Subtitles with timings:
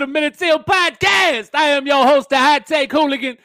[0.00, 1.50] the Men In Teal Podcast.
[1.52, 3.36] I am your host, the Hot Take Hooligan,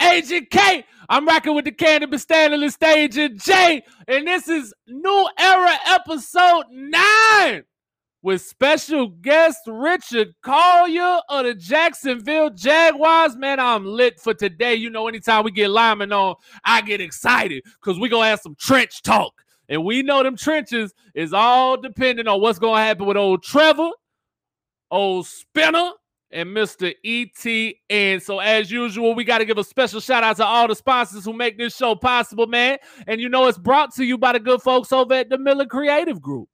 [0.00, 0.84] Agent K.
[1.08, 7.64] I'm rocking with the cannabis analyst, Agent J, and this is New Era episode nine
[8.22, 13.36] with special guest Richard Collier of the Jacksonville Jaguars.
[13.36, 14.76] Man, I'm lit for today.
[14.76, 18.40] You know, anytime we get lineman on, I get excited because we're going to have
[18.40, 19.34] some trench talk.
[19.68, 23.42] And we know them trenches is all dependent on what's going to happen with old
[23.42, 23.90] Trevor
[24.94, 25.90] old Spinner,
[26.34, 26.92] and Mr.
[27.06, 28.20] ETN.
[28.20, 31.24] So, as usual, we got to give a special shout out to all the sponsors
[31.24, 32.78] who make this show possible, man.
[33.06, 35.64] And you know, it's brought to you by the good folks over at the Miller
[35.64, 36.48] Creative Group.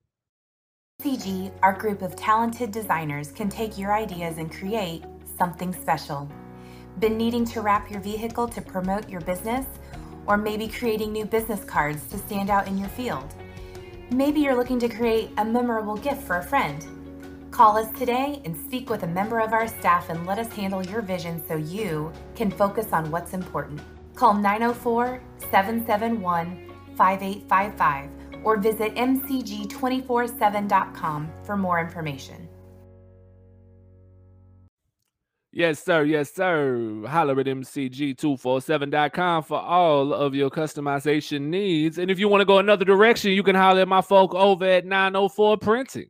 [1.02, 5.02] CG, our group of talented designers, can take your ideas and create
[5.38, 6.30] something special.
[6.98, 9.66] Been needing to wrap your vehicle to promote your business?
[10.26, 13.34] Or maybe creating new business cards to stand out in your field?
[14.12, 16.86] Maybe you're looking to create a memorable gift for a friend
[17.50, 20.86] Call us today and speak with a member of our staff and let us handle
[20.86, 23.80] your vision so you can focus on what's important.
[24.14, 28.08] Call 904 771 5855
[28.44, 32.48] or visit mcg247.com for more information.
[35.52, 36.04] Yes, sir.
[36.04, 37.02] Yes, sir.
[37.08, 41.98] Holler at mcg247.com for all of your customization needs.
[41.98, 44.64] And if you want to go another direction, you can holler at my folk over
[44.64, 46.06] at 904 Printing.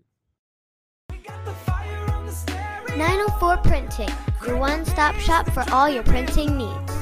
[3.01, 4.11] 904 Printing,
[4.47, 6.93] your one stop shop for all your printing needs.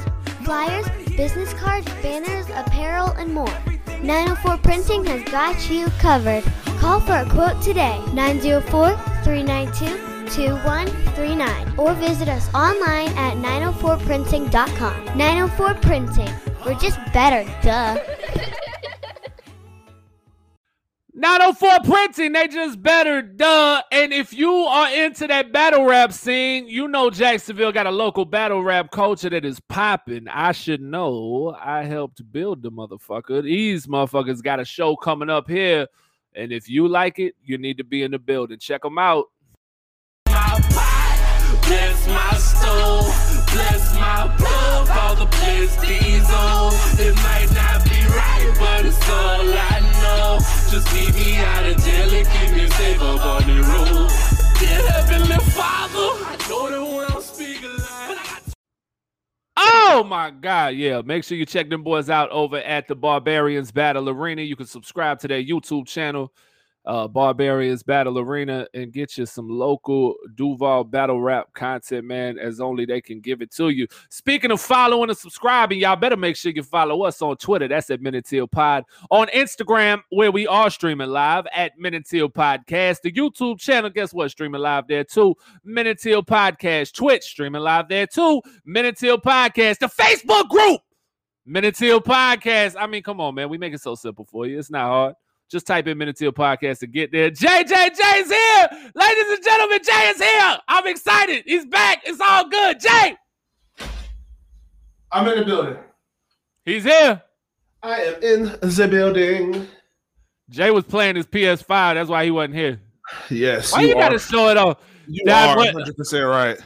[0.45, 0.87] Flyers,
[1.17, 3.53] business cards, banners, apparel, and more.
[4.01, 6.45] 904 Printing has got you covered.
[6.79, 8.95] Call for a quote today 904
[9.25, 9.87] 392
[10.33, 15.17] 2139 or visit us online at 904printing.com.
[15.17, 16.33] 904 Printing,
[16.65, 17.99] we're just better, duh.
[21.19, 23.81] 904 printing, they just better, duh.
[23.91, 28.23] And if you are into that battle rap scene, you know Jacksonville got a local
[28.23, 30.29] battle rap culture that is popping.
[30.29, 31.53] I should know.
[31.59, 33.43] I helped build the motherfucker.
[33.43, 35.87] These motherfuckers got a show coming up here.
[36.35, 38.57] And if you like it, you need to be in the building.
[38.57, 39.25] Check them out.
[40.25, 42.29] Bless my
[43.51, 44.59] bless my
[44.97, 45.27] all the
[46.99, 50.39] It might not be right, but it's all I know.
[50.69, 50.87] Just
[60.09, 61.01] my God, yeah.
[61.05, 64.41] Make sure you check them boys out over at the Barbarians Battle Arena.
[64.41, 66.33] You can subscribe to their YouTube channel
[66.89, 72.59] uh, Barbarians Battle Arena and get you some local Duval battle rap content, man, as
[72.59, 73.85] only they can give it to you.
[74.09, 77.67] Speaking of following and subscribing, y'all better make sure you follow us on Twitter.
[77.67, 78.85] That's at Men In Teal Pod.
[79.11, 83.01] On Instagram, where we are streaming live at Men In Teal Podcast.
[83.03, 84.31] The YouTube channel, guess what?
[84.31, 85.35] Streaming live there too.
[85.63, 86.93] Men In Teal Podcast.
[86.93, 88.41] Twitch, streaming live there too.
[88.65, 89.77] Men In Teal Podcast.
[89.77, 90.81] The Facebook group.
[91.45, 92.75] Men In Teal Podcast.
[92.79, 93.47] I mean, come on, man.
[93.47, 94.57] We make it so simple for you.
[94.57, 95.15] It's not hard.
[95.49, 97.31] Just type in Men In Teal Podcast to get there.
[97.31, 98.69] JJJ is here.
[98.93, 100.57] Ladies and gentlemen, Jay is here.
[100.67, 101.43] I'm excited.
[101.45, 102.03] He's back.
[102.05, 102.79] It's all good.
[102.79, 103.17] Jay.
[105.11, 105.77] I'm in the building.
[106.65, 107.23] He's here.
[107.81, 109.67] I am in the building.
[110.51, 111.95] Jay was playing his PS5.
[111.95, 112.79] That's why he wasn't here.
[113.31, 113.73] Yes.
[113.73, 114.77] Why you, you gotta show it off?
[115.07, 116.59] You that, are 100 percent right.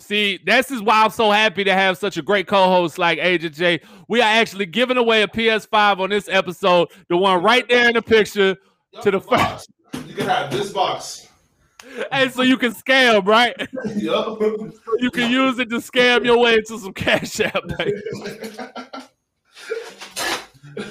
[0.00, 3.54] See, this is why I'm so happy to have such a great co-host like Agent
[3.56, 3.80] J.
[4.06, 7.94] We are actually giving away a PS5 on this episode, the one right there in
[7.94, 8.56] the picture
[8.92, 9.70] yep, to the first.
[10.06, 11.26] You can have this box.
[12.12, 13.56] And so you can scam, right?
[13.96, 14.72] Yep.
[14.98, 17.64] you can use it to scam your way into some cash app.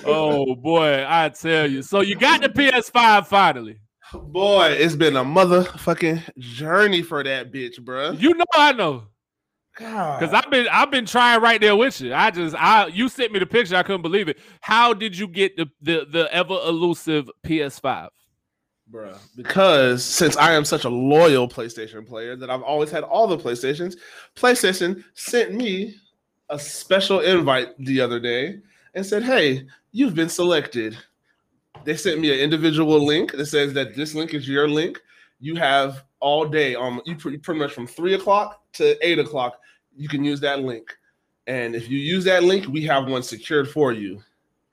[0.05, 1.81] oh boy, I tell you.
[1.81, 3.79] So you got the PS5 finally.
[4.13, 8.11] Boy, it's been a motherfucking journey for that bitch, bro.
[8.11, 9.03] You know I know.
[9.77, 10.19] God.
[10.19, 12.13] Because I've been I've been trying right there with you.
[12.13, 13.75] I just I you sent me the picture.
[13.75, 14.39] I couldn't believe it.
[14.61, 18.09] How did you get the the, the ever elusive PS5?
[18.91, 19.17] Bruh.
[19.35, 23.37] Because since I am such a loyal PlayStation player that I've always had all the
[23.37, 23.95] PlayStations,
[24.35, 25.95] PlayStation sent me
[26.49, 28.59] a special invite the other day
[28.93, 30.97] and said, Hey, you've been selected
[31.87, 35.01] they sent me an individual link that says that this link is your link.
[35.39, 39.61] You have all day um you pretty, pretty much from three o'clock to eight o'clock.
[39.95, 40.95] You can use that link,
[41.47, 44.21] and if you use that link, we have one secured for you.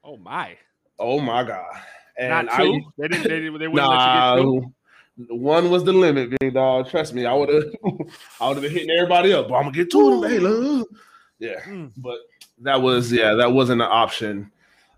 [0.02, 0.56] Oh my!
[0.98, 1.80] Oh my god!
[2.18, 2.74] And Not two.
[2.74, 3.22] I, they didn't.
[3.22, 4.60] They, they wouldn't nah, let you
[5.16, 5.36] get two.
[5.36, 6.90] One was the limit, big dog.
[6.90, 7.64] Trust me, I would have,
[8.40, 9.48] I would have been hitting everybody up.
[9.48, 10.88] But I'm gonna get two of them, hey, look.
[11.38, 11.92] Yeah, mm.
[11.96, 12.18] but
[12.62, 14.50] that was yeah, that wasn't an option.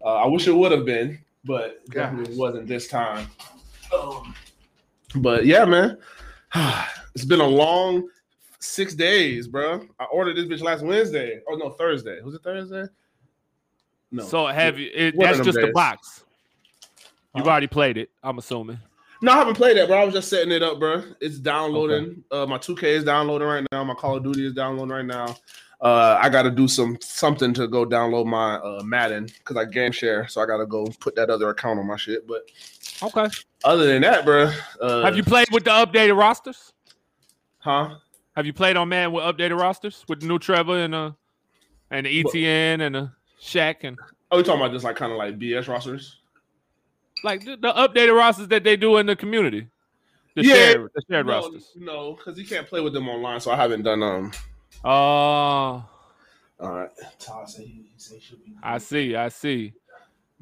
[0.03, 3.27] Uh, I wish it would have been, but definitely wasn't this time.
[3.95, 4.35] Um,
[5.17, 5.97] but yeah, man,
[7.15, 8.09] It's been a long
[8.59, 9.81] six days, bro.
[9.99, 11.41] I ordered this bitch last Wednesday.
[11.49, 12.21] Oh no, Thursday.
[12.21, 12.85] Was it Thursday?
[14.11, 14.23] No.
[14.23, 14.91] So have you?
[14.95, 16.25] It, that's them just the box.
[17.35, 18.11] You've already played it.
[18.23, 18.79] I'm assuming.
[19.23, 20.03] No, I haven't played that, bro.
[20.03, 21.03] I was just setting it up, bro.
[21.23, 22.23] It's downloading.
[22.31, 23.83] Uh, my 2K is downloading right now.
[23.83, 25.35] My Call of Duty is downloading right now.
[25.81, 29.67] Uh, I got to do some something to go download my uh, Madden because I
[29.67, 32.27] game share, so I got to go put that other account on my shit.
[32.27, 32.51] But
[33.03, 33.29] Okay.
[33.63, 34.51] other than that, bro,
[34.81, 36.73] uh, have you played with the updated rosters?
[37.59, 37.97] Huh?
[38.35, 41.13] Have you played on man with updated rosters with the new Trevor and uh
[41.91, 43.99] and the ETN and the Shaq and
[44.31, 46.21] Oh, you talking about just like kind of like BS rosters?
[47.23, 49.69] like the, the updated rosters that they do in the community?
[50.35, 50.55] The Yeah.
[50.55, 51.73] shared, the shared no, rosters.
[51.77, 54.33] no, because you can't play with them online, so I haven't done um.
[54.87, 55.85] Oh,
[56.61, 56.91] All right.
[57.19, 58.53] Todd said he, he said he should be.
[58.63, 59.17] I see.
[59.17, 59.73] I see.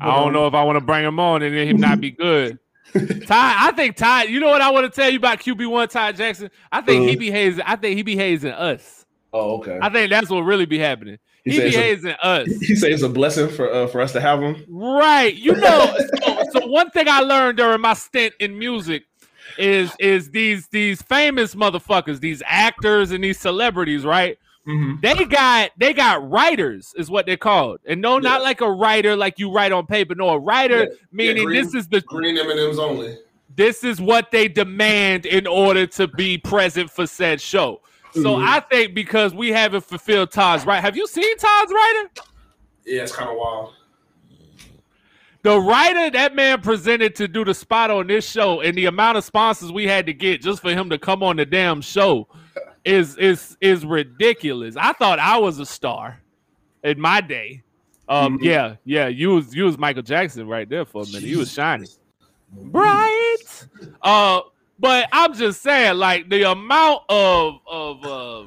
[0.00, 2.00] I don't um, know if I want to bring him on and then him not
[2.00, 2.58] be good.
[2.92, 4.24] Ty, I think Ty.
[4.24, 6.50] You know what I want to tell you about QB one Ty Jackson?
[6.70, 7.18] I think he Uh.
[7.18, 7.60] behaves.
[7.64, 9.06] I think he behaves in us.
[9.32, 9.78] Oh, okay.
[9.80, 11.18] I think that's what really be happening.
[11.44, 12.48] He He, it's a- behaves in us.
[12.60, 14.64] He said it's a blessing for uh, for us to have him.
[14.68, 15.34] Right.
[15.34, 19.04] You know, so, so one thing I learned during my stint in music
[19.58, 24.38] is is these these famous motherfuckers, these actors and these celebrities, right?
[24.66, 25.00] Mm-hmm.
[25.02, 27.80] They got they got writers, is what they're called.
[27.86, 30.14] And no, not like a writer like you write on paper.
[30.14, 30.96] No, a writer Yeah.
[31.12, 33.18] meaning green- this is the Green M and M's only.
[33.54, 37.80] this is what they demand in order to be present for said show.
[38.14, 38.46] So Mhm.
[38.46, 40.80] I think because we haven't fulfilled Todd's right.
[40.80, 42.08] Have you seen Todd's writing?
[42.86, 43.72] Yeah, it's kind of wild.
[45.44, 49.18] The writer that man presented to do the spot on this show and the amount
[49.18, 52.26] of sponsors we had to get just for him to come on the damn show
[52.82, 54.74] is is is ridiculous.
[54.78, 56.18] I thought I was a star
[56.82, 57.62] in my day.
[58.08, 58.42] Um, Mhm.
[58.44, 61.24] yeah, yeah, you was you was Michael Jackson right there for a minute.
[61.24, 61.88] You was shining.
[62.50, 63.66] Bright.
[64.00, 64.40] Uh,
[64.78, 68.46] but I'm just saying, like the amount of of uh,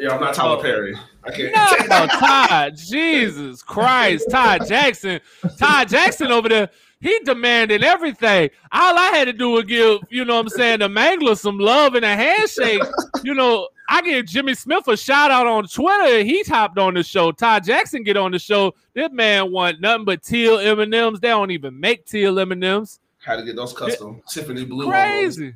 [0.00, 0.96] Yeah, I'm not Tyler Perry.
[1.22, 1.52] I can't.
[1.90, 5.20] no, Todd, Jesus Christ, Todd Jackson,
[5.58, 6.70] Todd Jackson over there,
[7.02, 8.48] he demanded everything.
[8.72, 11.58] All I had to do was give, you know what I'm saying, the Mangler some
[11.58, 12.80] love and a handshake.
[13.22, 16.24] You know, I give Jimmy Smith a shout out on Twitter.
[16.24, 17.30] He hopped on the show.
[17.30, 18.74] Todd Jackson get on the show.
[18.94, 21.20] This man want nothing but teal M&Ms.
[21.20, 23.00] They don't even make teal M&Ms.
[23.18, 24.88] Had to get those custom Tiffany blue.
[24.88, 25.54] Crazy.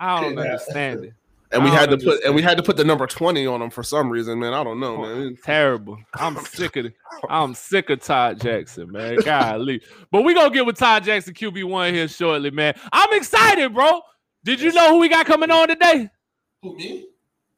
[0.00, 1.12] I don't understand it.
[1.52, 3.70] And we had to put and we had to put the number twenty on them
[3.70, 4.54] for some reason, man.
[4.54, 5.36] I don't know, Oh, man.
[5.44, 5.98] Terrible.
[6.14, 6.94] I'm sick of it.
[7.28, 9.16] I'm sick of Todd Jackson, man.
[9.24, 9.82] Golly.
[10.10, 12.74] But we gonna get with Todd Jackson QB1 here shortly, man.
[12.92, 14.00] I'm excited, bro.
[14.44, 16.08] Did you know who we got coming on today?
[16.62, 17.06] Who me?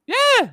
[0.07, 0.51] Yeah.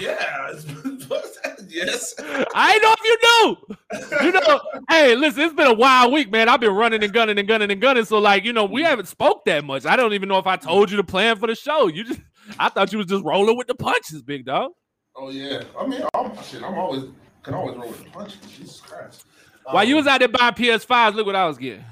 [0.00, 0.52] Yeah.
[1.68, 2.14] yes.
[2.54, 4.26] I know if you knew.
[4.26, 6.48] You know, hey, listen, it's been a wild week, man.
[6.48, 8.04] I've been running and gunning and gunning and gunning.
[8.04, 9.84] So, like, you know, we haven't spoke that much.
[9.84, 11.88] I don't even know if I told you the plan for the show.
[11.88, 12.20] You just
[12.58, 14.72] I thought you was just rolling with the punches, big dog.
[15.14, 15.62] Oh yeah.
[15.78, 17.04] I mean, I'm, shit, I'm always
[17.42, 18.38] can always roll with the punches.
[18.56, 19.24] Jesus Christ.
[19.64, 21.84] While you Um, was out there buying PS5s, look what I was getting.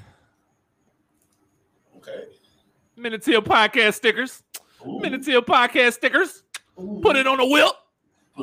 [1.97, 2.23] okay.
[2.97, 4.41] Men In Teal podcast stickers.
[4.87, 4.99] Ooh.
[5.01, 6.43] Men In Teal podcast stickers.
[6.79, 6.99] Ooh.
[7.03, 7.71] Put it on a whip.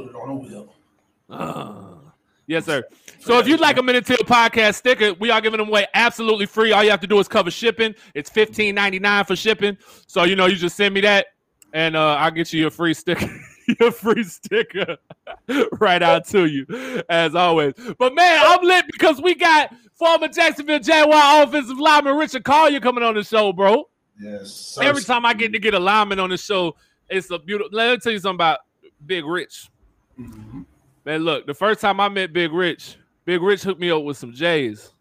[0.05, 0.75] Put it on a wheel.
[1.31, 1.99] Ah.
[2.47, 2.83] yes, sir.
[3.21, 5.87] So if you'd like a Men In Teal podcast sticker, we are giving them away
[5.95, 6.73] absolutely free.
[6.73, 7.95] All you have to do is cover shipping.
[8.14, 9.76] It's fifteen ninety nine for shipping.
[10.07, 11.26] So you know, you just send me that,
[11.73, 13.28] and uh, I'll get you your free sticker.
[13.81, 14.97] Your free sticker
[15.78, 16.64] right out to you,
[17.11, 17.75] as always.
[17.99, 23.05] But man, I'm lit because we got former Jacksonville Jaguar offensive lineman Richard Collier coming
[23.05, 23.85] on the show, bro.
[24.19, 24.50] Yes.
[24.55, 24.85] sir.
[24.85, 26.76] Every time I get to get a lineman on the show,
[27.11, 27.69] it's a beautiful.
[27.76, 28.61] Let me tell you something about
[29.05, 29.69] Big Rich.
[30.19, 30.65] Mhm.
[31.05, 34.17] Man, look, the first time I met Big Rich, Big Rich hooked me up with
[34.17, 34.93] some J's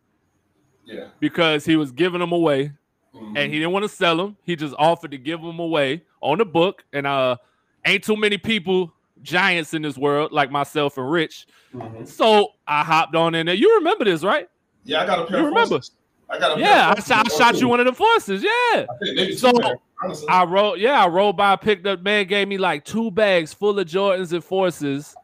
[0.86, 1.08] Yeah.
[1.20, 2.72] because he was giving them away
[3.14, 3.38] Mhm.
[3.38, 4.38] and he didn't want to sell them.
[4.44, 6.84] He just offered to give them away on the book.
[6.94, 7.38] And uh,
[7.86, 8.94] ain't too many people
[9.24, 11.48] giants in this world like myself and Rich.
[11.74, 12.08] Mhm.
[12.08, 13.56] So I hopped on in there.
[13.56, 14.48] You remember this, right?
[14.84, 15.40] Yeah, I got a pair.
[15.40, 15.70] You of remember?
[15.76, 15.92] forces.
[16.30, 18.44] I got a pair Yeah, I shot, I shot you one of the forces.
[18.44, 18.50] Yeah.
[18.74, 19.52] I think maybe two So,
[20.02, 20.28] honestly.
[20.30, 23.78] I rolled, yeah, I rolled by, picked up, man, gave me like two bags full
[23.80, 25.16] of Jordans and forces.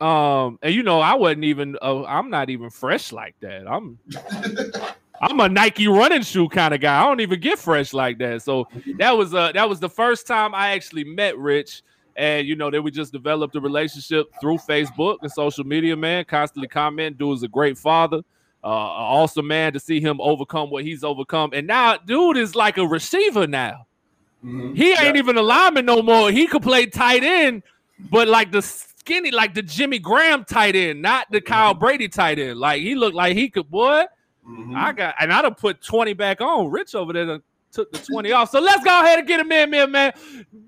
[0.00, 3.66] Um, and you know, I wasn't even, uh, I'm not even fresh like that.
[3.66, 3.98] I'm,
[5.20, 7.00] I'm a Nike running shoe kind of guy.
[7.00, 8.42] I don't even get fresh like that.
[8.42, 8.68] So
[8.98, 11.82] that was, uh, that was the first time I actually met Rich.
[12.16, 16.24] And you know, then we just developed a relationship through Facebook and social media, man.
[16.24, 17.18] Constantly comment.
[17.18, 18.22] Dude is a great father.
[18.64, 21.50] Uh, an awesome man to see him overcome what he's overcome.
[21.52, 23.85] And now, dude is like a receiver now.
[24.46, 24.76] Mhm.
[24.76, 25.16] He ain't Yeah.
[25.16, 26.30] even a lineman no more.
[26.30, 27.62] He could play tight end,
[28.10, 32.38] but like the skinny, like the Jimmy Graham tight end, not the Kyle Brady tight
[32.38, 32.58] end.
[32.60, 34.04] Like he looked like he could, boy.
[34.48, 34.76] Mhm.
[34.76, 36.70] I got, and I'd have put 20 back on.
[36.70, 38.50] Rich over there done took the 20 off.
[38.50, 40.12] So let's go ahead and get him in, man, man.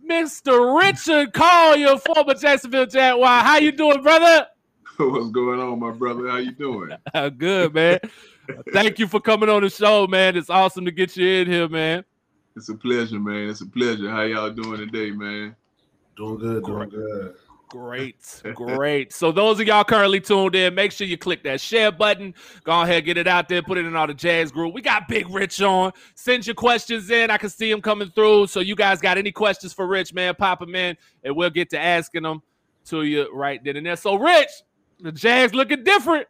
[0.06, 0.76] Mr.
[0.80, 3.42] Richard Collier, former Jacksonville Jaguar.
[3.44, 4.47] How you doing, brother?
[4.99, 6.28] What's going on, my brother?
[6.28, 6.90] How you doing?
[7.38, 8.00] Good, man.
[8.73, 10.37] Thank you for coming on the show, man.
[10.37, 12.04] It's awesome to get you in here, man.
[12.59, 13.49] It's a pleasure, man.
[13.49, 14.11] It's a pleasure.
[14.11, 15.55] How y'all doing today, man?
[16.17, 17.37] Doing good, doing good.
[17.69, 19.12] Great, great.
[19.12, 22.35] So those of y'all currently tuned in, make sure you click that share button.
[22.65, 24.75] Go ahead, get it out there, put it in all the Jags group.
[24.75, 25.93] We got Big Rich on.
[26.17, 27.31] Send your questions in.
[27.31, 28.49] I can see them coming through.
[28.49, 30.35] So you guys got any questions for Rich, man?
[30.35, 32.43] Pop them in, and we'll get to asking them
[32.87, 33.95] to you right then and there.
[33.95, 34.50] So Rich,
[34.99, 36.27] the Jags looking different.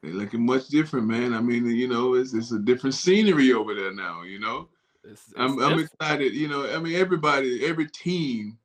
[0.00, 1.34] They looking much different, man.
[1.34, 4.22] I mean, you know, it's it's a different scenery over there now.
[4.22, 4.68] You know,
[5.06, 6.34] It's- it's I'm I'm excited.
[6.34, 8.58] You know, I mean, everybody, every team,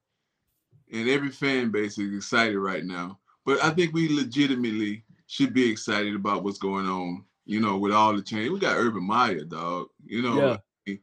[0.92, 3.20] and every fan base is excited right now.
[3.46, 7.26] But I think we legitimately should be excited about what's going on.
[7.46, 9.88] You know, with all the change, we got Urban Meyer, dog.
[10.06, 10.58] You know, Yeah.
[10.86, 11.00] he,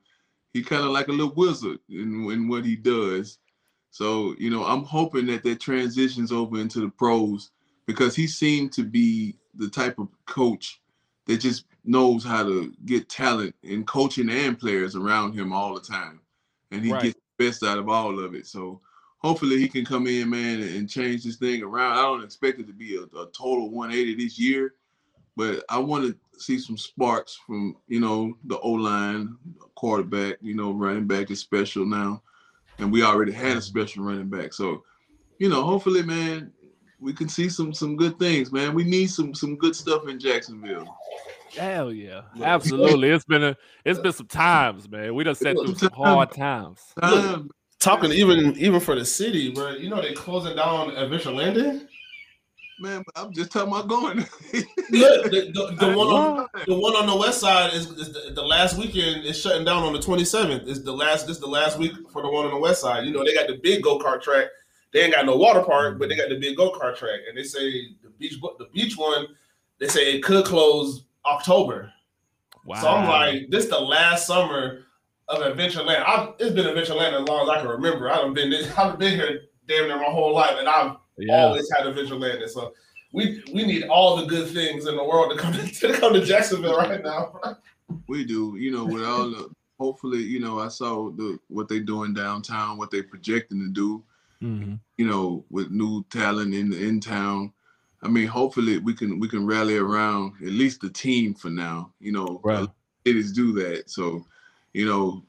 [0.52, 3.38] he kind of like a little wizard in, in what he does.
[3.90, 7.50] So, you know, I'm hoping that that transitions over into the pros
[7.86, 10.80] because he seemed to be the type of coach
[11.28, 15.80] that just knows how to get talent in coaching and players around him all the
[15.80, 16.20] time.
[16.72, 17.02] And he Right.
[17.02, 18.46] gets the best out of all of it.
[18.46, 18.80] So
[19.18, 21.92] hopefully he can come in, man, and change this thing around.
[21.98, 24.74] I don't expect it to be a, a total 180 this year,
[25.36, 29.36] but I want to see some sparks from, you know, the O line,
[29.74, 32.22] quarterback, you know, running back is special now.
[32.78, 34.52] And we already had a special running back.
[34.52, 34.84] So,
[35.38, 36.52] you know, hopefully, man,
[37.00, 38.74] we can see some some good things, man.
[38.74, 40.96] We need some some good stuff in Jacksonville.
[41.56, 42.54] Hell yeah, Yeah.
[42.54, 43.10] absolutely.
[43.10, 45.14] It's been a it's been some times, man.
[45.14, 46.80] We done sat through some hard times.
[47.00, 49.70] Time, Talking even even for the city, bro.
[49.70, 51.86] You know they closing down Adventure Landing.
[52.80, 54.18] man, I'm just talking about going.
[54.90, 58.32] Look, the, the, the one on the one on the west side is, is the,
[58.34, 60.66] the last weekend is shutting down on the 27th.
[60.66, 63.04] Is the last this the last week for the one on the west side.
[63.04, 64.48] You know they got the big go kart track.
[64.92, 67.36] They ain't got no water park, but they got the big go kart track, and
[67.36, 69.26] they say the beach the beach one.
[69.78, 71.92] They say it could close October.
[72.64, 72.80] Wow.
[72.80, 74.84] So I'm like, this the last summer
[75.28, 76.04] of Adventureland.
[76.04, 78.10] I've, it's been Adventureland as long as I can remember.
[78.10, 81.44] I've been I've been here damn near my whole life, and I've yeah.
[81.44, 82.48] always had Adventureland.
[82.48, 82.72] So
[83.12, 86.14] we we need all the good things in the world to come to, to come
[86.14, 87.56] to Jacksonville right now.
[88.06, 91.80] We do, you know, with all the hopefully, you know, I saw the what they're
[91.80, 94.02] doing downtown, what they're projecting to do,
[94.42, 94.78] Mhm.
[94.96, 97.52] you know, with new talent in in town.
[98.02, 101.92] I mean, hopefully we can we can rally around at least the team for now.
[102.00, 102.68] You know, Right.
[103.06, 104.26] cities do that, so
[104.72, 105.24] you know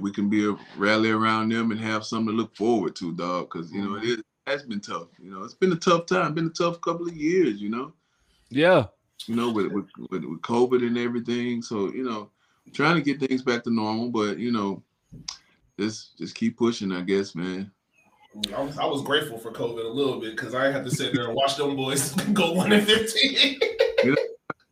[0.00, 3.50] we can be a rally around them and have something to look forward to, dog.
[3.50, 5.08] Because you know it is has been tough.
[5.22, 7.60] You know, it's been a tough time, been a tough couple of years.
[7.62, 7.92] You know.
[8.50, 8.86] Yeah.
[9.26, 11.62] you know, with, with with with COVID and everything.
[11.62, 12.30] So you know,
[12.72, 14.82] trying to get things back to normal, but you know,
[15.78, 17.70] just just keep pushing, I guess, man.
[18.54, 21.14] I was, I was grateful for COVID a little bit because I had to sit
[21.14, 23.60] there and watch them boys go one and fifteen.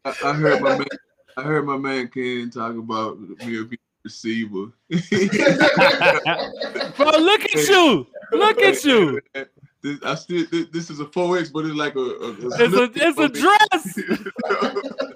[0.04, 0.86] I, I heard my man,
[1.36, 4.72] I heard my man Ken talk about me being a receiver.
[6.96, 8.06] Bro, look at you.
[8.32, 9.20] Look at you.
[9.82, 12.74] This, I still this, this is a four X, but it's like a, a, It's
[12.74, 13.98] a it's a dress.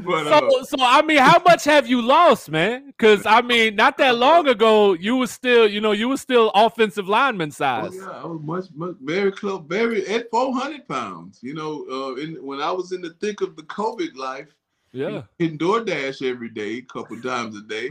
[0.06, 2.86] but uh, So, so I mean, how much have you lost, man?
[2.86, 6.50] Because I mean, not that long ago, you were still, you know, you were still
[6.54, 7.96] offensive lineman Oh, size.
[7.96, 11.38] yeah, I was much, much very close, very at 400 pounds.
[11.42, 14.48] You know, uh, in, when I was in the thick of the COVID life,
[14.92, 15.22] Yeah.
[15.38, 17.90] hitting DoorDash every day, a couple times a day.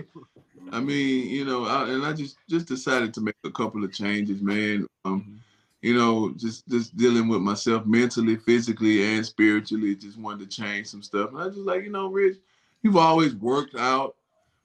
[0.71, 3.93] I mean, you know, I, and I just just decided to make a couple of
[3.93, 4.85] changes, man.
[5.05, 5.41] Um,
[5.81, 9.95] you know, just just dealing with myself mentally, physically, and spiritually.
[9.95, 11.29] Just wanted to change some stuff.
[11.31, 12.37] And I was just like, you know, Rich,
[12.81, 14.15] you've always worked out,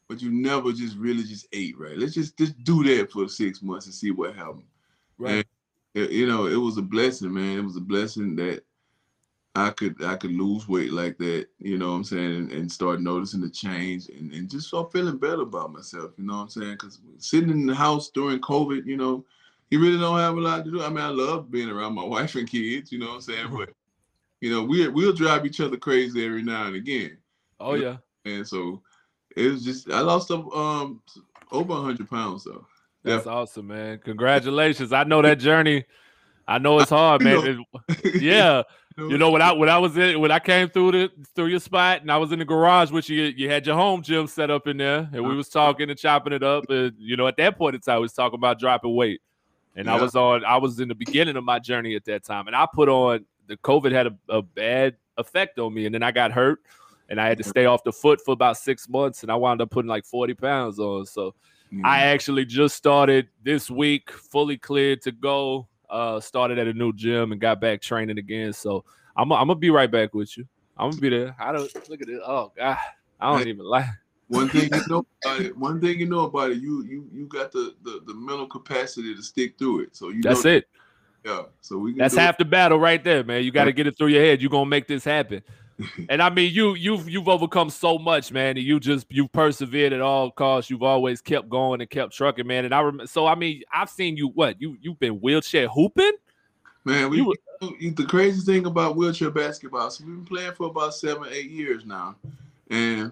[0.08, 1.96] but you never just really just ate right.
[1.96, 4.64] Let's just just do that for six months and see what happens.
[5.18, 5.46] Right.
[5.94, 7.58] it- you know, it was a blessing, man.
[7.58, 8.64] It was a blessing that
[9.56, 12.72] I could I could lose weight like that, you know what I'm saying, and, and
[12.72, 16.42] start noticing the change and, and just start feeling better about myself, you know what
[16.42, 16.72] I'm saying?
[16.72, 19.24] Because sitting in the house during COVID, you know,
[19.70, 20.82] you really don't have a lot to do.
[20.82, 23.48] I mean, I love being around my wife and kids, you know what I'm saying?
[23.50, 23.70] But
[24.40, 27.16] you know, we we'll drive each other crazy every now and again.
[27.60, 27.96] Oh yeah.
[28.24, 28.82] And so
[29.36, 31.00] it was just I lost um
[31.50, 32.66] over hundred pounds though.
[33.02, 33.98] That's awesome, man.
[33.98, 34.92] Congratulations.
[34.92, 35.84] I know that journey.
[36.48, 37.66] I know it's hard, man.
[37.92, 38.62] It- yeah.
[38.96, 41.58] You know, when I when I was in when I came through the through your
[41.58, 44.52] spot and I was in the garage with you, you had your home gym set
[44.52, 46.64] up in there, and we was talking and chopping it up.
[46.68, 49.20] And you know, at that point in time, we was talking about dropping weight.
[49.76, 52.46] And I was on, I was in the beginning of my journey at that time,
[52.46, 56.02] and I put on the COVID had a, a bad effect on me, and then
[56.02, 56.60] I got hurt,
[57.08, 59.60] and I had to stay off the foot for about six months, and I wound
[59.60, 61.06] up putting like 40 pounds on.
[61.06, 61.34] So
[61.74, 61.84] Mm.
[61.84, 65.68] I actually just started this week, fully cleared to go.
[65.90, 68.52] Uh, started at a new gym and got back training again.
[68.52, 68.84] So
[69.16, 70.44] I'm, I'm gonna be right back with you.
[70.76, 71.36] I'm gonna be there.
[71.38, 72.20] I don't look at it.
[72.24, 72.78] Oh God,
[73.20, 73.86] I don't even like.
[74.28, 77.26] One thing you know about it, one thing you know about it, you you you
[77.26, 79.96] got the the, the mental capacity to stick through it.
[79.96, 80.66] So you That's it.
[81.24, 81.42] Yeah.
[81.60, 82.22] So we can That's do it.
[82.22, 83.44] half the battle right there, man.
[83.44, 84.40] You got to get it through your head.
[84.40, 85.42] You're gonna make this happen.
[86.08, 88.56] and I mean, you you've you've overcome so much, man.
[88.56, 90.70] And you just you've persevered at all costs.
[90.70, 92.64] You've always kept going and kept trucking, man.
[92.64, 93.06] And I remember.
[93.06, 94.28] So I mean, I've seen you.
[94.28, 96.12] What you you've been wheelchair hooping?
[96.84, 97.34] Man, we You
[97.80, 99.90] you- the crazy thing about wheelchair basketball.
[99.90, 102.16] So we've been playing for about seven, eight years now,
[102.70, 103.10] and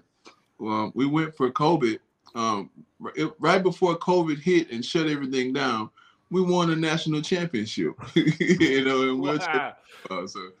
[0.59, 1.99] well, we went for COVID.
[2.35, 2.69] Um,
[3.15, 5.89] it- right before COVID hit and shut everything down,
[6.31, 7.93] we won a national championship.
[8.15, 9.75] you know, in wheelchair.
[10.09, 10.25] Wow.
[10.25, 10.51] So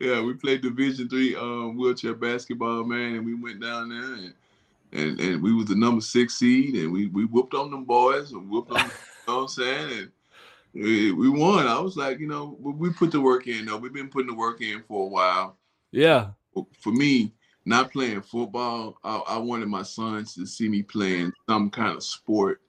[0.00, 4.34] yeah, we played Division three um, wheelchair basketball, man, and we went down there and
[4.92, 8.32] and and we was the number six seed, and we we whooped on them boys
[8.32, 8.78] and whooped on.
[8.86, 8.90] you
[9.28, 10.08] know what I'm saying?
[10.74, 11.66] And we, we won.
[11.66, 13.66] I was like, you know, we, we put the work in.
[13.66, 15.56] Though we've been putting the work in for a while.
[15.90, 16.30] Yeah.
[16.80, 17.32] For me,
[17.64, 22.02] not playing football, I, I wanted my sons to see me playing some kind of
[22.02, 22.60] sport.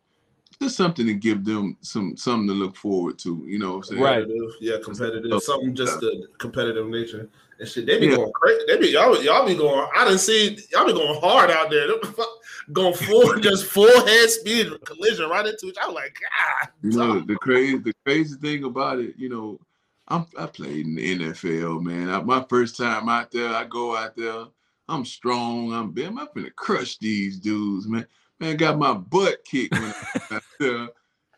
[0.61, 3.43] Just something to give them some something to look forward to.
[3.45, 4.01] You know what I'm saying?
[4.01, 4.27] Right.
[4.61, 5.41] Yeah, competitive.
[5.41, 7.27] Something just the competitive nature
[7.59, 7.85] and shit.
[7.85, 8.17] They be Yeah.
[8.17, 8.63] going crazy.
[8.67, 9.87] They be y'all, y'all be going.
[9.95, 11.87] I didn't see y'all be going hard out there.
[12.71, 15.77] Going full, just full head speed collision right into it.
[15.81, 16.69] I was like, God.
[16.81, 19.59] You know the crazy the crazy thing about it, you know,
[20.07, 22.09] I'm I played in the NFL, man.
[22.09, 24.45] I, my first time out there, I go out there,
[24.93, 28.05] I'm strong, I'm big, I'm gonna crush these dudes, man.
[28.39, 30.87] Man, got my butt kicked when I out there,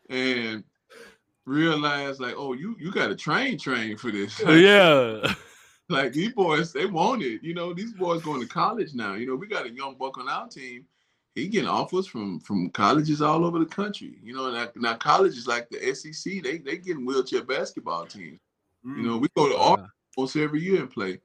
[0.08, 0.64] and
[1.46, 4.40] realized like, oh, you you got to train train for this.
[4.46, 5.34] Yeah.
[5.88, 7.42] like these boys, they want it.
[7.42, 9.14] You know, these boys going to college now.
[9.14, 10.84] You know, we got a young buck on our team.
[11.34, 14.18] He getting offers from from colleges all over the country.
[14.22, 18.40] You know, now, now colleges like the SEC, they they getting wheelchair basketball teams.
[18.84, 19.60] You know, we go to mm.
[19.60, 21.20] Auburn almost every year and play.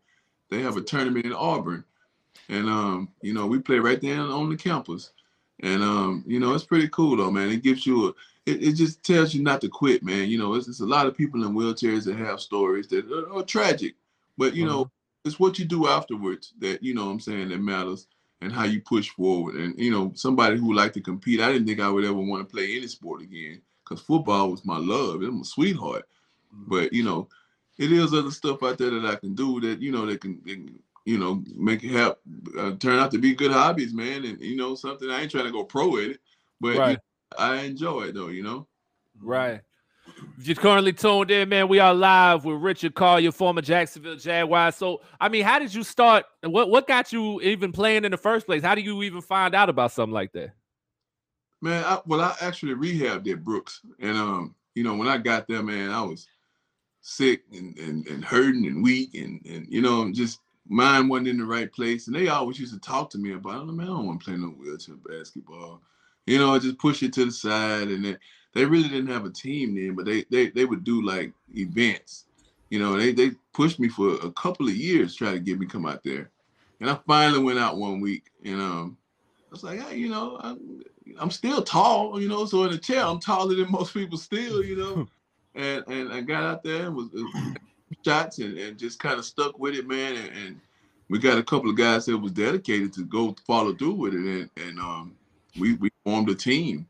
[0.49, 1.83] They have a tournament in Auburn,
[2.49, 5.11] and um, you know, we play right there on the campus.
[5.63, 7.49] And um, you know, it's pretty cool though, man.
[7.49, 8.13] It gives you a
[8.45, 10.29] it, it just tells you not to quit, man.
[10.29, 13.31] You know, it's, it's a lot of people in wheelchairs that have stories that are,
[13.37, 13.95] are tragic,
[14.37, 14.89] but you know,
[15.23, 18.07] it's what you do afterwards that you know what I'm saying that matters
[18.41, 19.55] and how you push forward.
[19.55, 22.47] And you know, somebody who like to compete, I didn't think I would ever want
[22.47, 25.21] to play any sport again because football was my love.
[25.21, 26.07] It was my sweetheart.
[26.51, 27.29] But you know,
[27.77, 30.41] it is other stuff out there that I can do that you know that can,
[30.45, 32.19] that can, you know make it help
[32.57, 34.25] uh, turn out to be good hobbies, man.
[34.25, 36.19] And you know, something I ain't trying to go pro at it,
[36.59, 36.97] but you Right.
[36.97, 38.27] know, I enjoy it though.
[38.29, 38.67] You know.
[39.19, 39.61] Right.
[40.37, 44.71] If you're currently tuned in, man, we are live with Richard Collier, former Jacksonville Jaguar.
[44.71, 46.25] So, I mean, how did you start?
[46.43, 48.63] What what got you even playing in the first place?
[48.63, 50.53] How do you even find out about something like that?
[51.61, 55.47] Man, I, well, I actually rehabbed at Brooks, and um, you know, when I got
[55.47, 56.27] there, man, I was
[57.01, 60.39] sick and and, and hurting and weak, and and you know, just
[60.71, 62.07] mine wasn't in the right place.
[62.07, 63.71] And they always used to talk to me about, it.
[63.73, 65.81] man, I don't want to play no wheelchair basketball.
[66.25, 68.15] You know, I just push it to the side, and they,
[68.53, 72.25] they really didn't have a team then, but they they they would do like events.
[72.69, 75.65] You know, they they pushed me for a couple of years trying to get me
[75.65, 76.29] come out there,
[76.79, 78.97] and I finally went out one week, and um,
[79.35, 80.83] I was like, hey, you know, I'm,
[81.17, 84.63] I'm still tall, you know, so in the chair, I'm taller than most people still,
[84.63, 85.07] you know.
[85.55, 87.09] and and I got out there and was
[88.05, 90.15] shots and, and just kind of stuck with it, man.
[90.15, 90.61] And, and
[91.09, 94.19] we got a couple of guys that was dedicated to go follow through with it,
[94.19, 95.15] and and um,
[95.59, 96.87] we we formed a team,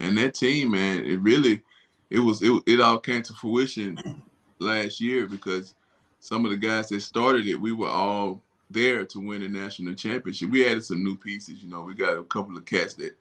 [0.00, 1.62] and that team, man, it really,
[2.10, 4.22] it was it it all came to fruition
[4.58, 5.74] last year because
[6.18, 9.94] some of the guys that started it, we were all there to win a national
[9.94, 10.50] championship.
[10.50, 11.82] We added some new pieces, you know.
[11.82, 13.16] We got a couple of cats that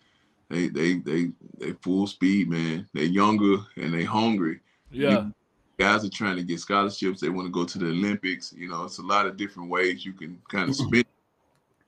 [0.50, 2.88] they they they they full speed, man.
[2.94, 4.62] They're younger and they hungry.
[4.92, 5.28] Yeah.
[5.80, 7.22] Guys are trying to get scholarships.
[7.22, 8.52] They want to go to the Olympics.
[8.52, 11.06] You know, it's a lot of different ways you can kind of spin.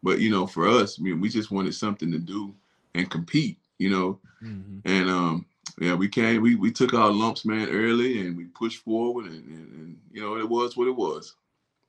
[0.01, 2.55] But you know, for us, I mean, we just wanted something to do
[2.95, 3.57] and compete.
[3.79, 4.81] You know, Mhm.
[4.85, 5.45] and um,
[5.79, 6.41] yeah, we came.
[6.41, 10.21] We we took our lumps, man, early, and we pushed forward, and, and, and you
[10.21, 11.35] know, it was what it was.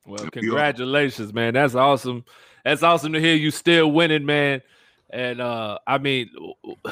[0.05, 0.31] Well, Yeah, we are.
[0.41, 1.53] congratulations, man.
[1.53, 2.25] That's awesome.
[2.65, 4.61] That's awesome to hear you still winning, man.
[5.09, 6.31] And uh I mean,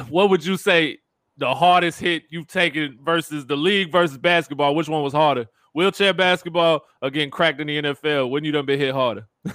[0.10, 1.00] what would you say
[1.42, 4.74] the hardest hit you've taken versus the league versus basketball?
[4.76, 5.48] Which one was harder?
[5.74, 8.30] Wheelchair basketball or getting cracked in the NFL?
[8.30, 9.28] When you done been hit harder?
[9.46, 9.54] Man,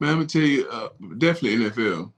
[0.00, 2.12] I'm gonna tell you, uh, definitely NFL.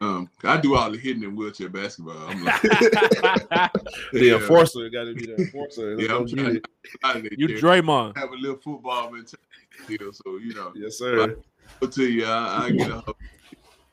[0.00, 2.16] Um, I do all the hitting in wheelchair basketball.
[2.28, 3.70] I'm like, The
[4.12, 4.34] Yeah.
[4.34, 5.92] enforcer got to be the enforcer.
[5.98, 6.90] yeah, I'm Don't trying get to it.
[7.04, 7.56] out of you there.
[7.58, 8.16] Draymond.
[8.16, 9.38] have a little football mentality,
[9.84, 10.72] still, so you know.
[10.74, 11.36] Yes, sir.
[11.82, 12.24] I, to you.
[12.26, 13.16] I, I get a hug.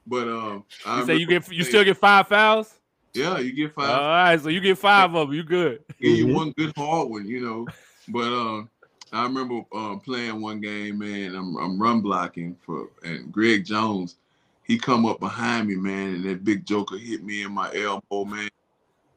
[0.06, 2.74] But um, I say you get you still get five fouls?
[3.14, 3.90] Yeah, you get five.
[3.90, 5.36] All right, so you get five of them.
[5.36, 5.84] You good?
[6.00, 6.34] give you Mhm.
[6.34, 7.68] one good hard one, you know.
[8.08, 8.70] But um,
[9.12, 11.36] I remember um, playing one game, man.
[11.36, 14.16] I'm I'm run blocking for and Greg Jones,
[14.64, 18.26] he come up behind me, man, and that big joker hit me in my elbow,
[18.26, 18.50] man.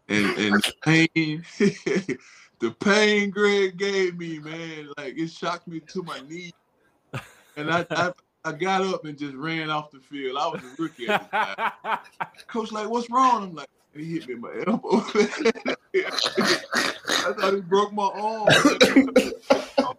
[0.09, 1.44] And and the pain,
[2.59, 6.52] the pain Greg gave me, man, like it shocked me to my knee.
[7.57, 8.12] And I I,
[8.44, 10.37] I got up and just ran off the field.
[10.37, 11.98] I was a rookie at the time.
[12.48, 13.44] Coach, like, what's wrong?
[13.44, 14.96] I'm like, he hit me in my elbow.
[15.96, 18.46] I thought he broke my arm.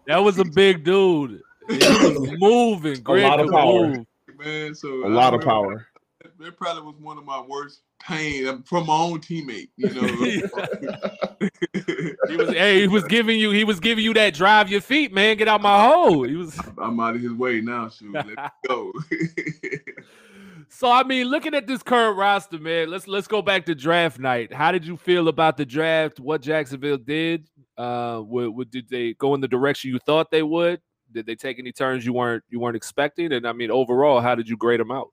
[0.08, 1.42] that was a big dude.
[1.70, 3.02] He was moving.
[3.02, 3.88] Greg lot of power.
[3.88, 4.06] move.
[4.38, 5.88] Man, so A I lot of power.
[6.40, 9.70] That probably was one of my worst pain um, from my own teammate.
[9.78, 10.02] You know,
[12.28, 15.14] He was hey, he was giving you he was giving you that drive your feet,
[15.14, 15.38] man.
[15.38, 16.24] Get out my hole.
[16.24, 17.90] He was I'm out of his way now.
[17.90, 18.36] Shoot, let me
[18.68, 18.92] go.
[20.70, 24.20] So I mean, looking at this current roster, man, let's let's go back to draft
[24.20, 24.54] night.
[24.54, 26.20] How did you feel about the draft?
[26.20, 27.48] What Jacksonville did?
[27.78, 30.82] Uh, would, would did they go in the direction you thought they would?
[31.12, 33.34] Did they take any turns you weren't you weren't expecting?
[33.34, 35.10] And I mean, overall, how did you grade them out?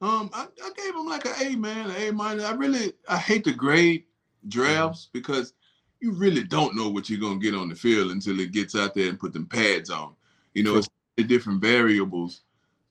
[0.00, 2.44] Um, I, I gave them like an A, man, an A minus.
[2.44, 4.04] I really I hate to grade
[4.48, 5.54] drafts because
[6.00, 8.94] you really don't know what you're gonna get on the field until it gets out
[8.94, 10.14] there and put them pads on.
[10.52, 10.88] You know, it's
[11.26, 12.42] different variables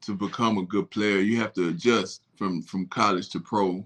[0.06, 1.18] to become a good player.
[1.18, 3.86] You have to adjust from from college to pro.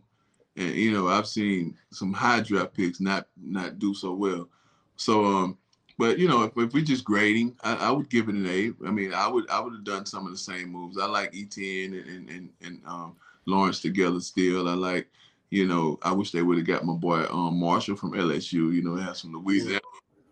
[0.56, 4.50] And you know, I've seen some high draft picks not not do so well.
[4.96, 5.58] So um,
[5.98, 8.72] but you know, if, if we're just grading, I, I would give it an A.
[8.88, 10.98] I mean, I would I would have done some of the same moves.
[10.98, 14.70] I like ETN and and and, and um, Lawrence together still.
[14.70, 15.08] I like,
[15.50, 18.74] you know, I wish they would have got my boy um, Marshall from LSU.
[18.74, 19.82] You know, they have some Louisiana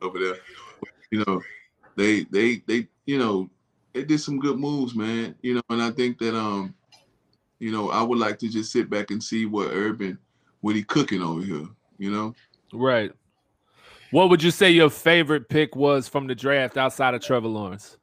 [0.01, 0.37] over there.
[1.09, 1.41] You know,
[1.95, 3.49] they they they you know
[3.95, 5.33] they did some good moves, man.
[5.41, 6.75] You know, and I think that um,
[7.57, 10.19] you know, I would like to just sit back and see what Urban,
[10.61, 11.65] what he cooking over here.
[11.97, 12.35] You know.
[12.73, 13.11] Right.
[14.11, 17.97] What would you say your favorite pick was from the draft outside of Trevor Lawrence?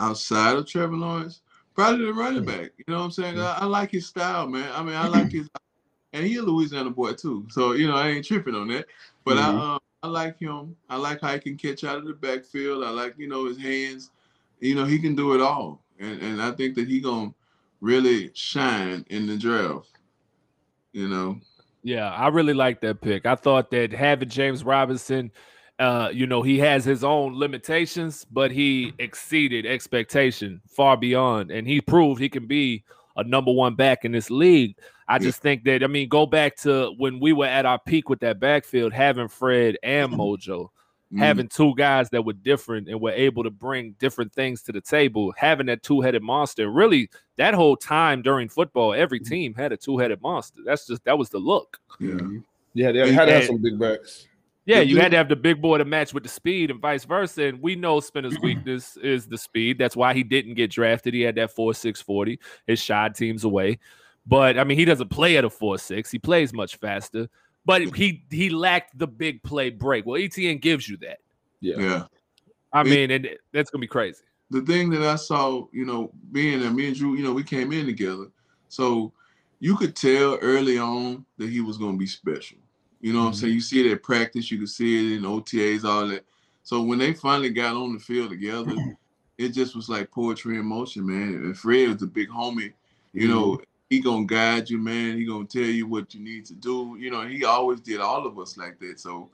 [0.00, 1.42] outside of Trevor Lawrence,
[1.74, 2.70] probably the running back.
[2.78, 3.38] You know what I'm saying?
[3.38, 4.70] I, I like his style, man.
[4.74, 5.48] I mean, I like his,
[6.12, 7.46] and he a Louisiana boy too.
[7.50, 8.86] So you know, I ain't tripping on that.
[9.24, 9.42] But Mhm.
[9.42, 10.74] I, um, I like him.
[10.88, 12.82] I like how he can catch out of the backfield.
[12.82, 14.10] I like you know his hands.
[14.60, 17.32] You know, he can do it all, and and I think that he gonna
[17.80, 19.88] really shine in the draft.
[20.92, 21.40] You know,
[21.82, 23.26] Yeah, I really like that pick.
[23.26, 25.30] I thought that having James Robinson,
[25.78, 31.66] uh, you know, he has his own limitations, but he exceeded expectation far beyond, and
[31.66, 32.84] he proved he can be
[33.16, 34.76] a number one back in this league.
[35.08, 38.08] I just think that I mean, go back to when we were at our peak
[38.08, 40.68] with that backfield, having Fred and Mojo,
[41.12, 44.72] Mm, having two guys that were different and were able to bring different things to
[44.72, 46.70] the table, having that two-headed monster.
[46.70, 49.28] Really, that whole time during football, every mm-hmm.
[49.28, 50.60] team had a two-headed monster.
[50.64, 51.78] That's just that was the look.
[51.98, 52.16] yeah.
[52.72, 53.38] Yeah, they had to Yeah.
[53.38, 54.28] have some big backs.
[54.66, 57.04] Yeah, you had to have the big boy to match with the speed and vice
[57.04, 57.44] versa.
[57.44, 58.46] And we know Spinner's mm-hmm.
[58.46, 59.78] weakness is the speed.
[59.78, 61.14] That's why he didn't get drafted.
[61.14, 62.38] He had that 4 6 40.
[62.68, 63.80] It shied teams away.
[64.26, 66.10] But I mean, he doesn't play at a 4 6.
[66.10, 67.28] He plays much faster.
[67.64, 70.06] But he he lacked the big play break.
[70.06, 71.18] Well, ETN gives you that.
[71.60, 71.78] Yeah.
[71.78, 72.04] yeah.
[72.72, 74.22] I It- mean, and that's gonna be crazy.
[74.50, 77.44] the thing that I saw, you know, being there, me and Drew, you know, we
[77.44, 78.26] came in together.
[78.68, 79.12] So
[79.60, 82.58] you could tell early on that he was going to be special.
[83.00, 83.40] You know what I'm mm-hmm.
[83.40, 83.54] saying?
[83.54, 86.24] You see it at practice, you could see it in OTAs, all that.
[86.62, 88.74] So when they finally got on the field together,
[89.38, 91.34] it just was like poetry in motion, man.
[91.34, 92.72] And Fred was a big homie.
[93.12, 93.30] You mm-hmm.
[93.30, 93.60] know,
[93.90, 95.18] he gonna guide you, man.
[95.18, 96.96] He gonna tell you what you need to do.
[96.98, 99.00] You know, he always did all of us like that.
[99.00, 99.30] So,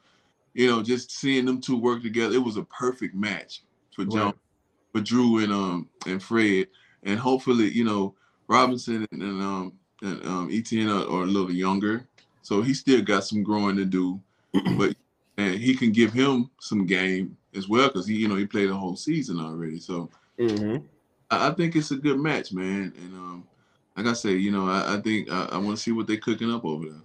[0.55, 3.63] you know, just seeing them two work together, it was a perfect match
[3.95, 4.35] for John Right.
[4.93, 6.69] for Drew and um and Fred,
[7.05, 8.15] and hopefully you know
[8.49, 12.07] Robinson and, and um and um Etienne are, are a little younger,
[12.43, 14.21] so he still got some growing to do,
[14.79, 14.97] but
[15.39, 18.71] and he can give him some game as well because he you know he played
[18.71, 19.79] a whole season already.
[19.81, 20.85] So Mhm.
[21.31, 22.93] I, I think it's a good match, man.
[22.97, 23.45] And um
[23.97, 26.19] like I say, you know I, I think I, I want to see what they're
[26.19, 27.01] cooking up over there.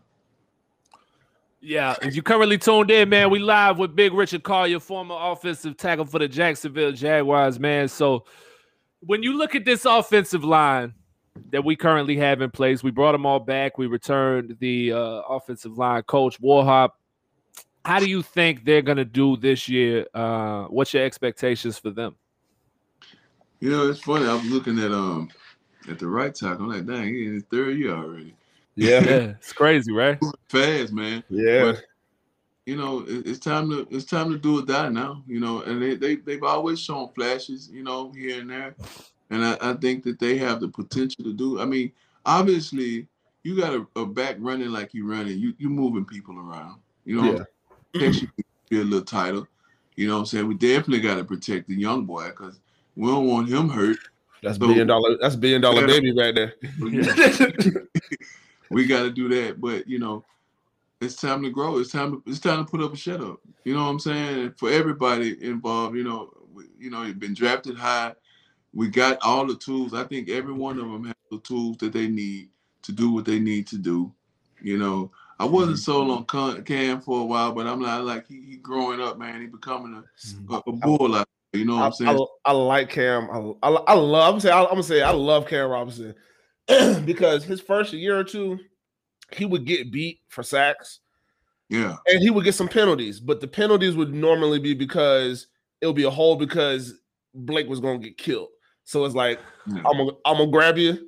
[1.63, 5.77] Yeah, if you currently tuned in, man, we live with Big Richard Collier, former offensive
[5.77, 7.87] tackle for the Jacksonville Jaguars, man.
[7.87, 8.25] So
[9.01, 10.95] when you look at this offensive line
[11.51, 13.77] that we currently have in place, we brought them all back.
[13.77, 16.89] We returned the uh, offensive line coach Warhop.
[17.85, 20.07] How do you think they're gonna do this year?
[20.15, 22.15] Uh, what's your expectations for them?
[23.59, 24.27] You know it's funny.
[24.27, 25.29] I'm looking at um
[25.89, 26.65] at the right tackle.
[26.65, 28.35] I'm like, dang, he in his third year already.
[28.75, 29.03] Yeah.
[29.05, 30.17] Yeah, it's crazy, right?
[30.49, 31.23] Fast, man.
[31.29, 31.73] Yeah.
[31.73, 31.83] But,
[32.65, 35.23] you know, it, it's time to it's time to do or die now.
[35.27, 38.75] You know, and they they they've always shown flashes, you know, here and there,
[39.29, 41.59] and I, I think that they have the potential to do.
[41.59, 41.91] I mean,
[42.25, 43.07] obviously,
[43.43, 45.37] you got a, a back running like you running.
[45.39, 46.79] You you moving people around.
[47.03, 47.45] You know,
[47.93, 48.11] yeah.
[48.69, 49.43] be a little tighter.
[49.95, 50.47] You know what I'm saying?
[50.47, 52.59] We definitely got to protect the young boy because
[52.95, 53.97] we don't want him hurt.
[54.41, 55.17] That's so, billion dollar.
[55.19, 56.55] That's billion dollar baby right there.
[58.69, 60.25] we got to do that, but you know,
[60.99, 61.77] it's time to grow.
[61.77, 63.39] It's time to it's time to put up a shut up.
[63.63, 64.53] You know what I'm saying?
[64.57, 66.31] For everybody involved, you know,
[66.79, 68.15] you know, you've been drafted high.
[68.73, 69.93] We got all the tools.
[69.93, 72.49] I think every one of them has the tools that they need
[72.83, 74.11] to do what they need to do.
[74.61, 76.25] You know, I wasn't mm-hmm.
[76.27, 79.41] sold on Cam for a while, but I'm not like he, he growing up, man.
[79.41, 80.53] He becoming a, mm-hmm.
[80.53, 82.27] a, a bull out you know what I, am saying?
[82.45, 83.29] I, I, like Cam.
[83.29, 84.23] I, I, I love.
[84.23, 84.51] I'm gonna say.
[84.51, 85.01] I, am gonna say.
[85.01, 86.15] I love Cam Robinson
[87.05, 88.59] because his first year or two,
[89.31, 90.99] he would get beat for sacks.
[91.69, 95.47] Yeah, and he would get some penalties, but the penalties would normally be because
[95.81, 96.95] it would be a hole because
[97.33, 98.49] Blake was gonna get killed.
[98.83, 99.83] So it's like yeah.
[99.85, 101.07] I'm gonna I'm gonna grab you,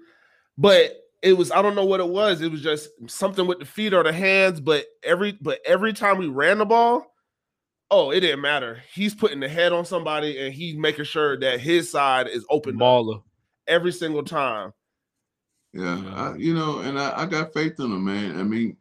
[0.58, 2.42] but it was I don't know what it was.
[2.42, 4.60] It was just something with the feet or the hands.
[4.60, 7.12] But every but every time we ran the ball,
[7.94, 8.82] oh, it didn't matter.
[8.92, 12.76] He's putting the head on somebody and he's making sure that his side is open.
[12.76, 13.22] Baller.
[13.68, 14.74] Every single time.
[15.74, 18.40] Yeah, I, you know, and I, I got faith in him, man.
[18.40, 18.76] I mean,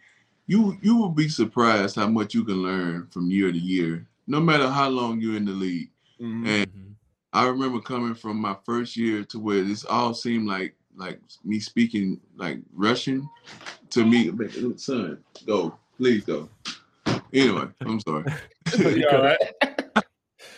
[0.47, 4.41] you you will be surprised how much you can learn from year to year, no
[4.41, 5.91] matter how long you're in the league.
[6.21, 6.47] Mm-hmm.
[6.47, 6.97] And
[7.33, 11.61] I remember coming from my first year to where this all seemed like like me
[11.61, 13.29] speaking like Russian
[13.91, 14.31] to me.
[14.77, 16.49] Son, go, please go.
[17.33, 18.25] Anyway, I'm sorry.
[18.79, 19.39] you all right?
[19.63, 20.03] I,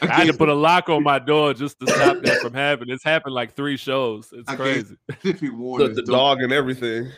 [0.03, 2.95] I had to put a lock on my door just to stop that from happening.
[2.95, 4.33] It's happened like three shows.
[4.33, 4.97] It's I crazy.
[5.11, 5.95] Specific warning.
[5.95, 7.11] The, the dog and everything.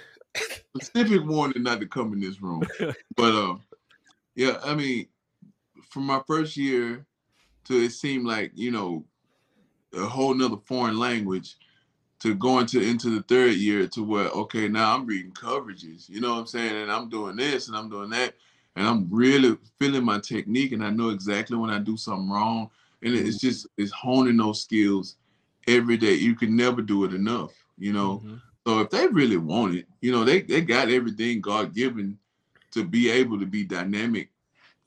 [0.76, 2.62] Specific warning not to come in this room.
[3.16, 3.62] But um,
[4.34, 5.06] yeah, I mean,
[5.88, 7.06] from my first year
[7.64, 9.04] to it seemed like you know
[9.94, 11.56] a whole nother foreign language
[12.20, 16.08] to going to into the third year to where okay now I'm reading coverages.
[16.08, 16.76] You know what I'm saying?
[16.76, 18.34] And I'm doing this and I'm doing that
[18.76, 22.70] and I'm really feeling my technique and I know exactly when I do something wrong.
[23.02, 23.46] And it's mm-hmm.
[23.46, 25.16] just it's honing those skills
[25.66, 26.14] every day.
[26.14, 28.18] You can never do it enough, you know.
[28.24, 28.36] Mm-hmm.
[28.66, 32.18] So if they really want it, you know, they, they got everything God given
[32.72, 34.30] to be able to be dynamic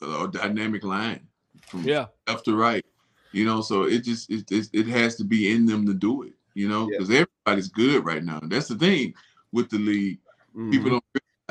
[0.01, 1.21] uh, or dynamic line
[1.67, 2.07] from yeah.
[2.27, 2.85] left to right.
[3.31, 6.23] You know, so it just it, it, it has to be in them to do
[6.23, 7.25] it, you know, because yeah.
[7.45, 8.39] everybody's good right now.
[8.43, 9.13] That's the thing
[9.51, 10.19] with the league.
[10.55, 10.71] Mm-hmm.
[10.71, 11.03] People don't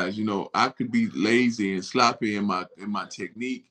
[0.07, 3.67] you know, I could be lazy and sloppy in my in my technique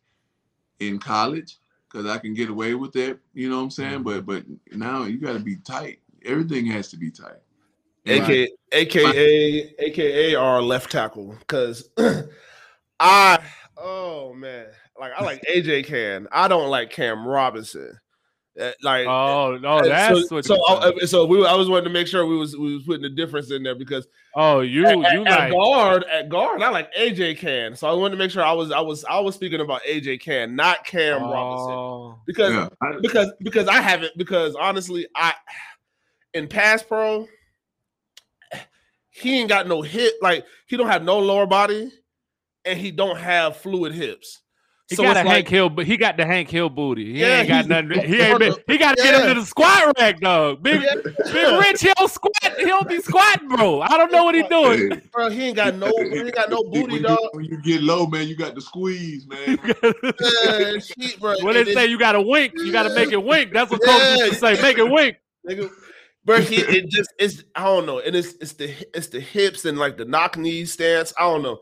[0.79, 1.57] in college
[1.89, 3.19] because I can get away with that.
[3.33, 4.03] You know what I'm saying?
[4.03, 4.25] Mm-hmm.
[4.25, 5.99] But but now you got to be tight.
[6.25, 7.39] Everything has to be tight.
[8.05, 11.35] AKA, AKA, AKA our left tackle.
[11.47, 11.89] Cause
[12.99, 13.39] I,
[13.75, 14.67] oh man,
[14.99, 16.27] like I like AJ Cann.
[16.31, 17.99] I don't like Cam Robinson.
[18.59, 20.45] Uh, like oh no, that's so, what.
[20.45, 22.83] So I, uh, so we I was wanting to make sure we was we was
[22.83, 26.29] putting the difference in there because oh you at, you at, like at guard at
[26.29, 29.05] guard I like AJ Cann so I wanted to make sure I was I was
[29.05, 31.31] I was speaking about AJ Cann not Cam oh.
[31.31, 32.97] Robinson because yeah.
[33.01, 35.33] because because I haven't because honestly I
[36.33, 37.27] in pass pro
[39.11, 41.91] he ain't got no hip like he don't have no lower body
[42.67, 44.41] and he don't have fluid hips.
[44.89, 47.11] He so got a like, Hank Hill, but he got the Hank Hill booty.
[47.11, 48.07] He yeah, ain't got nothing.
[48.07, 49.11] He ain't been, he got to yeah.
[49.11, 50.63] get into the squat rack, dog.
[50.63, 50.95] Big, yeah.
[51.03, 52.57] big Rich, he'll squat.
[52.57, 53.81] He'll be squatting, bro.
[53.81, 55.29] I don't know what he's doing, bro.
[55.29, 57.19] He ain't got no, he ain't got no booty, when dog.
[57.21, 59.59] You, when you get low, man, you got to squeeze, man.
[60.21, 61.35] yeah, shit, bro.
[61.41, 63.51] When they say you got to wink, you got to make it wink.
[63.51, 64.61] That's what coaches used to say.
[64.61, 65.17] Make it wink.
[65.45, 65.69] Nigga,
[66.23, 69.65] bro, he, it just it's I don't know, and it's it's the it's the hips
[69.65, 71.13] and like the knock knee stance.
[71.19, 71.59] I don't know.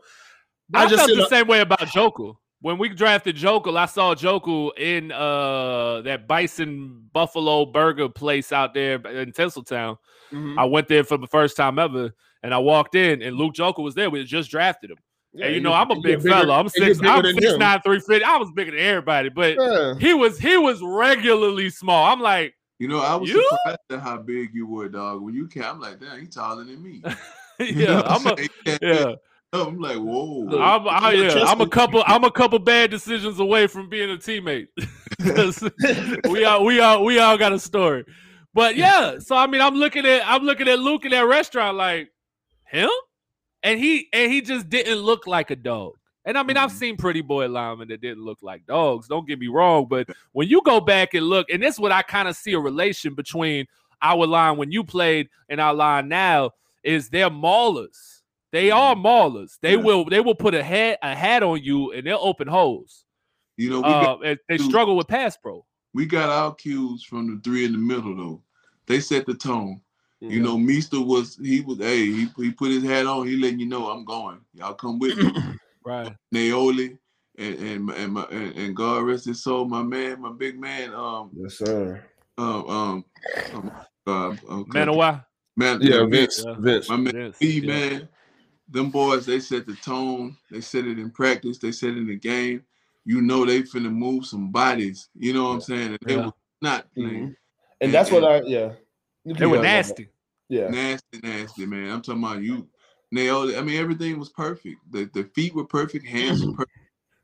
[0.72, 4.14] I, I just felt the same way about Joker when we drafted Joeckel, I saw
[4.14, 9.96] Joeckel in uh that Bison Buffalo Burger place out there in Tinseltown.
[10.32, 10.58] Mm-hmm.
[10.58, 13.84] I went there for the first time ever, and I walked in, and Luke Joeckel
[13.84, 14.10] was there.
[14.10, 14.98] We just drafted him.
[15.32, 16.58] Yeah, and you know, I'm a big fella.
[16.58, 16.98] I'm six.
[17.02, 18.24] I'm six nine, three fifty.
[18.24, 19.94] I was bigger than everybody, but yeah.
[20.00, 22.10] he was he was regularly small.
[22.10, 23.46] I'm like, you know, I was you?
[23.50, 25.20] surprised at how big you were, dog.
[25.20, 27.02] When you came, I'm like, damn, he's taller than me.
[27.58, 28.36] yeah, I'm a,
[28.82, 29.14] yeah.
[29.62, 30.48] I'm like, whoa.
[30.60, 32.02] I'm, I, yeah, I'm a couple.
[32.06, 34.68] I'm a couple bad decisions away from being a teammate.
[36.30, 38.04] we all, we all, we all got a story.
[38.54, 41.76] But yeah, so I mean, I'm looking at, I'm looking at Luke in that restaurant,
[41.76, 42.10] like
[42.64, 42.88] him,
[43.62, 45.92] and he, and he just didn't look like a dog.
[46.24, 46.64] And I mean, mm-hmm.
[46.64, 49.08] I've seen pretty boy linemen that didn't look like dogs.
[49.08, 51.92] Don't get me wrong, but when you go back and look, and this is what
[51.92, 53.66] I kind of see a relation between
[54.02, 56.50] our line when you played and our line now
[56.82, 58.15] is they're maulers
[58.52, 59.58] they are maulers.
[59.60, 59.82] They yeah.
[59.82, 63.04] will they will put a hat a hat on you and they'll open holes.
[63.56, 65.64] You know, uh, they struggle with pass pro.
[65.94, 68.42] We got our cues from the three in the middle though.
[68.86, 69.80] They set the tone.
[70.20, 73.26] You know, Meester was he was hey he, he put his hat on.
[73.26, 74.40] He letting you know I'm going.
[74.54, 75.32] Y'all come with me.
[75.86, 76.12] Right.
[76.34, 76.98] Naoli
[77.38, 80.92] and and and, my, and and God rest his soul, my man, my big man.
[80.92, 82.02] Um, yes, sir.
[82.36, 83.04] um, um,
[83.54, 83.72] um
[84.04, 84.80] uh, okay.
[84.80, 85.24] Manuwai.
[85.56, 86.44] man, Yeah, Vince, Vince.
[86.44, 86.54] Yeah.
[86.58, 86.88] Vince.
[86.88, 87.66] my man, Yes, E, yeah.
[87.66, 88.08] man.
[88.68, 90.36] Them boys, they set the tone.
[90.50, 91.58] They set it in practice.
[91.58, 92.64] They set it in the game.
[93.04, 95.08] You know they finna move some bodies.
[95.14, 95.88] You know what I'm saying?
[95.90, 96.26] And they Yeah.
[96.26, 97.28] were not playing.
[97.28, 97.36] Mhm.
[97.80, 98.72] And that's what I yeah.
[99.24, 100.08] They were nasty.
[100.48, 100.68] Yeah.
[100.68, 101.90] Nasty, nasty, man.
[101.90, 102.68] I'm talking about you
[103.12, 103.58] nailed it.
[103.58, 104.76] I mean, everything was perfect.
[104.90, 106.70] The the feet were perfect, hands were perfect.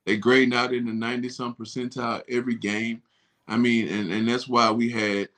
[0.04, 3.02] They grading out in the 90 some percentile every game.
[3.48, 5.28] I mean, and, and that's why we had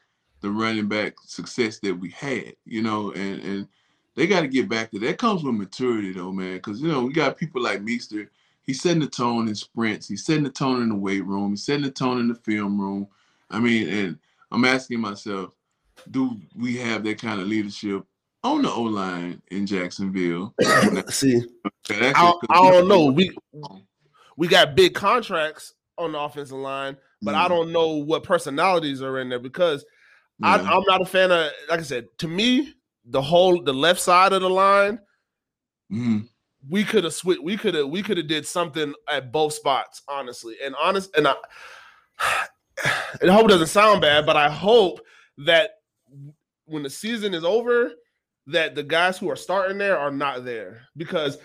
[0.40, 3.68] the running back success that we had, you know, and and
[4.14, 5.18] they got to get back to that.
[5.18, 6.60] comes with maturity though, man.
[6.60, 8.30] Cause you know, we got people like Meester.
[8.62, 11.64] He's setting the tone in sprints, he's setting the tone in the weight room, he's
[11.64, 13.08] setting the tone in the film room.
[13.50, 14.18] I mean, and
[14.50, 15.50] I'm asking myself,
[16.10, 18.04] do we have that kind of leadership
[18.42, 20.54] on the O line in Jacksonville?
[21.10, 21.42] See,
[21.90, 23.06] I, I don't know.
[23.06, 23.36] We
[24.36, 27.48] we got big contracts on the offensive line, but I Mhm.
[27.48, 29.84] don't know what personalities are in there because
[30.38, 30.56] Yeah.
[30.56, 31.50] I, I'm not a fan of.
[31.68, 32.74] Like I said, to me,
[33.06, 34.98] the whole the left side of the line,
[35.92, 36.28] Mhm.
[36.70, 37.42] we could have switched.
[37.42, 40.56] We could have we could have did something at both spots, honestly.
[40.64, 41.34] And honest, and I,
[43.20, 45.00] and I hope it doesn't sound bad, but I hope
[45.38, 45.70] that
[46.66, 47.92] when the season is over,
[48.46, 51.38] that the guys who are starting there are not there because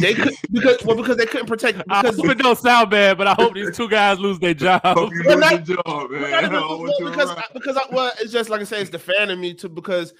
[0.00, 3.18] they could because well because they couldn't protect I because hope it don't sound bad,
[3.18, 4.80] but I hope these two guys lose their job.
[4.84, 6.22] Hope you Well, do not- your job, man.
[6.22, 8.80] Well, not I want well, you because because I, well, it's just like I say,
[8.80, 9.68] it's the fan in me too.
[9.68, 10.14] Because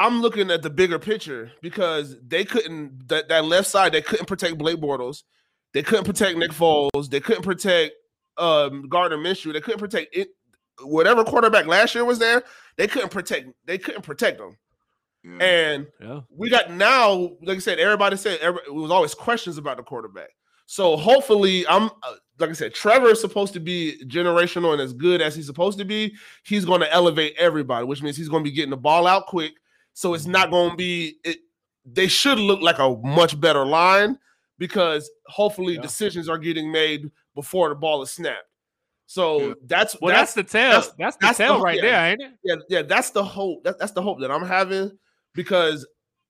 [0.00, 4.26] I'm looking at the bigger picture because they couldn't that, that left side they couldn't
[4.26, 5.24] protect Blake Bortles,
[5.74, 7.92] they couldn't protect Nick Foles, they couldn't protect
[8.38, 10.28] um Gardner Minshew, they couldn't protect it.
[10.82, 12.42] Whatever quarterback last year was there,
[12.78, 13.48] they couldn't protect.
[13.66, 14.56] They couldn't protect them.
[15.22, 15.44] Yeah.
[15.44, 16.20] And Yeah.
[16.34, 19.82] we got now, like I said, everybody said every, it was always questions about the
[19.82, 20.30] quarterback.
[20.64, 24.94] So hopefully, I'm uh, like I said, Trevor is supposed to be generational and as
[24.94, 26.14] good as he's supposed to be.
[26.44, 29.26] He's going to elevate everybody, which means he's going to be getting the ball out
[29.26, 29.52] quick.
[30.00, 31.16] So it's not going to be.
[31.24, 31.40] It,
[31.84, 34.18] they should look like a much better line
[34.56, 35.82] because hopefully Yeah.
[35.82, 38.46] decisions are getting made before the ball is snapped.
[39.04, 39.54] So Yeah.
[39.66, 40.70] that's Well, that's, the tell.
[40.70, 41.82] That's, that's- the that's the- tell right yeah.
[41.82, 42.30] there, ain't it?
[42.42, 43.62] yeah, yeah, that's the hope.
[43.64, 44.96] That, that's the hope that I'm having
[45.34, 45.86] because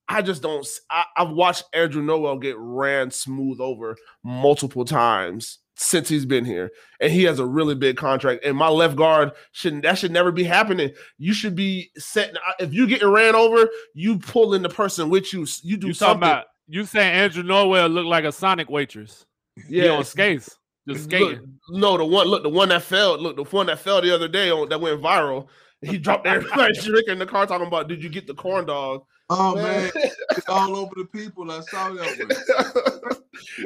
[0.09, 0.67] I just don't.
[0.91, 6.71] I, have watched Andrew Norwell get ran smooth over multiple times since he's been here,
[7.01, 8.45] and he has a really big contract.
[8.45, 9.83] And my left guard shouldn't.
[9.83, 10.90] That should never be happening.
[11.16, 12.37] You should be setting.
[12.37, 15.47] Uh, if you getting ran over, you pull in the person with you.
[15.62, 16.16] You do You something.
[16.19, 19.25] about you saying Andrew Norwell looked like a Sonic waitress?
[19.69, 21.59] Yeah, yeah, on skates, just Look, skating.
[21.71, 24.29] no, the one look, the one that fell, look, the one that fell the other
[24.29, 25.49] day on that went viral.
[25.83, 29.03] He dropped everybody drinking in the car talking about, did you get the corn dog?
[29.31, 31.51] Oh man, it's all over the people.
[31.51, 33.20] I saw that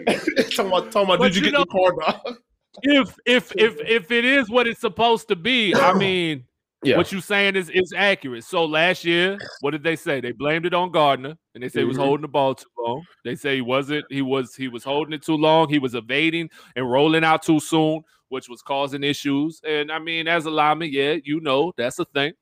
[0.06, 0.44] one.
[0.50, 2.36] talking about, talking about did you, you get know- the corn dog?
[2.82, 6.44] If if if if it is what it's supposed to be, I mean,
[6.82, 6.96] Yeah.
[6.96, 8.42] what you saying is is accurate.
[8.44, 10.20] So last year, what did they say?
[10.20, 12.04] They blamed it on Gardner, and they say he was Mhm.
[12.04, 13.04] holding the ball too long.
[13.24, 14.04] They say he wasn't.
[14.10, 15.68] He was he was holding it too long.
[15.68, 19.60] He was evading and rolling out too soon, which was causing issues.
[19.64, 22.32] And I mean, as a lineman, yeah, you know that's a thing.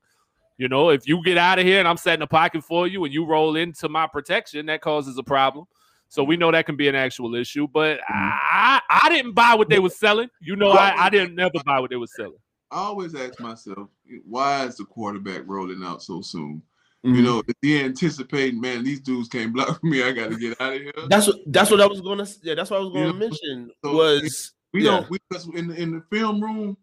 [0.57, 3.03] You know, if you get out of here and I'm setting a pocket for you
[3.05, 5.65] and you roll into my protection, that causes a problem.
[6.09, 7.67] So we know that can be an actual issue.
[7.67, 10.29] But I I didn't buy what they were selling.
[10.39, 12.37] You know, I, I didn't never buy what they were selling.
[12.69, 13.89] I always ask myself,
[14.27, 16.61] why is the quarterback rolling out so soon?
[17.05, 17.15] Mm-hmm.
[17.15, 20.03] You know, is he anticipating, man, these dudes can't block me.
[20.03, 20.93] I got to get out of here.
[21.09, 23.11] That's what that's what I was gonna yeah, that's what I was gonna Yeah.
[23.13, 24.91] mention So, was We yeah.
[24.91, 25.19] don't we
[25.59, 26.77] in the, in the film room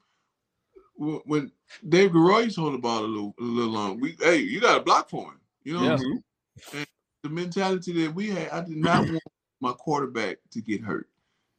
[1.01, 1.53] when- when
[1.89, 4.75] Dave Garrard used hold the ball a little a little long, we hey, you got
[4.75, 5.41] to block for him.
[5.65, 6.05] You know, what I'm Yeah.
[6.05, 6.71] Mm-hmm.
[6.73, 6.87] saying?
[7.23, 9.13] the mentality that we had, I did not mm-hmm.
[9.13, 9.23] want
[9.61, 11.09] my quarterback to get hurt.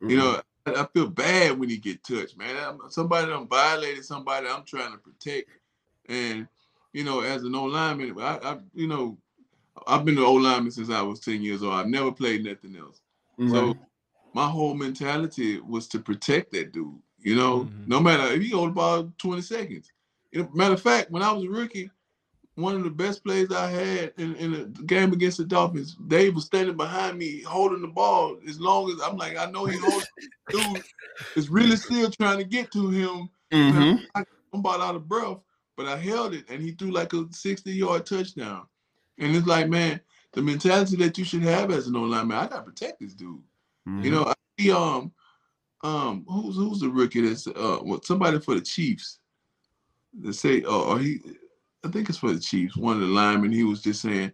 [0.01, 0.75] You know, mm-hmm.
[0.75, 2.55] I, I feel bad when he get touched, man.
[2.57, 5.49] I'm, somebody done violated somebody I'm trying to protect,
[6.09, 6.47] and
[6.93, 9.17] you know, as an O lineman, I, I, you know,
[9.85, 11.73] I've been an O lineman since I was ten years old.
[11.73, 13.01] I've never played nothing else.
[13.49, 13.75] So
[14.33, 16.99] my whole mentality was to protect that dude.
[17.21, 17.87] You know, Mhm.
[17.87, 19.91] no matter if he hold the ball 20 seconds.
[20.31, 21.91] You know, matter of fact, when I was a rookie,
[22.55, 26.35] one of the best plays I had in, in a game against the Dolphins, Dave
[26.35, 29.77] was standing behind me holding the ball as long as I'm like, I know he
[29.77, 30.07] holds
[30.49, 30.83] dude
[31.35, 33.29] is really still trying to get to him.
[33.51, 34.05] Mhm.
[34.15, 35.37] I'm about out of breath,
[35.77, 38.67] but I held it and he threw like a 60 yard touchdown.
[39.17, 40.01] And it's like, man,
[40.33, 43.37] the mentality that you should have as an online man, I gotta protect this dude.
[43.87, 44.03] Mm-hmm.
[44.03, 45.11] You know, I see um
[45.83, 49.19] um who's who's the rookie that's uh what somebody for the Chiefs
[50.21, 51.19] that say uh or he
[51.83, 52.77] I think it's for the Chiefs.
[52.77, 54.31] One of the linemen, he was just saying,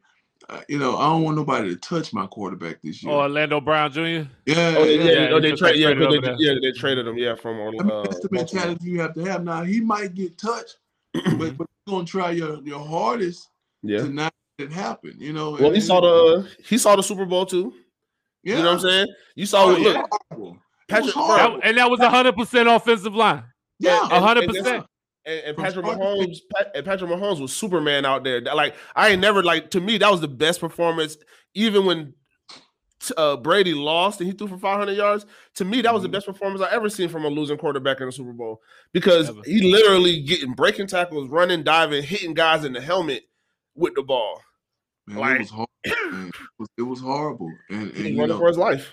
[0.50, 3.14] uh, you know, I don't want nobody to touch my quarterback this year.
[3.14, 4.00] Oh, Orlando Brown Jr.
[4.02, 5.12] yeah, Oh, yeah, yeah.
[5.12, 6.36] yeah, oh, they, tra- yeah, traded 'cause they, there.
[6.39, 7.80] yeah, they traded him, yeah, from Orlando.
[7.80, 8.64] I mean, uh, that's the Baltimore.
[8.66, 9.45] mentality you have to have.
[9.45, 10.78] Now he might get touched,
[11.14, 13.48] but, but you're gonna try your, your hardest
[13.82, 14.00] Yeah.
[14.00, 15.16] to not let it happen.
[15.20, 15.52] You know.
[15.52, 17.74] Well, and- he saw the he saw the Super Bowl too.
[18.43, 18.58] Yeah.
[18.58, 19.08] You know what I'm saying?
[19.36, 19.80] You saw Oh, it.
[19.80, 19.95] Look,
[20.38, 20.52] yeah.
[20.90, 21.06] Horrible.
[21.08, 21.38] It Patrick- was.
[21.62, 23.44] That- and that was a hundred percent offensive line.
[23.80, 24.08] yeah.
[24.12, 24.86] A hundred percent.
[25.26, 28.40] And, and Patrick Mahomes, Pat, and Patrick Mahomes was Superman out there.
[28.42, 31.18] Like I ain't never like to me that was the best performance.
[31.54, 32.14] Even when
[33.18, 35.26] uh, Brady lost and he threw for 500 yards,
[35.56, 36.14] to me that was the Mhm.
[36.14, 38.62] best performance I ever seen from a losing quarterback in the Super Bowl
[38.94, 39.42] because Ever.
[39.46, 43.24] he literally getting breaking tackles, running, diving, hitting guys in the helmet
[43.76, 44.42] with the ball.
[45.08, 45.70] Man, like- it was horrible.
[45.84, 47.52] It, was, it was horrible.
[47.70, 48.92] And, and was you running know, for his life.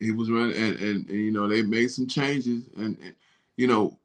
[0.00, 3.14] He was running, and, and, and you know they made some changes, and, and
[3.56, 3.98] you know,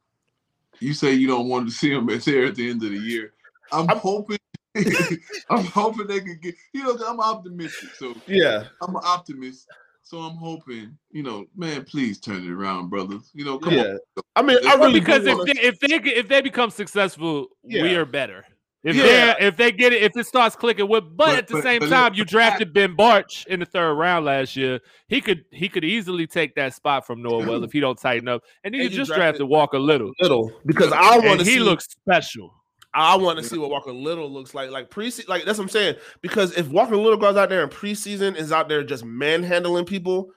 [0.79, 2.97] you say you don't want to see him at there at the end of the
[2.97, 3.33] year.
[3.71, 4.37] I'm, I'm- hoping,
[5.49, 6.55] I'm hoping they could get.
[6.73, 9.67] You know, I'm optimistic, so Yeah, I'm an optimist.
[10.03, 13.29] So I'm hoping, you know, man, please turn it around, brothers.
[13.33, 13.83] You know, come yeah.
[14.17, 14.23] on.
[14.35, 18.03] I mean, I really because if they, if they if they become successful, we are
[18.03, 18.43] better.
[18.83, 19.35] If Yeah.
[19.39, 21.63] they if they get it, if it starts clicking with, but, But- at the but-
[21.63, 24.79] same but time, you drafted Ben Bartch in the third round last year.
[25.07, 28.41] He could he could easily take that spot from Norwell if he don't tighten up.
[28.63, 30.11] And then And you just drafted- drafted Walker Little.
[30.19, 31.59] little because I want to he see.
[31.59, 32.53] looks special.
[32.93, 34.69] I want to see what Walker Little looks like.
[34.71, 35.95] Like preseason, like that's what I'm saying.
[36.21, 40.31] Because if Walker Little goes out there in preseason is out there just manhandling people,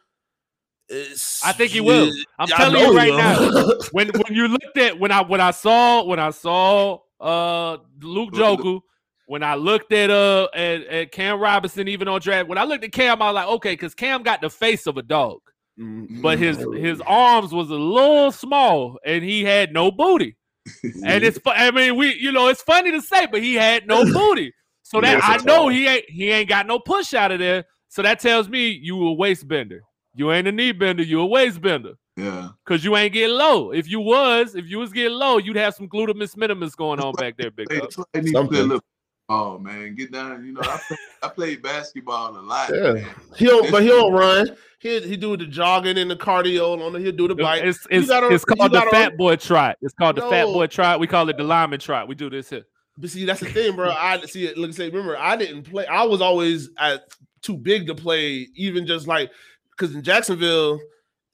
[0.88, 2.12] it's, I think he will.
[2.38, 3.70] I'm I telling know you right now.
[3.92, 8.32] When when you looked at when I when I saw when I saw uh Luke
[8.32, 8.80] Joeckel,
[9.26, 12.84] when I looked at uh at, at Cam Robinson even on draft, when I looked
[12.84, 15.40] at Cam, I was like, okay, because Cam got the face of a dog,
[15.80, 20.36] Mm, but his his arms was a little small and he had no booty.
[21.04, 24.04] And it's I mean, we you know, it's funny to say, but he had no
[24.12, 24.52] booty.
[24.82, 25.68] So that Yes, I know all.
[25.68, 27.64] he ain't he ain't got no push out of there.
[27.88, 29.80] So that tells me you a waist bender.
[30.14, 31.94] You ain't a knee bender, you a waist bender.
[32.16, 32.50] Yeah.
[32.64, 33.72] Cause you ain't getting low.
[33.72, 37.12] If you was, if you was getting low, you'd have some gluteus minimus going on
[37.14, 37.92] back there, big Hey, up.
[37.92, 38.68] so they need to play a Something.
[38.68, 38.84] little-
[39.30, 40.44] Oh man, get down.
[40.44, 42.70] You know, I, play, I played basketball a lot.
[42.72, 42.92] Yeah.
[42.92, 43.06] man.
[43.36, 44.54] he don't, but he don't run.
[44.80, 46.92] He he do the jogging and the cardio on.
[46.92, 47.62] the He'll do the bike.
[47.64, 49.78] It's it's, gotta- it's called the gotta- fat boy trot.
[49.80, 51.00] It's called the fat boy trot.
[51.00, 52.06] We call it the lineman trot.
[52.06, 52.64] We do this here.
[52.98, 53.90] But see, that's the thing, bro.
[53.90, 54.58] I see it.
[54.58, 55.86] Look, say, remember, I didn't play.
[55.86, 57.04] I was always at
[57.40, 59.30] too big to play, even just like
[59.70, 60.78] because in Jacksonville,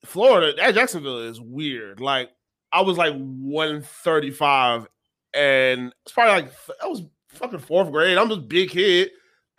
[0.05, 2.01] Florida, that Jacksonville is weird.
[2.01, 2.30] Like
[2.72, 4.88] I was like 135,
[5.34, 8.18] and it's probably like I was fucking fourth grade.
[8.18, 9.11] I'm just big kid,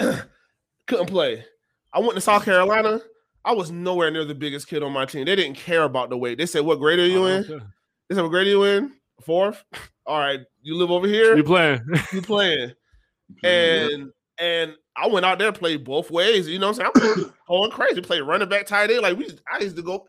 [0.87, 1.45] couldn't play.
[1.93, 3.01] I went to South Carolina.
[3.43, 5.25] I was nowhere near the biggest kid on my team.
[5.25, 6.37] They didn't care about the weight.
[6.37, 7.53] They said, "What grade are you uh-huh.
[7.53, 7.61] in?"
[8.09, 8.93] They said, "What grade are you in?"
[9.25, 9.63] Fourth.
[10.05, 11.37] All right, you live over here.
[11.37, 11.81] You playing?
[12.11, 12.73] You playing
[13.43, 16.47] and and I went out there played both ways.
[16.47, 17.25] You know what I'm saying?
[17.27, 18.01] I'm going crazy.
[18.01, 19.01] Played running back, tight end.
[19.01, 20.07] Like we, I used to go,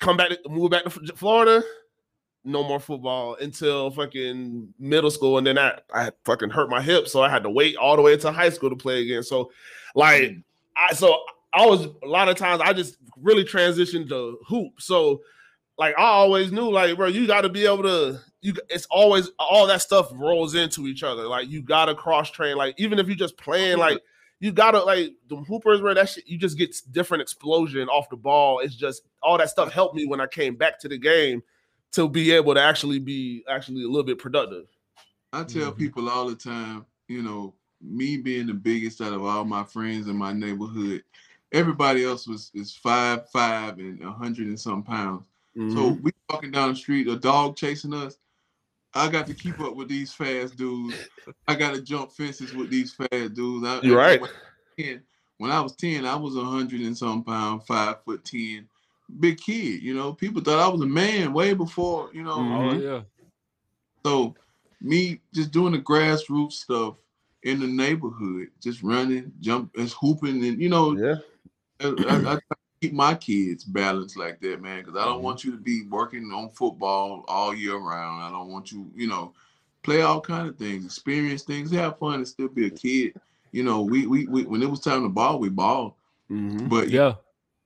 [0.00, 1.62] come back, to, move back to Florida.
[2.44, 7.08] No more football until fucking middle school, and then I I fucking hurt my hip,
[7.08, 9.22] so I had to wait all the way to high school to play again.
[9.22, 9.50] So,
[9.94, 10.42] like, mm.
[10.76, 11.20] I so
[11.52, 14.80] I was a lot of times I just really transitioned to hoop.
[14.80, 15.20] So,
[15.78, 18.20] like, I always knew, like, bro, you got to be able to.
[18.40, 21.24] You, it's always all that stuff rolls into each other.
[21.24, 22.56] Like, you got to cross train.
[22.56, 24.00] Like, even if you just playing, like,
[24.40, 26.26] you gotta like the hoopers where that shit.
[26.26, 28.60] You just get different explosion off the ball.
[28.60, 31.42] It's just all that stuff helped me when I came back to the game
[31.92, 34.66] to be able to actually be actually a little bit productive.
[35.32, 35.78] I tell Mm-hmm.
[35.78, 40.08] people all the time, you know, me being the biggest out of all my friends
[40.08, 41.02] in my neighborhood,
[41.52, 45.22] everybody else was is five five and a hundred and some pounds.
[45.56, 46.02] So Mm-hmm.
[46.02, 48.16] we walking down the street, a dog chasing us.
[48.94, 51.08] I got to keep up with these fast dudes.
[51.46, 53.66] I got to jump fences with these fast dudes.
[53.66, 54.20] I, You're right.
[54.20, 54.30] When,
[54.78, 55.02] 10
[55.38, 58.68] when I was ten, I was a hundred and some pound, five foot ten,
[59.20, 59.82] big kid.
[59.82, 62.10] You know, people thought I was a man way before.
[62.12, 62.82] You know, Oh Mhm.
[62.82, 63.02] yeah.
[64.04, 64.34] so
[64.80, 66.96] me just doing the grassroots stuff
[67.44, 71.14] in the neighborhood, just running, jump, just hooping, and you know, Yeah.
[71.80, 72.40] I, I, I try to
[72.80, 75.08] keep my kids balanced like that, man, because I Mm-hmm.
[75.10, 78.22] don't want you to be working on football all year round.
[78.22, 79.34] I don't want you, you know,
[79.82, 83.14] play all kind of things, experience things, have fun, and still be a kid.
[83.52, 85.96] You know, we we, we when it was time to ball, we ball,
[86.30, 86.68] Mhm.
[86.68, 87.14] but Yeah.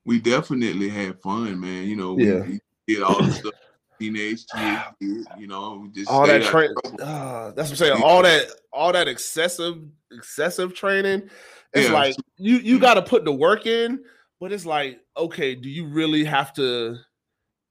[0.05, 1.89] we definitely had fun, man.
[1.89, 2.41] You know, we, Yeah.
[2.41, 3.53] we did all the stuff
[4.01, 4.81] teenage kids.
[5.01, 6.75] You know, we just all that out of train.
[6.83, 7.03] trouble.
[7.03, 8.03] Uh, that's what I'm saying.
[8.03, 9.83] All that, all that excessive,
[10.13, 11.29] excessive training.
[11.75, 11.95] It's Yeah.
[11.95, 14.05] like you you got to put the work in,
[14.43, 16.97] but it's like, okay, do you really have to?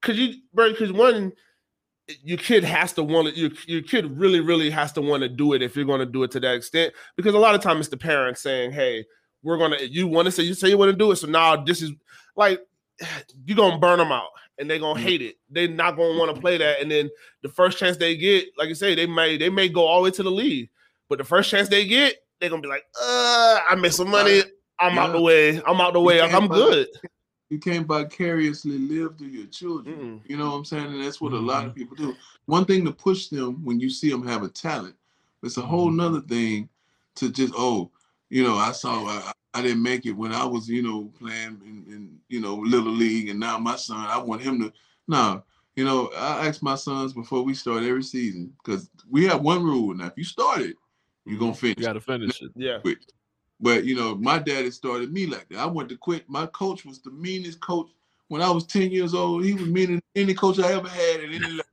[0.02, 1.34] Cause you, bro, because one,
[2.24, 3.36] your kid has to want it.
[3.36, 6.06] your, your kid really really has to want to do it if you're going to
[6.06, 9.06] do it to that extent because a lot of times it's the parents saying hey
[9.44, 11.56] we're gonna you want to say you say you want to do it so now
[11.56, 11.92] this is
[12.36, 12.60] like
[13.46, 16.42] you're gonna burn them out and they're gonna hate it they're not gonna want to
[16.42, 17.10] play that and then
[17.44, 20.06] the first chance they get like i say they may they may go all the
[20.06, 20.70] way to the league
[21.08, 24.42] but the first chance they get they're gonna be like uh i made some money
[24.82, 26.88] i'm out the way i'm out the way i'm buy- good
[27.50, 29.94] you can't vicariously live through your children.
[29.98, 30.20] Mm-mm.
[30.26, 30.86] You know what I'm saying?
[30.86, 31.68] And that's what a lot Mm-hmm.
[31.68, 32.16] of people do.
[32.46, 34.96] One thing to push them when you see them have a talent,
[35.44, 35.70] it's a Mm-hmm.
[35.70, 36.70] whole nother thing
[37.16, 37.92] to just oh,
[38.30, 41.60] you know, I saw I, I didn't make it when I was you know playing
[41.66, 44.72] in, in you know little league, and now my son, I want him to.
[45.10, 45.44] No,
[45.76, 49.62] you know, I ask my sons before we start every season because we have one
[49.62, 50.78] rule now: if you start it,
[51.26, 51.80] you're gonna finish.
[51.80, 52.52] You got to finish it.
[52.56, 53.00] yeah quit.
[53.62, 55.60] But you know, my daddy started me like that.
[55.60, 56.28] I wanted to quit.
[56.30, 57.90] My coach was the meanest coach
[58.28, 59.44] when I was 10 years old.
[59.46, 61.64] He was meaner than any coach I ever had at any level.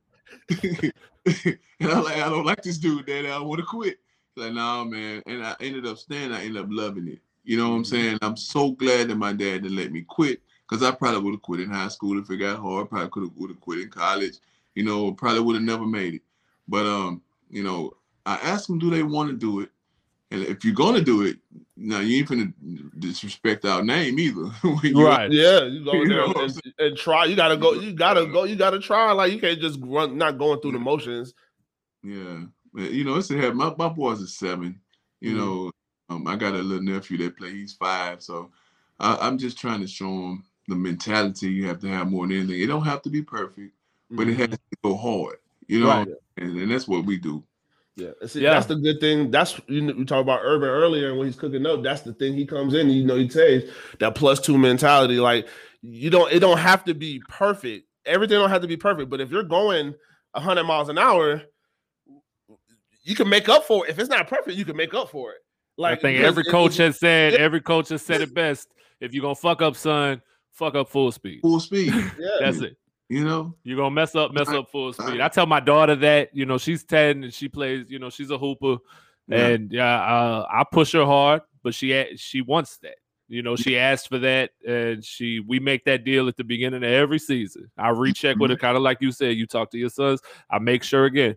[1.79, 3.29] and I'm like, I don't like this dude, daddy.
[3.29, 3.97] I want to quit.
[4.35, 5.23] He's like, nah, man.
[5.25, 7.19] And I ended up staying, I ended up loving it.
[7.43, 8.19] You know what I'm saying?
[8.21, 10.41] I'm so glad that my dad didn't let me quit.
[10.67, 12.89] Because I probably would have quit in high school if it got hard.
[12.89, 14.37] Probably could have would have quit in college.
[14.75, 16.21] You know, probably would have never made it.
[16.67, 17.93] But um, you know,
[18.25, 19.69] I asked them, do they want to do it?
[20.31, 21.37] And if you're gonna do it,
[21.75, 22.53] now you ain't finna
[22.99, 24.51] disrespect our name either.
[24.93, 25.31] Right.
[25.31, 27.25] Yeah, you go You know and, and try.
[27.25, 27.73] You gotta go.
[27.73, 28.43] You gotta go.
[28.43, 29.11] You gotta try.
[29.11, 31.33] Like you can't just run, not going through the motions.
[32.03, 32.43] Yeah.
[32.73, 34.79] But, you know, it's a have my, my boys are seven.
[35.21, 35.37] You Mhm.
[35.37, 35.71] know,
[36.09, 38.21] um, I got a little nephew that play, he's five.
[38.21, 38.51] So
[38.99, 42.37] I, I'm just trying to show him the mentality you have to have more than
[42.37, 42.61] anything.
[42.61, 43.73] It don't have to be perfect,
[44.11, 45.37] but it has to go hard.
[45.67, 46.07] You know, Right.
[46.37, 47.43] and, and that's what we do.
[47.99, 48.53] Yeah, see, Yeah.
[48.53, 49.31] that's the good thing.
[49.31, 52.33] That's you know, we talked about Urban earlier, when he's cooking up, that's the thing.
[52.33, 53.69] He comes in, you know, he says
[53.99, 55.19] that plus two mentality.
[55.19, 55.47] Like
[55.81, 57.87] you don't, it don't have to be perfect.
[58.05, 59.09] Everything don't have to be perfect.
[59.09, 59.95] But if you're going
[60.35, 61.41] hundred miles an hour,
[63.03, 63.89] you can make up for it.
[63.91, 65.39] If it's not perfect, you can make up for it.
[65.77, 67.39] Like I think every coach has said, yeah.
[67.39, 68.67] every coach has said it best.
[68.99, 70.21] If you're gonna fuck up, son,
[70.51, 71.39] fuck up full speed.
[71.41, 72.77] Full speed, yeah, That's it.
[73.09, 73.55] You know?
[73.63, 75.19] You're gonna mess up, mess up full speed.
[75.19, 78.29] I tell my daughter that, you know, she's 10 and she plays, you know, she's
[78.29, 78.77] a hooper.
[79.27, 79.47] Yeah.
[79.47, 82.95] And yeah, uh, I push her hard, but she she wants that.
[83.27, 86.83] You know, she asked for that, and she we make that deal at the beginning
[86.83, 87.69] of every season.
[87.77, 89.35] I recheck with her, kind of like you said.
[89.35, 90.19] You talk to your sons.
[90.49, 91.35] I make sure again.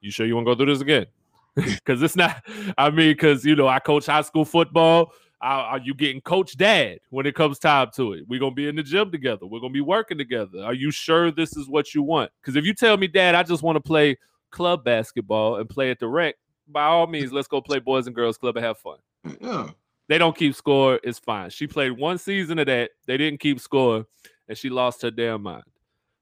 [0.00, 1.06] You sure you want to go through this again?
[1.54, 2.42] Because it's not.
[2.76, 5.12] I mean, because you know, I coach high school football.
[5.44, 8.24] Are, you getting coach dad when it comes time to it?
[8.26, 9.44] We're gonna be in the gym together.
[9.44, 10.64] We're gonna be working together.
[10.64, 12.30] Are you sure this is what you want?
[12.40, 14.16] Because if you tell me, Dad, I just want to play
[14.50, 16.36] club basketball and play at the rec,
[16.66, 18.98] by all means, let's go play boys and girls club and have fun.
[19.40, 19.70] Yeah.
[20.08, 20.98] They don't keep score.
[21.02, 21.50] It's fine.
[21.50, 22.92] She played one season of that.
[23.06, 24.06] They didn't keep score,
[24.48, 25.64] and she lost her damn mind.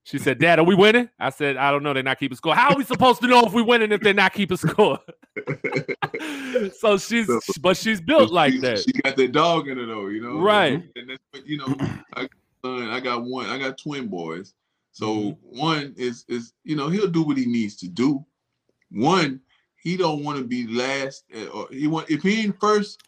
[0.04, 1.92] She said, "Dad, are we winning?" I said, "I don't know.
[1.92, 2.54] They're not keeping score.
[2.56, 4.98] How are we supposed to know if we're winning if they're not keeping score?"
[6.78, 7.28] so she's,
[7.60, 8.78] but she's built like she, that.
[8.80, 10.40] She got that dog in her though, you know.
[10.40, 10.82] Right.
[10.96, 11.74] And that's what you know.
[12.16, 12.28] I,
[12.64, 13.46] son, I got one.
[13.46, 14.54] I got twin boys.
[14.92, 15.58] So Mm-hmm.
[15.58, 18.24] one is is you know he'll do what he needs to do.
[18.90, 19.40] One
[19.76, 21.24] he don't want to be last.
[21.34, 23.00] uh, Or he want if he ain't first,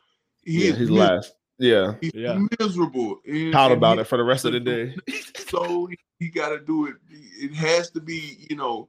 [0.45, 1.35] he yeah, is he's mis- last.
[1.59, 2.39] Yeah, He's Yeah.
[2.59, 3.21] miserable.
[3.27, 4.97] And, proud about he- it for the rest of the day.
[5.49, 6.95] so he, he got to do it.
[7.11, 8.89] It has to be, you know,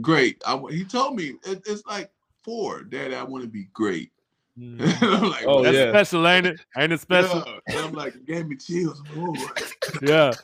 [0.00, 0.42] great.
[0.46, 2.10] I, he told me it, it's like
[2.42, 3.14] four, Daddy.
[3.14, 4.10] I want to be great.
[4.58, 4.80] Mhm.
[5.02, 5.90] I'm like, Oh, That's yeah.
[5.90, 6.60] special, ain't it?
[6.76, 7.44] Ain't it special?
[7.68, 9.02] yeah." I'm like, it gave me chills.
[10.02, 10.34] Yeah,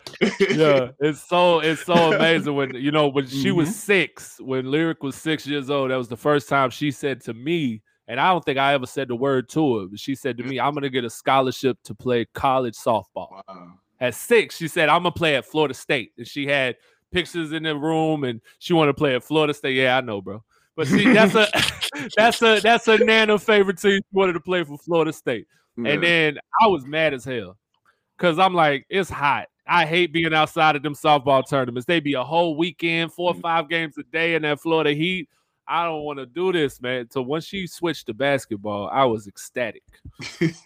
[0.51, 0.91] yeah.
[1.01, 3.73] It's so it's so amazing when you know when she was Mhm.
[3.73, 5.91] six, when Lyric was six years old.
[5.91, 8.87] That was the first time she said to me, and I don't think I ever
[8.87, 11.79] said the word to her, but she said to me, "I'm gonna get a scholarship
[11.85, 13.73] to play college softball." Wow.
[14.03, 16.74] At six, she said, "I'm gonna play at Florida State," and she had
[17.12, 19.76] pictures in the room, and she wanted to play at Florida State.
[19.76, 20.42] Yeah, I know, bro.
[20.74, 21.46] But see, that's a
[22.16, 23.98] that's a that's a nano favorite team.
[23.98, 25.46] She wanted to play for Florida State.
[25.76, 25.92] Yeah.
[25.92, 27.57] And then I was mad as hell
[28.18, 29.46] because I'm like, it's hot.
[29.68, 31.86] I hate being outside of them softball tournaments.
[31.86, 33.40] They be a whole weekend, four or mm.
[33.40, 35.28] five games a day in that Florida heat.
[35.68, 37.09] I don't want to do this, man.
[37.11, 39.84] So once she switched to basketball, I was ecstatic.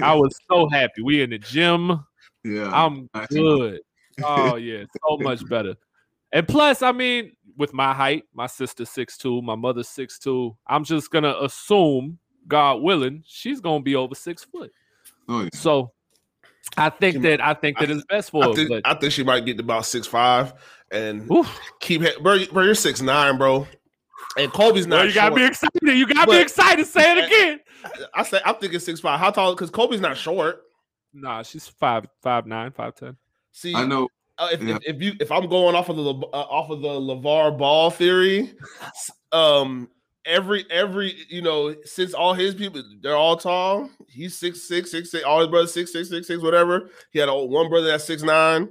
[0.00, 1.02] I was so happy.
[1.02, 2.05] We in the gym.
[2.46, 2.70] Yeah.
[2.72, 3.80] I'm good.
[4.24, 5.74] Oh yeah, so much better.
[6.32, 11.10] And plus, I mean, with my height, my sister's 6'2, my mother's 6'2, I'm just
[11.10, 12.18] gonna assume,
[12.48, 14.72] God willing, she's gonna be over six foot.
[15.28, 15.48] Oh, yeah.
[15.54, 15.92] So
[16.76, 18.54] I think She that I think that I- it's best for I her.
[18.54, 20.52] think But I think she might get to about six five
[20.90, 21.58] and Oof.
[21.80, 22.44] keep he- bro.
[22.46, 23.66] Bro, you're six nine, bro.
[24.38, 25.08] And Kobe's Well, not.
[25.08, 25.80] you gotta be excited.
[25.82, 26.86] You gotta be But- excited.
[26.86, 27.60] Say it again.
[28.14, 29.18] I say I'm thinking six five.
[29.20, 29.54] How tall?
[29.54, 30.64] Because Kobe's not short.
[31.18, 33.16] Nah, she's five, five nine, five ten.
[33.52, 34.08] See, I know.
[34.38, 34.76] uh, if, Yeah.
[34.76, 37.90] if if you if I'm going off of the uh, off of the LaVar Ball
[37.90, 38.52] theory,
[39.32, 39.88] um,
[40.26, 43.88] every every you know since all his people they're all tall.
[44.08, 45.24] He's six six six six.
[45.24, 46.90] All his brothers six six six six whatever.
[47.12, 48.68] He had a, one brother that's six nine.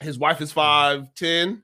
[0.00, 1.62] His wife is five ten,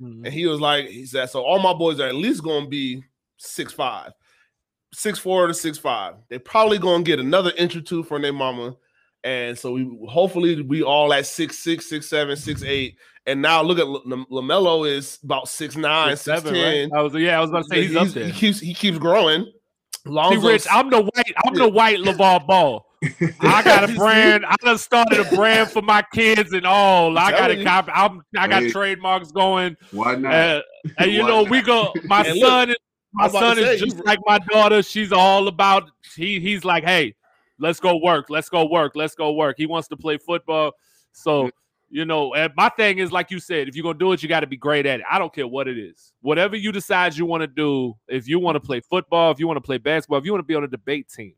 [0.00, 0.24] Mhm.
[0.24, 2.70] and he was like he said so all my boys are at least going to
[2.70, 3.04] be
[3.36, 4.12] six five,
[4.94, 6.14] six four to six five.
[6.30, 8.74] They probably going to get another inch or two from their mama.
[9.24, 12.96] And so we hopefully we all at six six six seven six eight.
[13.26, 16.90] And now look at LaMelo is about six nine Six, six seven, ten.
[16.90, 16.98] right?
[16.98, 18.26] I was yeah, I was about to say he's, up there.
[18.26, 19.50] He keeps he keeps growing.
[20.06, 22.86] See, Rich, I'm the white, I'm the white LaVar Ball.
[23.40, 24.46] I got a brand.
[24.46, 27.16] I done started a brand for my kids and all.
[27.18, 27.66] I got telling a you.
[27.66, 27.88] cop.
[27.92, 28.70] I'm, I got Hey.
[28.70, 29.76] trademarks going.
[29.92, 30.32] Why not?
[30.34, 30.62] Uh,
[30.98, 31.50] and you Why know, not?
[31.50, 31.94] we go.
[32.06, 32.76] My And look, son is
[33.12, 34.82] my son is say, just you- like my daughter.
[34.82, 35.90] She's all about.
[36.16, 37.14] He he's like, hey,
[37.58, 38.26] let's go work.
[38.30, 38.92] Let's go work.
[38.94, 39.56] Let's go work.
[39.58, 40.72] He wants to play football.
[41.12, 41.50] So
[41.90, 44.28] you know, and my thing is like you said, if you're gonna do it, you
[44.28, 45.06] got to be great at it.
[45.10, 46.12] I don't care what it is.
[46.20, 49.46] Whatever you decide you want to do, if you want to play football, if you
[49.46, 51.32] want to play basketball, if you want to be on a debate team,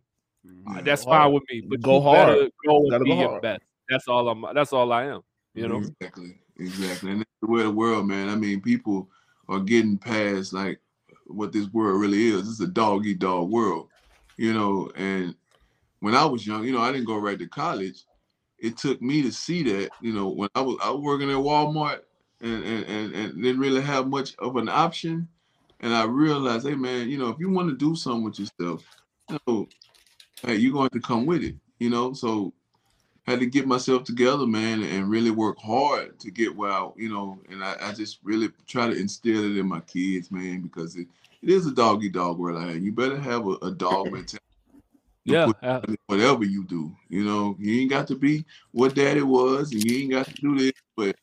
[0.44, 0.68] mm-hmm.
[0.68, 0.82] uh, Yeah.
[0.82, 1.22] that's Go hard.
[1.24, 1.62] fine with me.
[1.68, 2.50] But Go you hard.
[2.66, 3.42] Go and be go your hard.
[3.42, 3.62] best.
[3.88, 4.44] That's all I'm.
[4.54, 5.20] That's all I am.
[5.54, 5.76] You know.
[5.78, 7.10] Exactly, exactly.
[7.12, 8.28] And that's the way the world, man.
[8.28, 9.08] I mean, people
[9.48, 10.80] are getting past like
[11.26, 12.48] what this world really is.
[12.48, 13.88] It's a dog eat dog world,
[14.36, 14.90] you know.
[14.96, 15.34] And
[16.00, 18.04] when I was young, you know, I didn't go right to college.
[18.58, 21.36] It took me to see that, you know, when I was I was working at
[21.36, 22.00] Walmart
[22.40, 25.28] and and and, and didn't really have much of an option.
[25.80, 28.84] And I realized, hey man, you know, if you want to do something with yourself,
[29.30, 29.68] you know,
[30.42, 32.12] hey, you're going to come with it, you know.
[32.12, 32.52] So
[33.26, 36.88] I had to get myself together, man, and really work hard to get where I,
[36.96, 40.62] you know, and I, I just really try to instill it in my kids, man,
[40.62, 41.06] because it,
[41.42, 42.78] it is a doggy dog world out here.
[42.78, 44.38] You better have a, a dog mentality.
[45.26, 45.46] To Yeah.
[45.46, 49.72] put uh, Whatever you do, you know, you ain't got to be what daddy was,
[49.72, 51.16] and you ain't got to do this, but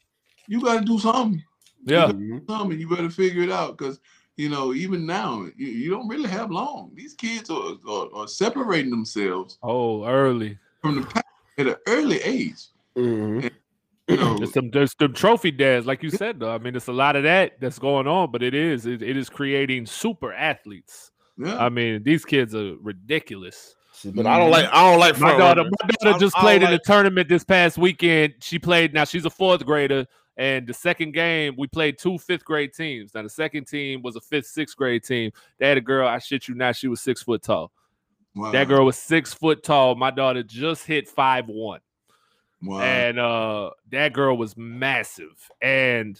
[0.48, 1.44] you got to do something.
[1.86, 2.08] yeah.
[2.12, 2.48] Mhm.
[2.50, 4.00] Something you better figure it out, because
[4.38, 6.92] you know, even now, you, you don't really have long.
[6.94, 10.60] These kids are, are, are separating themselves Oh, early.
[10.84, 11.26] from the pack
[11.58, 12.68] at an early age.
[12.96, 13.50] Mhm.
[14.08, 16.54] You know, There's some there's some trophy dads, like you said, though.
[16.54, 19.18] I mean, it's a lot of that that's going on, but it is it, it
[19.18, 21.12] is creating super athletes.
[21.38, 21.58] yeah.
[21.58, 23.76] I mean, these kids are ridiculous.
[23.98, 25.74] See, But I don't like I don't like My daughter, runners.
[25.82, 28.36] my daughter I- just I played don't in the like- tournament this past weekend.
[28.42, 28.94] She played.
[28.94, 30.06] Now she's a fourth grader,
[30.38, 33.16] and the second game we played two fifth grade teams.
[33.16, 35.32] Now the second team was a fifth, sixth grade team.
[35.58, 36.08] They had a girl.
[36.08, 37.72] I shit you not, she was six foot tall.
[38.36, 38.52] Wow.
[38.52, 39.96] That girl was six foot tall.
[39.96, 41.80] My daughter just hit five one.
[42.62, 42.82] Wow.
[42.82, 46.20] and uh that girl was massive and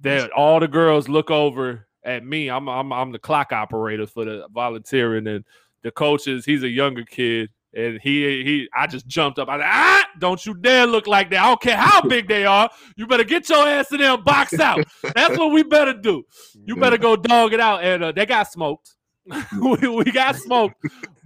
[0.00, 4.24] that all the girls look over at me I'm, I'm i'm the clock operator for
[4.24, 5.44] the volunteering and
[5.82, 9.48] the coaches he's a younger kid and he he i just jumped up.
[9.48, 11.42] I said ah don't you dare look like that.
[11.42, 12.68] I don't care how big they are.
[12.96, 14.84] You better get your ass in there and box out.
[15.14, 16.24] That's what we better do.
[16.64, 17.82] You better go dog it out.
[17.82, 18.94] And uh, they got smoked.
[19.60, 20.74] We, we got smoked.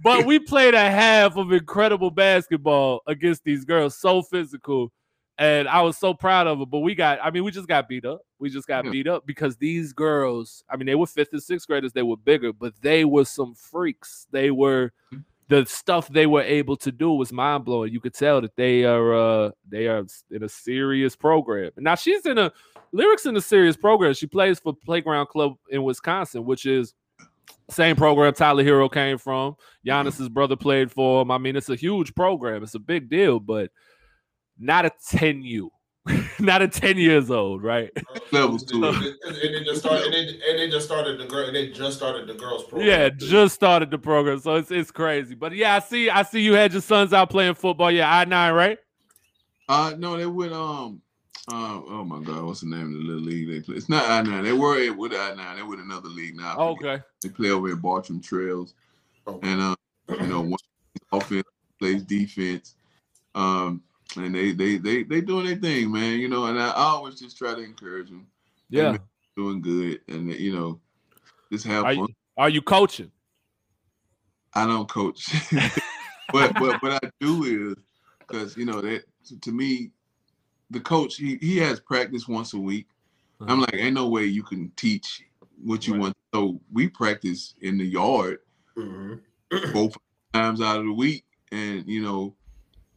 [0.03, 4.91] But we played a half of incredible basketball against these girls, so physical.
[5.37, 6.69] And I was so proud of it.
[6.69, 8.21] But we got, I mean, we just got beat up.
[8.39, 8.91] We just got Yeah.
[8.91, 12.15] beat up because these girls, I mean, they were fifth and sixth graders, they were
[12.17, 14.27] bigger, but they were some freaks.
[14.31, 14.91] They were
[15.47, 17.91] the stuff they were able to do was mind blowing.
[17.93, 21.69] You could tell that they are uh they are in a serious program.
[21.77, 22.51] Now she's in a
[22.91, 24.13] lyrics in a serious program.
[24.13, 26.95] She plays for Playground Club in Wisconsin, which is
[27.69, 29.55] same program Tyler Herro came from.
[29.85, 31.29] Giannis's brother played for him.
[31.29, 32.63] I mean, it's a huge program.
[32.63, 33.69] It's a big deal, but
[34.57, 35.69] not a 10U.
[36.39, 37.89] not a 10 years old, right?
[38.31, 39.15] levels to it.
[39.25, 40.05] And they just started.
[40.05, 41.47] And they, and they just started the girl.
[41.47, 42.87] And they just started the girls program.
[42.87, 43.27] Yeah, too.
[43.27, 44.39] just started the program.
[44.39, 45.33] So it's it's crazy.
[45.33, 47.89] But yeah, I see I see you had your sons out playing football.
[47.89, 48.77] Yeah, I nine, right?
[49.67, 51.01] Uh no, they went um
[51.51, 53.75] uh, oh my god, what's the name of the little league they play?
[53.75, 54.43] It's not I nine.
[54.43, 55.57] They were with I nine.
[55.57, 56.55] They with another league now.
[56.57, 56.61] I.
[56.69, 56.99] Okay.
[57.21, 58.73] They play over at Bartram Trails,
[59.27, 59.47] Okay.
[59.47, 59.75] and uh,
[60.09, 60.59] you know, one
[61.11, 61.43] offense
[61.77, 62.75] plays defense.
[63.35, 63.83] Um,
[64.17, 66.19] and they they they they doing their thing, man.
[66.19, 68.27] You know, and I, I always just try to encourage them.
[68.69, 68.91] Yeah.
[68.91, 68.99] man.
[69.37, 70.79] Doing good, and you know,
[71.51, 72.07] just have Are fun.
[72.07, 73.11] you, are you coaching?
[74.53, 75.27] I don't coach,
[76.31, 77.75] but but what I do is
[78.19, 79.03] because you know that
[79.41, 79.91] to me,
[80.69, 82.87] the coach he he has practice once a week.
[83.41, 85.23] I'm like, ain't no way you can teach
[85.63, 86.01] what you Right.
[86.01, 86.17] want.
[86.33, 88.39] So we practice in the yard
[88.75, 89.21] Mhm.
[89.73, 89.97] both
[90.33, 92.35] times out of the week, and you know,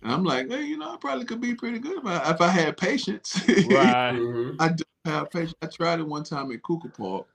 [0.03, 2.41] and I'm like, hey, you know, I probably could be pretty good if I if
[2.41, 3.41] I had patience.
[3.69, 3.97] Right.
[4.13, 4.57] Mhm.
[4.59, 5.55] I don't have patience.
[5.63, 7.27] I tried it one time at Cougar Park,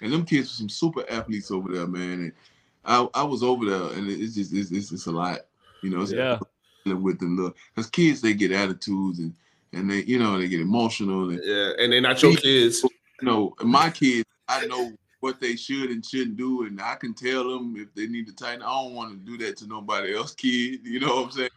[0.00, 2.12] and them kids were some super athletes over there, man.
[2.12, 2.32] And
[2.84, 5.40] I, I was over there, and it's just it's, it's, it's a lot,
[5.82, 6.02] you know.
[6.02, 6.38] It's Yeah.
[6.84, 9.34] dealing with them, look, because kids they get attitudes and
[9.72, 11.30] and they, you know, they get emotional.
[11.30, 12.82] And, Yeah, and they're not your kids.
[13.20, 17.14] you know, my kids, I know what they should and shouldn't do, and I can
[17.14, 18.62] tell them if they need to tighten.
[18.62, 20.80] I don't want to do that to nobody else, kid.
[20.84, 21.50] You know what I'm saying?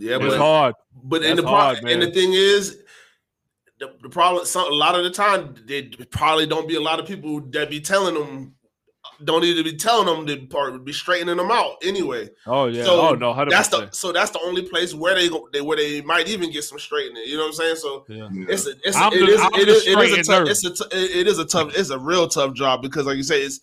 [0.00, 0.74] Yeah, It's but hard.
[1.02, 2.78] But and the That's pro- hard, and the thing is,
[3.78, 6.98] the, the problem some, a lot of the time they probably don't be a lot
[6.98, 8.54] of people that be telling them
[9.24, 12.28] don't need to be telling them the part would be straightening them out anyway.
[12.46, 12.84] Oh yeah.
[12.84, 13.32] So oh no.
[13.34, 13.50] 100%.
[13.50, 16.50] That's the so that's the only place where they go they, where they might even
[16.50, 17.22] get some straightening.
[17.26, 17.76] You know what I'm saying?
[17.76, 18.28] So yeah.
[18.48, 20.48] It's a, it's a, it the- is I'm it the is it is a tough
[20.48, 23.22] it's a t- it is a tough it's a real tough job because like you
[23.22, 23.60] say it's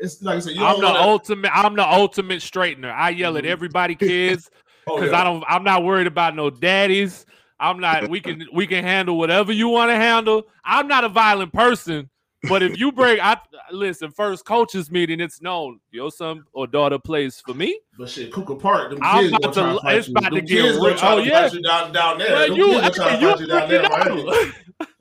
[0.00, 1.50] it's like I said you I'm the wanna, ultimate.
[1.54, 2.92] I'm the ultimate straightener.
[2.92, 3.48] I yell at Mhm.
[3.48, 4.50] everybody, kids,
[4.86, 5.20] oh, because yeah.
[5.20, 5.44] I don't.
[5.48, 7.26] I'm not worried about no daddies.
[7.60, 8.08] I'm not.
[8.08, 10.48] We can we can handle whatever you want to handle.
[10.64, 12.10] I'm not a violent person,
[12.48, 13.38] but if you bring, I
[13.70, 14.10] listen.
[14.10, 17.78] First coaches meeting, it's known your son or daughter plays for me.
[17.98, 21.18] But shit, Cooper Park, them I'm kids about to- it's about to get real- oh,
[21.18, 21.50] yeah.
[21.50, 22.32] you down, down there.
[22.32, 24.52] Well, you, gonna you you down already there, know.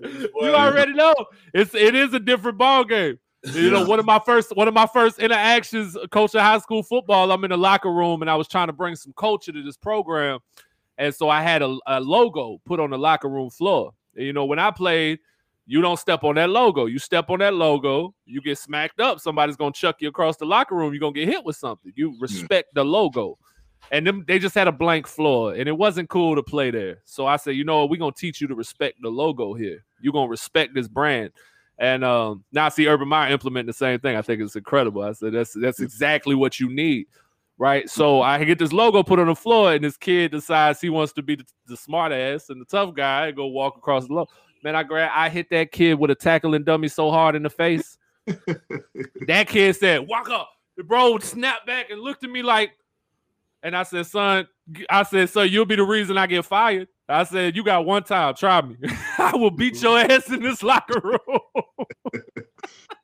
[0.42, 1.14] You already know.
[1.54, 3.20] It's it is a different ball game.
[3.44, 7.32] You know, one of my first one of my first interactions coaching high school football.
[7.32, 9.76] I'm in the locker room and I was trying to bring some culture to this
[9.76, 10.40] program,
[10.98, 13.92] and so I had a, a logo put on the locker room floor.
[14.16, 15.20] And, you know, when I played,
[15.66, 16.86] you don't step on that logo.
[16.86, 19.20] You step on that logo, you get smacked up.
[19.20, 20.94] Somebody's gonna chuck you across the locker room.
[20.94, 21.92] You're gonna get hit with something.
[21.96, 23.38] You respect the logo.
[23.92, 27.02] And them, they just had a blank floor, and it wasn't cool to play there.
[27.04, 29.84] So I said, you know what, we're gonna teach you to respect the logo here.
[30.02, 31.32] You're gonna respect this brand.
[31.80, 34.16] And um, now I see Urban Meyer implementing the same thing.
[34.16, 35.02] I think it's incredible.
[35.02, 37.08] I said that's that's exactly what you need,
[37.58, 37.90] right?
[37.90, 41.14] So I get this logo put on the floor, and this kid decides he wants
[41.14, 44.14] to be the, the smart ass and the tough guy and go walk across the
[44.14, 44.32] logo.
[44.64, 47.50] Man, I grab, I hit that kid with a tackling dummy so hard in the
[47.50, 47.98] face.
[49.28, 52.72] that kid said, "Walk up." The bro snapped back and looked at me like,
[53.64, 54.48] and I said, "Son,"
[54.90, 58.04] I said, "So you'll be the reason I get fired." I said, "You got one
[58.04, 58.34] time.
[58.36, 58.76] Try me.
[59.18, 61.20] I will beat your ass in this locker room."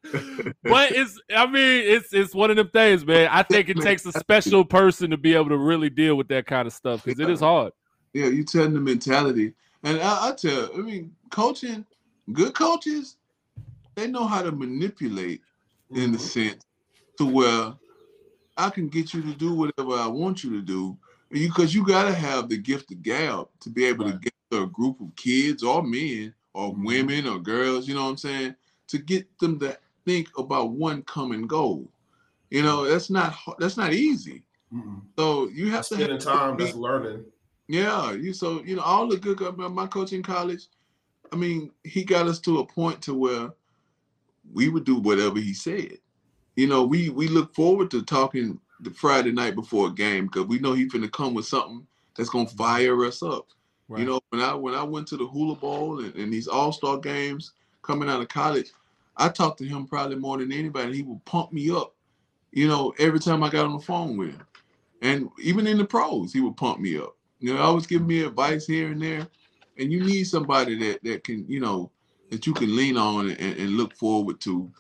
[0.64, 3.30] but it's, I mean, it's it's one of them things, man.
[3.32, 6.45] I think it takes a special person to be able to really deal with that
[6.45, 7.74] kind of stuff because it is hard.
[8.14, 9.54] Yeah, you tell the mentality.
[9.84, 11.86] And I, I tell, I mean, coaching,
[12.34, 13.18] good coaches,
[13.95, 15.41] they know how to manipulate
[15.91, 16.22] in the Mhm.
[16.22, 16.64] sense
[17.18, 17.74] to where
[18.58, 20.97] I can get you to do whatever I want you to do.
[21.30, 24.21] Because you, got to have the gift of gab to be able to Right.
[24.21, 26.86] get a group of kids or men or Mhm.
[26.86, 28.55] women or girls, you know what I'm saying,
[28.88, 31.91] to get them to think about one common goal.
[32.49, 34.43] You know, that's not that's not easy.
[34.73, 35.01] Mhm.
[35.17, 37.25] So you have to Spending have time, that's learning.
[37.67, 40.67] yeah, you so you know all the good about my coach in college.
[41.32, 43.53] I mean, he got us to a point to where
[44.51, 45.99] we would do whatever he said.
[46.55, 50.45] You know, we we look forward to talking the Friday night before a game because
[50.45, 53.47] we know he's gonna come with something that's gonna fire us up.
[53.88, 54.01] Right.
[54.01, 56.71] You know, when I when I went to the Hula Bowl and, and these All
[56.71, 58.71] Star games coming out of college,
[59.17, 60.95] I talked to him probably more than anybody.
[60.95, 61.95] He would pump me up.
[62.51, 64.45] You know, every time I got on the phone with him,
[65.01, 67.15] and even in the pros, he would pump me up.
[67.39, 69.27] You know, always give me advice here and there.
[69.77, 71.89] And you need somebody that that can, you know,
[72.30, 74.71] that you can lean on and, and look forward to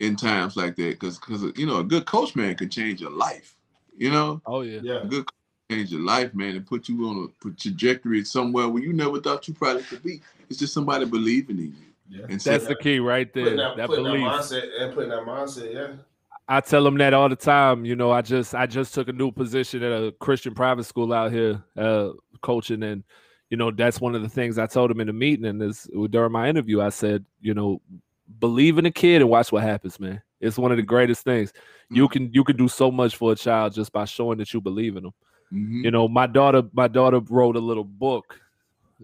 [0.00, 0.98] in times like that.
[0.98, 3.54] Because because you know, a good coach man can change your life.
[3.96, 4.80] You know, Oh yeah.
[4.82, 5.02] Yeah.
[5.02, 5.26] a good
[5.70, 9.46] change your life, man, and put you on a trajectory somewhere where you never thought
[9.46, 10.20] you probably could be.
[10.48, 12.18] It's just somebody believing in you.
[12.18, 12.26] Yeah.
[12.28, 13.44] And That's so, the key right there.
[13.44, 14.26] Putting that, That putting that belief.
[14.26, 15.92] mindset and putting that mindset, yeah.
[16.48, 17.84] I tell them that all the time.
[17.84, 21.12] You know, I just I just took a new position at a Christian private school
[21.12, 22.10] out here, uh,
[22.42, 23.04] coaching, and
[23.50, 25.44] you know that's one of the things I told them in the meeting.
[25.46, 27.80] And this during my interview, I said, you know,
[28.38, 30.22] believe in a kid and watch what happens, man.
[30.40, 31.52] It's one of the greatest things.
[31.90, 32.12] You Mhm.
[32.12, 34.96] can you can do so much for a child just by showing that you believe
[34.96, 35.12] in them.
[35.52, 35.84] Mhm.
[35.84, 38.40] You know, my daughter my daughter wrote a little book.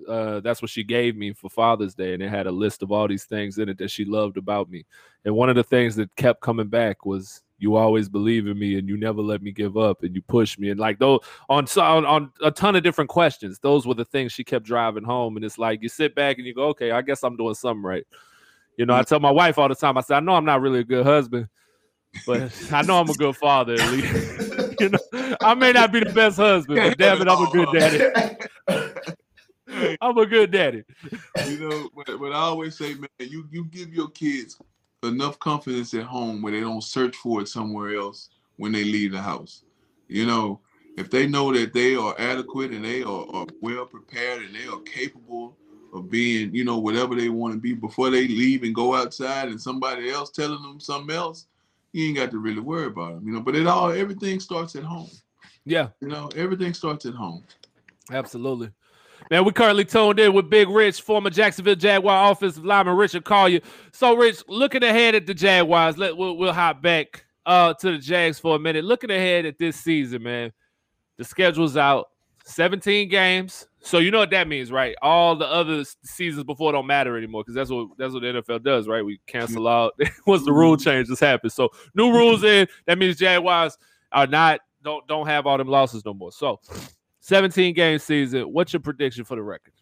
[0.06, 2.92] Uh, that's what she gave me for Father's Day, and it had a list of
[2.92, 4.84] all these things in it that she loved about me.
[5.24, 8.76] And one of the things that kept coming back was you always believe in me
[8.78, 11.66] and you never let me give up and you push me and like those on
[11.66, 15.02] so- on, on a ton of different questions those were the things she kept driving
[15.02, 17.54] home and it's like you sit back and you go okay i guess i'm doing
[17.54, 18.06] something right
[18.76, 20.60] you know i tell my wife all the time i say i know i'm not
[20.60, 21.48] really a good husband
[22.26, 24.32] but i know i'm a good father at least.
[24.78, 27.68] You know i may not be the best husband but damn it i'm a good
[27.72, 28.36] daddy.
[30.00, 30.84] I'm a good daddy.
[31.48, 34.58] You know, but, but I always say, man, you you give your kids
[35.02, 39.12] enough confidence at home where they don't search for it somewhere else when they leave
[39.12, 39.62] the house.
[40.08, 40.60] You know,
[40.96, 44.66] if they know that they are adequate and they are, are well prepared and they
[44.66, 45.56] are capable
[45.96, 49.48] of being, you know, whatever they want to be before they leave and go outside
[49.48, 51.46] and somebody else telling them something else,
[51.92, 53.40] you ain't got to really worry about them, you know.
[53.40, 55.10] But it all everything starts at home.
[55.64, 57.42] yeah You know, everything starts at home.
[58.10, 58.70] Absolutely.
[59.30, 63.60] Man, we currently tuned in with Big Rich, former Jacksonville Jaguar offensive lineman Richard Collier.
[63.92, 67.98] So, Rich, looking ahead at the Jaguars, let we'll, we'll hop back uh, to the
[67.98, 68.84] Jags for a minute.
[68.84, 70.52] Looking ahead at this season, man,
[71.16, 72.08] the schedule's out.
[72.44, 73.66] 17 games.
[73.86, 74.96] So you know what that means, right?
[75.00, 78.64] All the other seasons before don't matter anymore because that's what that's what the NFL
[78.64, 79.04] does, right?
[79.04, 81.50] We cancel out once the rule changes happen.
[81.50, 82.66] So new rules in.
[82.86, 83.78] That means Jaguars
[84.10, 86.32] are not don't don't have all them losses no more.
[86.32, 86.58] So
[87.20, 88.52] 17 game season.
[88.52, 89.72] What's your prediction for the record?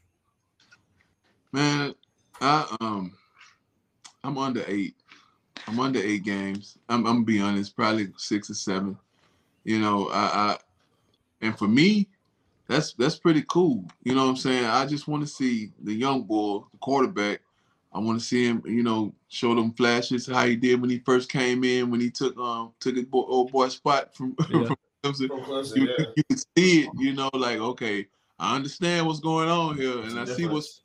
[1.52, 1.94] Man,
[2.42, 3.16] I um
[4.22, 4.96] I'm under eight.
[5.66, 6.76] I'm under eight games.
[6.90, 8.98] I'm, I'm gonna be honest, probably six or seven.
[9.64, 10.58] You know, I, I
[11.40, 12.08] and for me,
[12.68, 13.84] that's that's pretty cool.
[14.02, 14.64] You know what I'm saying?
[14.64, 17.40] I just want to see the young boy, the quarterback.
[17.92, 20.98] I want to see him, you know, show them flashes how he did when he
[20.98, 24.64] first came in, when he took um took his boy, old boy spot from, Yeah.
[24.64, 25.28] from Clemson.
[25.28, 26.04] From Clemson, You, yeah.
[26.16, 28.06] you can see it, you know, like okay,
[28.38, 30.82] I understand what's going on here, and I see what's.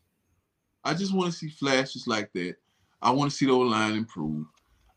[0.84, 2.56] I just want to see flashes like that.
[3.02, 4.46] I want to see the O line improve.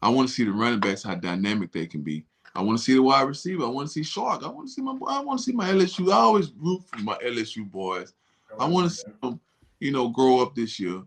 [0.00, 2.24] I want to see the running backs how dynamic they can be.
[2.54, 3.64] I want to see the wide receiver.
[3.64, 4.42] I want to see Shark.
[4.42, 4.92] I want to see my.
[4.92, 5.06] boy.
[5.06, 6.12] I want to see my LSU.
[6.12, 8.12] I always root for my LSU boys.
[8.58, 9.40] I want to see them,
[9.80, 11.02] you know, grow up this year,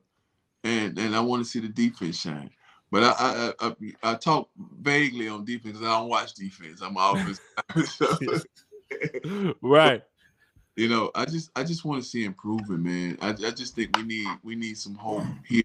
[0.63, 2.49] and and I want to see the defense shine.
[2.91, 4.49] But I I I, I, talk
[4.81, 5.77] vaguely on defense.
[5.79, 6.81] I don't watch defense.
[6.81, 7.39] I'm offense.
[9.61, 10.01] right.
[10.75, 13.17] you know, I just I just want to see improvement, man.
[13.21, 15.63] I, I just think we need we need some hope here,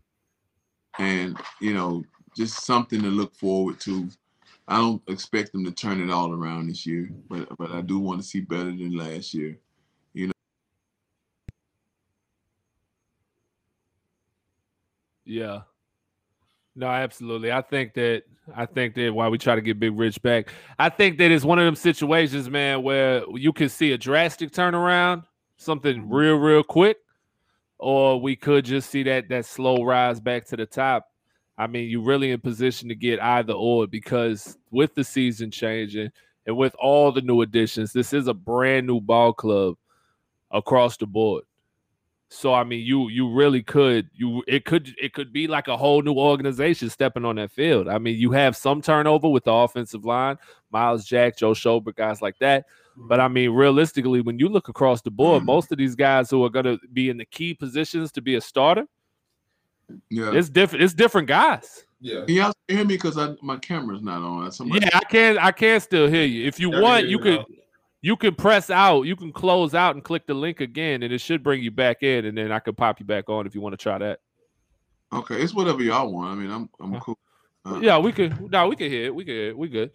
[0.99, 2.05] and you know,
[2.37, 4.09] just something to look forward to.
[4.71, 7.99] I don't expect them to turn it all around this year, but but I do
[7.99, 9.59] want to see better than last year.
[10.15, 10.33] You know.
[15.25, 15.63] Yeah.
[16.77, 17.51] No, absolutely.
[17.51, 18.23] I think that
[18.55, 20.49] I think that while we try to get Big Rich back,
[20.79, 24.53] I think that it's one of them situations, man, where you can see a drastic
[24.53, 25.25] turnaround,
[25.57, 26.99] something real, real quick,
[27.79, 31.09] or we could just see that that slow rise back to the top.
[31.61, 36.11] I mean, you're really in position to get either or because with the season changing
[36.47, 39.77] and with all the new additions, this is a brand new ball club
[40.51, 41.45] across the board.
[42.31, 45.77] So I mean, you you really could you it could it could be like a
[45.77, 47.89] whole new organization stepping on that field.
[47.89, 50.39] I mean, you have some turnover with the offensive line,
[50.71, 52.65] Myles Jack, Joe Schobert, guys like that.
[52.97, 55.47] But I mean, realistically, when you look across the board, mm.
[55.47, 58.37] most of these guys who are going to be in the key positions to be
[58.37, 58.87] a starter,
[60.11, 60.85] Yeah, it's different.
[60.85, 61.85] It's different guys.
[62.01, 62.25] Yeah.
[62.25, 62.95] can y'all hear me?
[62.95, 64.51] Because my camera's not on.
[64.53, 66.47] Somebody, Yeah, I can I can still hear you.
[66.47, 67.47] If you I want, you you could now.
[68.01, 71.21] you can press out, you can close out and click the link again, and it
[71.21, 73.61] should bring you back in, and then I could pop you back on if you
[73.61, 74.21] want to try that.
[75.13, 76.31] Okay, it's whatever y'all want.
[76.31, 77.19] I mean, I'm I'm cool.
[77.67, 78.51] Uh, Yeah, we could.
[78.51, 79.15] No, we could hear it.
[79.15, 79.55] We could.
[79.57, 79.91] We good.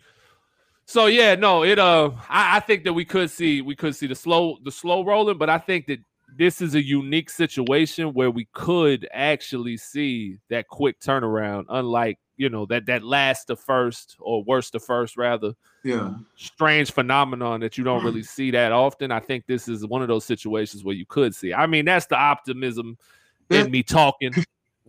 [0.86, 1.80] So yeah, no, it.
[1.80, 5.04] Uh, I, I think that we could see we could see the slow the slow
[5.04, 6.00] rolling, but I think that
[6.38, 12.50] this is a unique situation where we could actually see that quick turnaround, unlike you
[12.50, 16.14] know that that last to first or worst to first rather yeah.
[16.36, 19.12] strange phenomenon that you don't really see that often.
[19.12, 21.54] I think this is one of those situations where you could see.
[21.54, 22.98] I mean, that's the optimism
[23.50, 24.34] in me talking.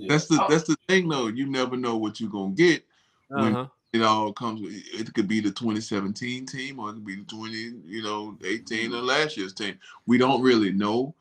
[0.08, 1.28] That's the that's the thing though.
[1.28, 2.84] You never know what you're gonna get.
[3.28, 3.66] when- Uh-huh.
[3.92, 4.60] It all comes.
[4.62, 8.92] It could be the 2017 team, or it could be the 20, you know, 18
[8.92, 9.78] or last year's team.
[10.04, 11.14] We don't really know,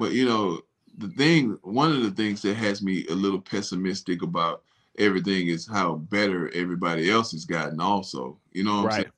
[0.00, 0.60] but you know,
[0.98, 1.56] the thing.
[1.62, 4.62] One of the things that has me a little pessimistic about
[4.98, 7.80] everything is how better everybody else has gotten.
[7.80, 8.94] Also, you know, what I'm Right.
[9.02, 9.12] saying?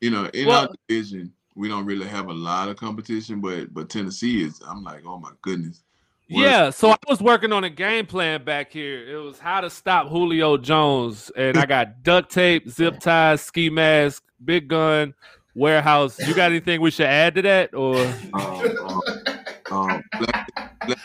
[0.00, 3.74] You know, in Well- our division, we don't really have a lot of competition, but
[3.74, 4.60] but Tennessee is.
[4.66, 5.82] I'm like, oh my goodness.
[6.30, 9.06] What- Yeah, so I was working on a game plan back here.
[9.06, 13.68] It was how to stop Julio Jones, and I got duct tape, zip ties, ski
[13.68, 15.12] mask, big gun,
[15.54, 16.18] warehouse.
[16.26, 17.96] You got anything we should add to that, or
[18.32, 19.02] um, um,
[19.70, 20.50] um, black,
[20.86, 20.98] black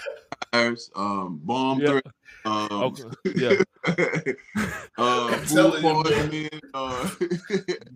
[0.51, 1.88] tires, um, bomb Yeah.
[1.89, 2.05] threat,
[2.45, 3.03] um, okay,
[3.36, 3.55] yeah,
[4.97, 6.03] uh, food telling you, man.
[6.03, 7.09] poisoning, uh,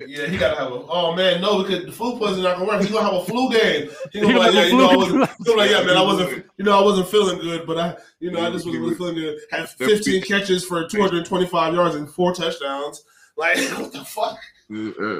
[0.07, 0.75] Yeah, he gotta have a.
[0.87, 2.81] Oh man, no, because the flu poison not gonna work.
[2.81, 3.89] He's gonna have a flu game.
[4.11, 5.17] He gonna be like, gonna yeah, you know, I wasn't.
[5.19, 5.27] game.
[5.37, 6.45] He's gonna be like, yeah, man, I wasn't.
[6.57, 9.15] You know, I wasn't feeling good, but I, you know, I just wasn't really feeling
[9.15, 9.39] good.
[9.51, 13.03] Had 15 catches for 225 yards and four touchdowns.
[13.37, 14.37] Like, what the fuck?
[14.71, 14.75] uh,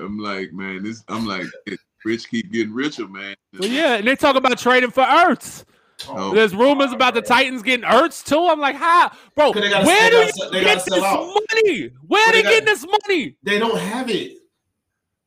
[0.05, 1.03] I'm like, man, this.
[1.07, 1.45] I'm like,
[2.05, 3.35] rich keep getting richer, man.
[3.59, 3.95] well, yeah.
[3.95, 5.65] And they talk about trading for Ertz.
[6.07, 8.47] Oh, There's rumors about the Titans getting Ertz too.
[8.49, 9.51] I'm like, how, bro?
[9.51, 11.25] gotta- Where they do gotta you sell- they get this out.
[11.53, 11.89] money?
[12.07, 13.35] Where But they they got- getting this money?
[13.43, 14.37] They don't have it.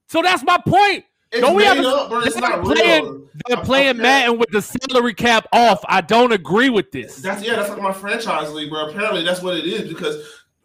[0.09, 1.05] So that's my point.
[1.31, 2.21] It's Don't we have a- up, bro.
[2.21, 3.19] It's they're not playing- real.
[3.49, 5.83] They're playing I'm- Madden with the salary cap off.
[5.89, 7.17] I don't agree with this.
[7.17, 8.89] That's yeah, that's like my franchise league, bro.
[8.89, 10.17] Apparently, that's what it is because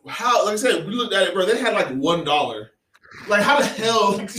[0.07, 1.45] how, like I said, we looked at it, bro.
[1.45, 2.71] They had like one dollar.
[3.29, 4.33] Like, how the hell Did they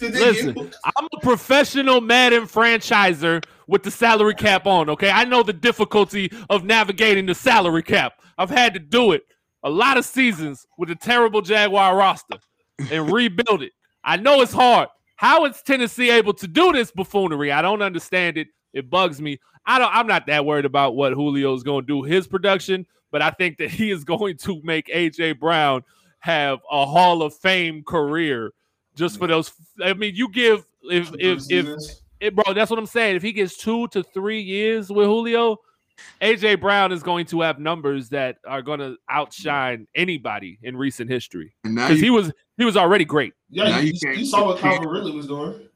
[0.00, 4.90] Listen, I'm a professional Madden franchiser with the salary cap on.
[4.90, 8.14] Okay, I know the difficulty of navigating the salary cap.
[8.38, 9.22] I've had to do it
[9.62, 12.38] a lot of seasons with a terrible Jaguar roster
[12.90, 13.72] and rebuild it.
[14.02, 14.88] I know it's hard.
[15.16, 17.52] How is Tennessee able to do this buffoonery?
[17.52, 18.48] I don't understand it.
[18.72, 19.38] It bugs me.
[19.66, 19.94] I don't.
[19.94, 23.58] I'm not that worried about what Julio's going to do his production, but I think
[23.58, 25.84] that he is going to make AJ Brown
[26.20, 28.52] have a Hall of Fame career
[29.00, 29.52] just for those.
[29.82, 32.02] I mean, you give if if if seasons?
[32.20, 33.16] it, bro, that's what I'm saying.
[33.16, 35.56] If he gets two to three years with Julio,
[36.22, 41.10] AJ Brown is going to have numbers that are going to outshine anybody in recent
[41.10, 43.32] history because he was he was already great.
[43.50, 45.68] yeah, Now you, you you, can't- saw what you Calvin Ridley was doing.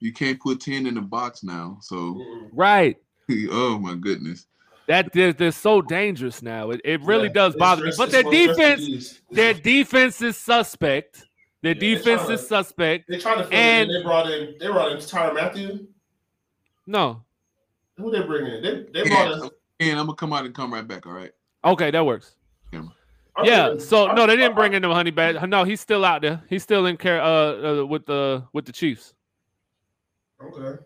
[0.00, 1.78] you can't put 10 in the box now.
[1.80, 2.20] So,
[2.52, 2.96] Right.
[3.50, 4.46] oh my goodness.
[4.88, 6.70] That they're, they're so dangerous now.
[6.70, 7.92] It, it really Yeah, does bother me.
[7.96, 11.24] But their more stress than defense, their defense is suspect.
[11.62, 13.04] Their Yeah, defense tryna- is suspect.
[13.08, 14.00] They're trying to fill and- it in.
[14.00, 14.54] They brought in.
[14.58, 15.86] They brought in Tyrann Mathieu.
[16.86, 17.24] No.
[17.96, 18.62] Who they bring in?
[18.62, 19.88] They they Yeah, brought in.
[19.90, 21.06] and I'm gonna come out and come right back.
[21.06, 21.30] All right.
[21.64, 22.34] Okay, that works.
[23.34, 23.78] I Yeah.
[23.78, 25.48] So I- no, they didn't I- bring in the honey bad.
[25.48, 26.42] No, he's still out there.
[26.50, 29.14] He's still in care uh, uh with the with the Chiefs.
[30.42, 30.82] Okay.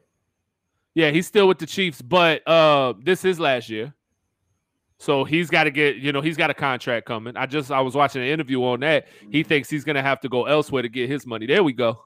[0.95, 3.95] Yeah, he's still with the Chiefs, but uh this is last year.
[4.99, 7.37] So he's got to get, you know, he's got a contract coming.
[7.37, 9.07] I just I was watching an interview on that.
[9.31, 11.47] He thinks he's gonna have to go elsewhere to get his money.
[11.47, 12.01] There we go.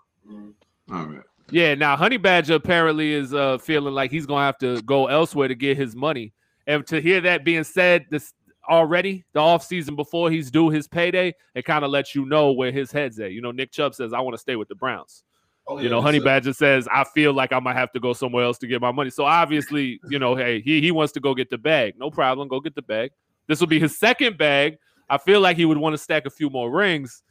[0.92, 1.22] All right.
[1.52, 5.48] Yeah, now Honey Badger apparently is uh feeling like he's gonna have to go elsewhere
[5.48, 6.32] to get his money.
[6.66, 8.32] And to hear that being said this
[8.68, 12.70] already, the offseason before he's due his payday, it kind of lets you know where
[12.70, 13.32] his head's at.
[13.32, 15.24] You know, Nick Chubb says, I want to stay with the Browns.
[15.70, 16.18] Oh, you know, Honey.
[16.18, 18.90] Badger says, I feel like I might have to go somewhere else to get my
[18.90, 19.08] money.
[19.10, 21.94] So obviously, you know, hey, he, he wants to go get the bag.
[21.96, 22.48] No problem.
[22.48, 23.12] Go get the bag.
[23.46, 24.78] This will be his second bag.
[25.08, 27.22] I feel like he would want to stack a few more rings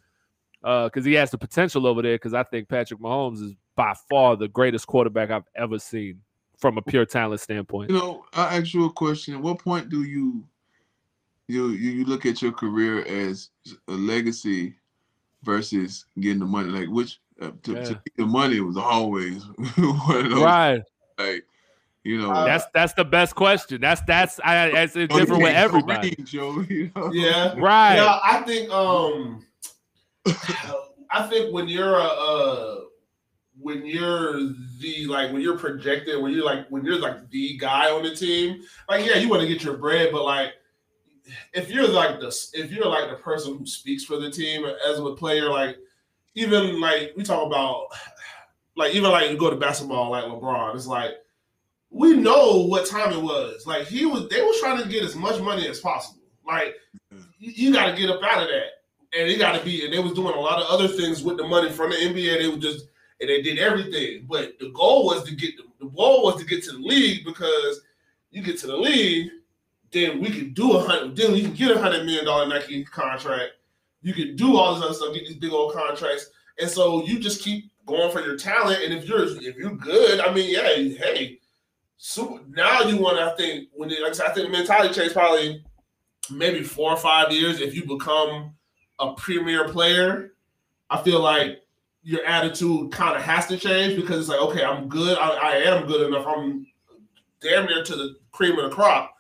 [0.63, 2.15] uh, because he has the potential over there.
[2.15, 6.21] Because I think Patrick Mahomes is by far the greatest quarterback I've ever seen
[6.57, 7.89] from a pure talent standpoint.
[7.89, 9.33] You know, I ask you a question.
[9.33, 10.45] At what point do you
[11.49, 13.49] you you, you look at your career as
[13.89, 14.75] a legacy
[15.43, 16.69] versus getting the money?
[16.69, 17.83] Like which uh, to, Yeah.
[17.83, 19.43] to get the money was always
[19.75, 20.81] one of those Right.
[21.17, 21.45] like
[22.03, 23.81] you know Uh, That's that's the best question.
[23.81, 26.15] That's that's I, it's you different with everybody.
[26.17, 27.11] range, yo, you know?
[27.13, 27.53] Yeah.
[27.57, 27.95] Right.
[27.95, 29.45] Yeah, I think um
[31.11, 32.75] I think when you're a uh
[33.61, 34.39] when you're
[34.79, 38.15] the like when you're projected when you're like when you're like the guy on the
[38.15, 40.51] team, like yeah, you want to get your bread, but like
[41.53, 44.97] if you're like this if you're like the person who speaks for the team as
[44.99, 45.77] a player, like
[46.39, 47.87] even like we talk about
[48.75, 51.11] like even like you go to basketball like LeBron, it's like
[51.91, 53.65] we know what time it was.
[53.67, 56.21] Like he was they was trying to get as much money as possible.
[56.45, 56.75] Like
[57.11, 58.67] you, you got to get up out of that.
[59.11, 61.37] And it got to be, and they was doing a lot of other things with
[61.37, 62.37] the money from the NBA.
[62.37, 62.85] They were just,
[63.19, 64.27] and they did everything.
[64.29, 67.25] But the goal was to get the, the goal was to get to the league
[67.25, 67.81] because
[68.29, 69.31] you get to the league,
[69.91, 72.83] then we can do a hundred, then we can get a hundred million dollar Nike
[72.85, 73.53] contract.
[74.01, 76.29] You can do all this other stuff, get these big old contracts,
[76.59, 78.83] and so you just keep going for your talent.
[78.83, 80.63] And if you're if you're good, I mean, yeah,
[81.03, 81.39] hey,
[81.97, 83.25] so now you want to.
[83.25, 85.63] I think when it, like I I think the mentality change probably
[86.31, 88.53] maybe four or five years if you become
[88.99, 90.33] a premier player.
[90.89, 91.61] I feel like
[92.01, 95.17] your attitude kind of has to change because it's like, okay, I'm good.
[95.17, 96.25] I, I am good enough.
[96.25, 96.65] I'm
[97.41, 99.13] damn near to the cream of the crop.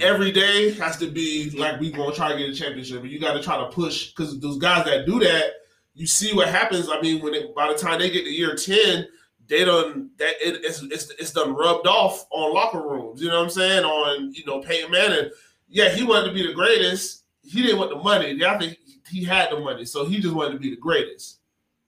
[0.00, 3.20] Every day has to be like we gonna try to get a championship, but you
[3.20, 5.52] got to try to push because those guys that do that,
[5.94, 6.88] you see what happens.
[6.90, 9.06] I mean, when it, by the time they get to year ten,
[9.48, 13.20] they done that it, it's, it's it's done rubbed off on locker rooms.
[13.20, 13.84] You know what I'm saying?
[13.84, 15.30] On you know Peyton Manning,
[15.68, 17.24] yeah, he wanted to be the greatest.
[17.42, 18.42] He didn't want the money.
[18.44, 18.78] I think
[19.10, 21.40] he had the money, so he just wanted to be the greatest.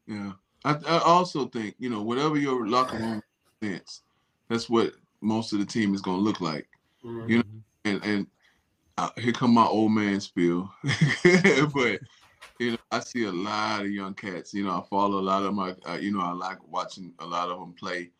[0.06, 0.32] Yeah.
[0.64, 3.22] I, I also think, you know, whatever your locker room
[3.62, 4.02] sense,
[4.48, 6.66] that's what most of the team is gonna look like.
[7.02, 7.58] You know, mm-hmm.
[7.84, 8.26] And and
[8.96, 12.00] uh, here come my old man spiel, but
[12.60, 14.54] you know, I see a lot of young cats.
[14.54, 15.74] You know, I follow a lot of my.
[15.86, 18.10] Uh, you know, I like watching a lot of them play,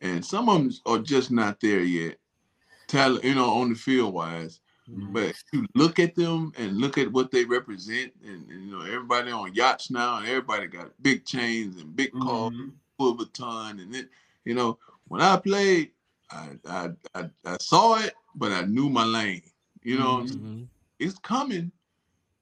[0.00, 2.18] and some of them are just not there yet.
[2.88, 4.60] Talent, you know, on the field wise.
[5.12, 8.72] But if you look at them and look at what they represent, and, and, you
[8.72, 12.72] know, everybody on yachts now, and everybody got big chains and big cars, Mhm.
[12.96, 14.08] full of a ton, and then,
[14.46, 14.78] you know,
[15.08, 15.92] when I played,
[16.30, 19.42] I, I I I saw it, but I knew my lane.
[19.82, 20.66] You know, Mhm.
[20.98, 21.72] it's coming.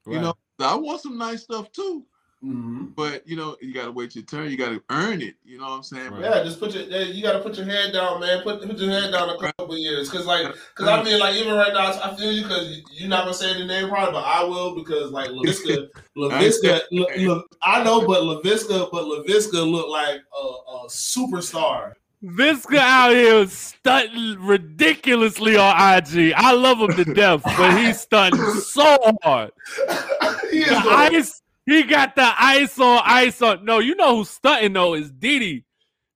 [0.07, 2.05] You know, I want some nice stuff too,
[2.43, 2.95] Mhm.
[2.95, 4.49] but you know, you gotta wait your turn.
[4.49, 5.35] You gotta earn it.
[5.43, 6.11] You know what I'm saying?
[6.11, 6.23] Right.
[6.23, 8.41] Yeah, just put your you gotta put your head down, man.
[8.41, 11.35] Put put your head down a couple of years, cause like, cause I mean, like
[11.35, 14.23] even right now, I feel you, cause you're not gonna say the name probably, but
[14.23, 19.89] I will because like Laviska, Laviska, look, look, I know, but Laviska, but Laviska looked
[19.89, 21.93] like a, a superstar.
[22.23, 26.33] Viska out here stunting ridiculously on IG.
[26.35, 29.51] I love him to death, but he's stunting so hard.
[30.51, 33.63] he is The ice, he got the ice on ice on.
[33.65, 35.63] No, you know who's stunting though is Dede.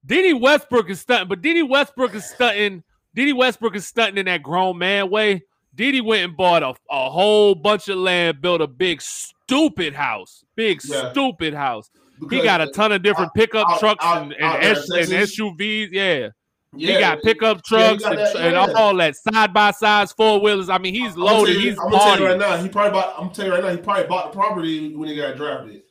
[0.04, 2.84] Dede Westbrook is stunting, but Dede Westbrook is stunting.
[3.14, 5.44] Dede Westbrook is stunting in that grown man way.
[5.76, 10.44] Dede went and bought a, a whole bunch of land, built a big stupid house,
[10.56, 11.12] big Yeah.
[11.12, 11.90] stupid house.
[12.30, 14.90] He got a ton of different pickup out- trucks out- and, and, there in S-
[14.92, 15.90] and SUVs.
[15.92, 16.30] Yeah.
[16.76, 18.74] yeah, he got pickup yeah, trucks got and, that, and yeah.
[18.78, 20.70] all that side by sides, four wheelers.
[20.70, 21.56] I mean, he's I'm loaded.
[21.56, 22.58] you- He's I'm gonna tell you right now.
[22.58, 23.16] He probably bought.
[23.18, 23.72] I'm telling you right now.
[23.72, 25.82] He probably bought the property when he got drafted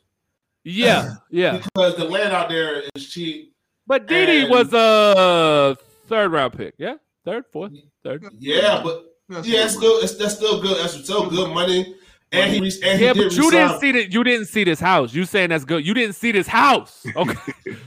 [0.63, 1.57] Yeah, yeah.
[1.57, 3.53] because the land out there is cheap.
[3.87, 5.75] But Dede And- was a
[6.07, 6.75] third round pick.
[6.77, 7.73] Yeah, third, fourth,
[8.03, 8.23] third.
[8.39, 10.77] Yeah, but yeah, what it's still it's that's still good.
[10.77, 11.95] That's still good money.
[12.33, 14.13] And he re- and he Yeah, did but you didn't see that.
[14.13, 15.13] You didn't see this house.
[15.13, 15.85] You saying that's good.
[15.85, 17.05] You didn't see this house.
[17.15, 17.35] Okay,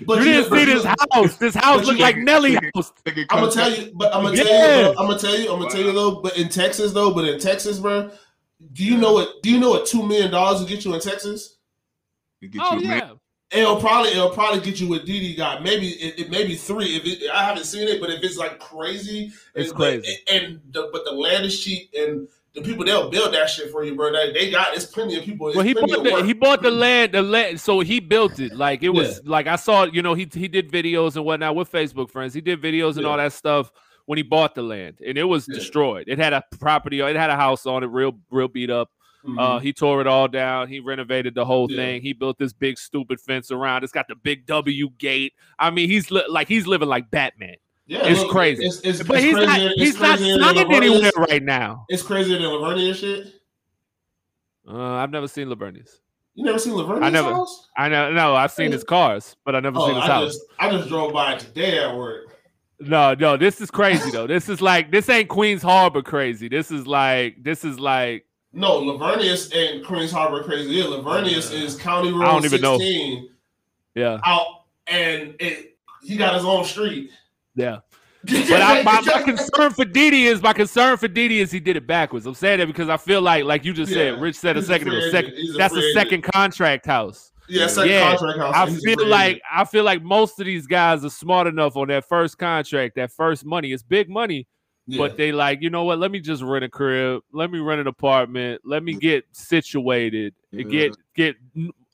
[0.07, 1.37] But you didn't but see this house.
[1.39, 2.93] This house but looked like Nelly house.
[3.07, 5.71] I'm gonna tell you, but I'm gonna tell you, I'm gonna tell you, I'm gonna
[5.71, 6.21] tell you though.
[6.21, 8.11] But in Texas though, but in Texas, bro,
[8.75, 9.43] do you know what?
[9.43, 11.57] Do you know what two million dollars will get you in Texas?
[12.43, 12.99] to get Oh you man.
[13.53, 15.63] yeah, It'll probably it'll probably get you what Dede got.
[15.63, 16.97] Maybe it, it maybe three.
[16.97, 20.19] If it, I haven't seen it, but if it's like crazy, It's but- crazy.
[20.31, 23.85] And the, but the land is cheap, and the people they'll build that shit for
[23.85, 24.13] you, bro.
[24.13, 25.49] They, they got it's plenty of people.
[25.49, 28.55] It's well he bought the he bought the land the land so he built it
[28.55, 31.71] like it was like I saw you know he he did videos and whatnot with
[31.71, 33.09] Facebook friends he did videos and Yeah.
[33.09, 33.73] all that stuff
[34.07, 35.55] when he bought the land and it was Yeah.
[35.57, 38.91] destroyed it had a property it had a house on it real real beat up
[39.27, 39.41] Mhm.
[39.41, 40.69] Uh, he tore it all down.
[40.69, 41.77] He renovated the whole Yeah.
[41.79, 42.03] thing.
[42.03, 43.83] He built this big stupid fence around.
[43.83, 45.33] It's got the big W gate.
[45.59, 47.57] I mean, he's li- like he's living like Batman.
[47.87, 48.65] Yeah, it's look, crazy.
[48.65, 49.73] It's, it's, But it's he's crazier- not.
[49.77, 51.85] He's not crazier than signed anywhere right now.
[51.89, 53.27] It's crazier than Lavernius shit.
[54.69, 55.99] Uh, I've never seen Lavernius.
[56.35, 57.69] You never seen Lavernius I never- house?
[57.77, 58.13] I know.
[58.13, 60.33] No, I've seen his cars, but I've never Oh, seen his I house.
[60.35, 62.31] just I just drove by today at work.
[62.81, 64.27] No, no, this is crazy though.
[64.27, 66.49] This is like this ain't Queens Harbor crazy.
[66.49, 70.71] This is like this is like No, Lavernius and Queens Harbor crazy.
[70.71, 72.79] Yeah, Lavernius is County Road I don't even know.
[72.79, 73.29] 16
[73.95, 74.47] yeah, out,
[74.89, 77.11] and it, he got his own street.
[77.55, 77.79] Yeah.
[78.27, 81.77] But I, my, my concern for Dede is my concern for Dede is he did
[81.77, 82.25] it backwards.
[82.25, 84.89] I'm saying that because I feel like, like you just said, Rich said a second
[84.89, 87.33] ago, second, that's a second contract house.
[87.51, 88.55] yeah, second Yeah, contract house.
[88.57, 89.43] I feel like.
[89.53, 93.13] I feel like most of these guys are smart enough on that first contract, that
[93.13, 93.73] first money.
[93.73, 94.47] It's big money,
[94.87, 94.97] Yeah.
[94.97, 95.99] but they like, you know what?
[95.99, 97.21] Let me just rent a crib.
[97.31, 98.63] Let me rent an apartment.
[98.65, 100.35] Let me get situated.
[100.51, 101.37] and Get get.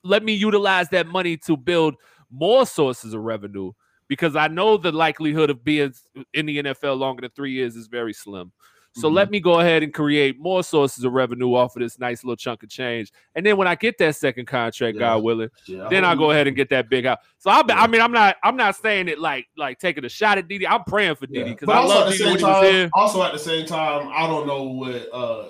[0.05, 1.97] Let me utilize that money to build
[2.31, 3.73] more sources of revenue
[4.11, 5.95] because I know the likelihood of being
[6.35, 8.51] in the NFL longer than three years is very slim.
[8.93, 9.15] So Mhm.
[9.15, 12.35] let me go ahead and create more sources of revenue off of this nice little
[12.35, 13.12] chunk of change.
[13.37, 14.99] And then when I get that second contract, Yeah.
[15.15, 17.19] God willing, Yeah, then I'll go ahead and get that big house.
[17.39, 17.81] So I, Yeah.
[17.81, 20.65] I mean, I'm not, I'm not saying it like, like taking a shot at Dede.
[20.66, 21.28] I'm praying for.
[21.28, 23.32] Dede because I also love at the Dede same when he was time, also at
[23.32, 25.45] the same time, I don't know what uh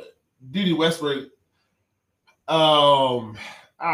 [0.51, 1.31] Dede Westbrook.
[2.47, 3.39] Um,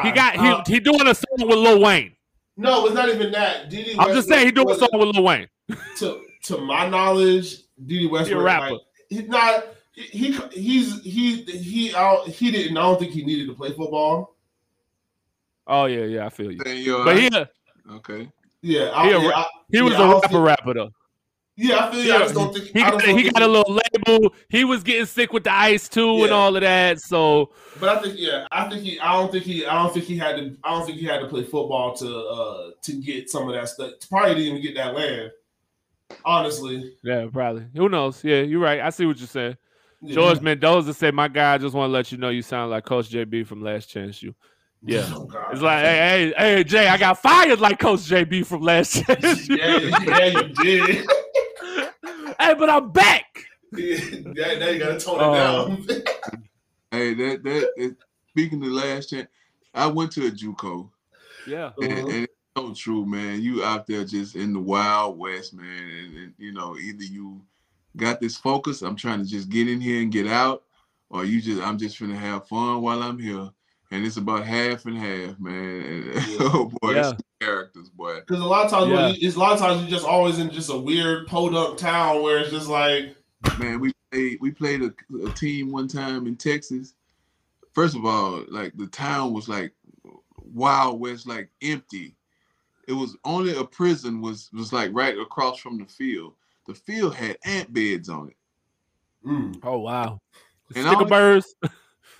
[0.02, 2.15] He got, uh, he, he doing a song with Lil Wayne.
[2.56, 3.68] No, it's not even that.
[3.68, 3.96] Dede.
[3.98, 5.48] I'm just saying he doing a song with Lil Wayne.
[5.98, 8.72] to to my knowledge, Dede Westbrook, rapper.
[8.72, 9.66] like, he's not.
[9.92, 12.26] He, he he's he he out.
[12.28, 12.76] He didn't.
[12.76, 14.36] I don't think he needed to play football.
[15.66, 16.60] Oh yeah, yeah, I feel you.
[16.64, 18.30] Saying, yo, But I- he, okay.
[18.62, 20.74] Yeah, I, He a yeah, I, he was Yeah, I a don't rapper, think- rapper
[20.74, 20.90] though.
[21.58, 22.04] Yeah, I feel.
[22.04, 22.14] you.
[22.14, 24.34] I just don't think He I got, just don't he got a little label.
[24.48, 27.00] He was getting sick with the ice too and all of that.
[27.00, 29.00] So But I think yeah, I think he.
[29.00, 29.66] I don't think he.
[29.66, 30.56] I don't think he had to.
[30.62, 33.70] I don't think he had to play football to uh to get some of that
[33.70, 33.92] stuff.
[34.10, 35.30] Probably didn't even get that land.
[36.24, 37.64] Honestly, yeah, probably.
[37.74, 38.22] Who knows?
[38.22, 38.80] Yeah, you're right.
[38.80, 39.56] I see what you're saying.
[40.02, 40.14] Yeah.
[40.14, 42.84] George Mendoza said, "My guy, I just want to let you know you sound like
[42.84, 44.34] Coach JB from Last Chance U."
[44.82, 45.08] Yeah.
[45.16, 45.28] Oh.
[45.50, 49.48] It's like, hey, hey, hey, Jay, I got fired like Coach JB from Last Chance
[49.48, 51.06] yeah, yeah, you did.
[52.46, 53.44] Hey, but I'm back.
[53.76, 55.32] yeah, now you gotta tone it Oh.
[55.34, 55.86] down.
[56.92, 57.96] Hey, that that, that
[58.28, 59.28] speaking of last chance,
[59.74, 60.88] I went to a JUCO,
[61.44, 62.06] Yeah, and, Uh-huh.
[62.08, 63.42] and it's so true, man.
[63.42, 67.42] You out there just in the wild west, man, and, and you know either you
[67.96, 70.62] got this focus, I'm trying to just get in here and get out,
[71.10, 73.50] or you just I'm just gonna have fun while I'm here,
[73.90, 75.54] and it's about half and half, man.
[75.82, 76.36] And, Yeah.
[76.40, 77.10] oh boy, Yeah.
[77.12, 78.16] it's characters, boy.
[78.20, 79.08] Because a lot of times, Yeah.
[79.08, 82.22] you, it's a lot of times you're just always in just a weird podunk town
[82.22, 83.14] where it's just like,
[83.58, 84.92] Man, we played we played a,
[85.24, 86.94] a team one time in Texas.
[87.74, 89.72] First of all, like the town was like
[90.52, 92.16] Wild West, like empty.
[92.88, 96.34] It was only a prison was was like right across from the field.
[96.66, 98.36] The field had ant beds on it.
[99.28, 99.60] Mm.
[99.62, 100.20] Oh wow.
[100.74, 101.54] And Sticker all- birds.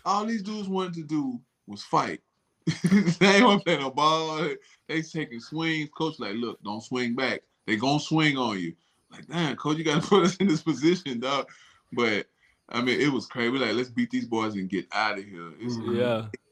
[0.04, 2.20] All these dudes wanted to do was fight.
[3.20, 4.48] they ain't want to play no ball.
[4.88, 5.88] They taking swings.
[5.96, 7.42] Coach like, look, don't swing back.
[7.66, 8.74] They gonna swing on you.
[9.10, 11.48] Like, damn, coach, you gotta put us in this position, dog.
[11.92, 12.26] But
[12.68, 13.50] I mean, it was crazy.
[13.50, 15.52] We're like, let's beat these boys and get out of here.
[15.60, 15.96] It's Mhm.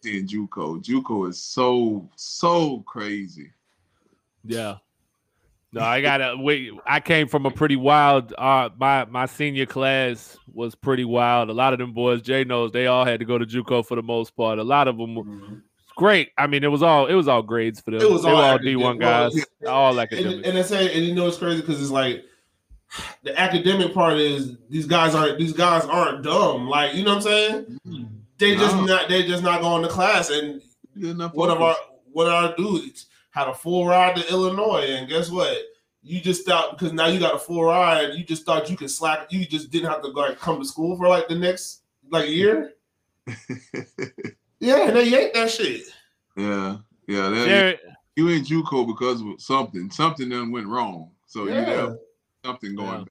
[0.04, 0.10] Yeah.
[0.10, 0.82] in JUCO.
[0.84, 3.50] JUCO is so so crazy.
[4.44, 4.76] Yeah.
[5.74, 6.70] No, I gotta wait.
[6.86, 8.32] I came from a pretty wild.
[8.38, 11.50] Uh, my my senior class was pretty wild.
[11.50, 13.96] A lot of them boys, Jay knows, they all had to go to JUCO for
[13.96, 14.58] the most part.
[14.58, 15.62] A lot of them were Mhm.
[15.96, 16.30] great.
[16.38, 18.00] I mean, it was all it was all grades for them.
[18.00, 18.58] It was they all were all.
[18.58, 20.46] D one Well, guys, all And, academic.
[20.46, 22.24] and it's saying, and you know it's crazy because it's like
[23.24, 26.68] the academic part is these guys aren't these guys aren't dumb.
[26.68, 28.10] Like you know what I'm saying?
[28.38, 28.84] They just No.
[28.84, 30.30] not they just not going to class.
[30.30, 30.62] And
[31.00, 31.90] Good enough one of our focus.
[32.12, 35.58] one of our dudes had a full ride to Illinois, and guess what?
[36.02, 38.90] You just thought because now you got a full ride, you just thought you could
[38.90, 39.32] slack.
[39.32, 42.74] You just didn't have to like come to school for like the next like year.
[44.60, 45.82] Yeah, and they yanked that shit.
[46.36, 47.28] yeah, yeah.
[47.28, 47.80] That, Jared,
[48.16, 49.90] you in JUCO because of something.
[49.90, 51.10] Something then went wrong.
[51.26, 51.98] So you have
[52.44, 53.06] something going.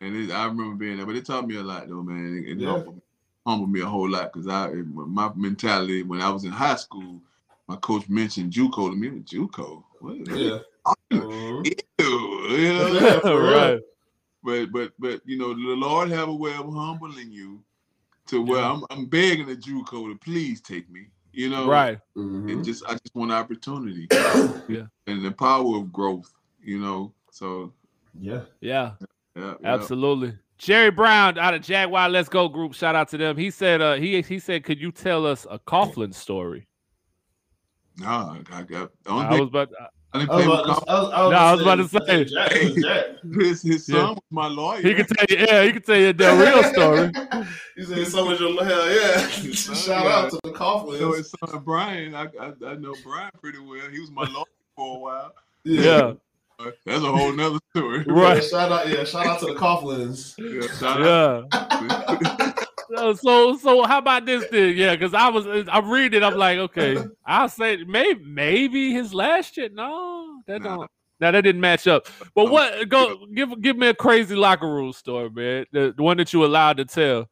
[0.00, 0.06] Yeah.
[0.06, 2.44] And it, I remember being there, but it taught me a lot though, man.
[2.46, 2.70] It, it Yeah.
[2.72, 3.00] humbled,
[3.44, 6.76] humbled me a whole lot because I it- my mentality when I was in high
[6.76, 7.20] school,
[7.68, 9.08] my coach mentioned JUCO to me.
[9.20, 10.16] JUCO, what?
[10.36, 10.58] Yeah.
[11.12, 11.64] Mhm.
[11.98, 12.86] Ew, you know?
[12.92, 13.52] Yeah, for real.
[13.58, 13.80] right.
[14.44, 17.62] but but but you know the Lord have a way of humbling you
[18.28, 18.72] to where Yeah.
[18.72, 21.06] I'm I'm begging the JUCO to please take me.
[21.32, 21.98] You know, Right.
[22.16, 22.50] Mhm.
[22.52, 24.06] And just I just want opportunity
[24.68, 24.86] Yeah.
[25.06, 26.32] and the power of growth.
[26.62, 27.72] You know, so
[28.18, 28.42] Yeah.
[28.60, 28.92] Yeah.
[29.36, 29.74] yeah, yeah.
[29.74, 30.34] Absolutely.
[30.58, 32.72] Jerry Brown out of Jaguar Let's Go group.
[32.74, 33.36] Shout out to them.
[33.36, 36.66] He said, uh, he he said, could you tell us a Coughlin story?
[37.98, 38.90] Nah, I got.
[39.04, 39.70] The only I was about
[40.12, 40.84] I didn't I was about Coughlin.
[40.86, 42.24] to, I was, No, I was about to say.
[42.24, 42.50] Jack,
[42.82, 43.04] Jack.
[43.40, 44.08] His, his son Yeah.
[44.10, 44.80] was my lawyer.
[44.82, 47.44] he could tell you, yeah, he could tell you the real story.
[47.76, 49.28] he said so much your hell yeah.
[49.52, 51.16] Shout out to the So Coughlins.
[51.16, 53.88] his son Brian, I, I I know Brian pretty well.
[53.90, 54.44] He was my lawyer
[54.76, 55.34] for a while.
[55.64, 56.12] Yeah.
[56.58, 58.04] Uh, That's a whole nother story.
[58.04, 58.42] Right.
[58.42, 60.34] Yeah, shout out, yeah, shout out to the Coughlins.
[60.38, 62.52] Yeah, shout out.
[63.16, 64.76] So so how about this then?
[64.76, 66.24] Yeah, because I was I'm reading it.
[66.24, 69.74] I'm like, okay, I'll say maybe maybe his last shit.
[69.74, 70.76] No, that Nah.
[70.76, 70.90] don't.
[71.18, 72.06] No, that didn't match up.
[72.34, 72.88] But what?
[72.88, 75.66] Go give give me a crazy locker room story, man.
[75.72, 77.30] The, the one that you allowed to tell.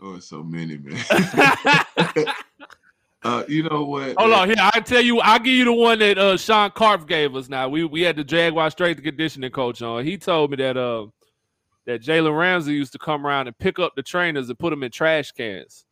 [0.00, 0.98] Oh, so many, man.
[3.22, 4.14] uh, you know what?
[4.18, 7.06] Hold on, here I tell you, I'll give you the one that uh, Sean Karp
[7.06, 7.48] gave us.
[7.48, 10.04] Now we we had the Jaguar strength and conditioning coach on.
[10.04, 11.06] He told me that uh
[11.86, 14.82] that Jalen Ramsey used to come around and pick up the trainers and put them
[14.82, 15.84] in trash cans.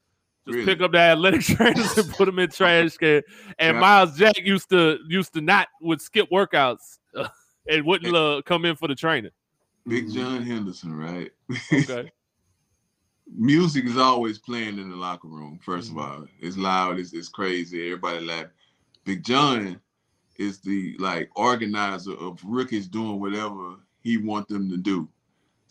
[0.46, 0.64] Just Really?
[0.66, 3.22] pick up the athletic trainers and put them in trash can.
[3.58, 3.80] And Yeah.
[3.80, 6.98] Myles Jack used to used to not would skip workouts
[7.68, 9.30] and wouldn't uh, come in for the training.
[9.86, 11.30] Big John Henderson, right?
[11.72, 12.10] Okay,
[13.36, 15.58] Music is always playing in the locker room.
[15.64, 15.98] 1st Mm-hmm.
[15.98, 17.86] of all, it's loud, it's, it's crazy.
[17.86, 18.46] Everybody laugh.
[19.04, 19.80] Big John
[20.36, 25.08] is the like organizer of rookies doing whatever he want them to do.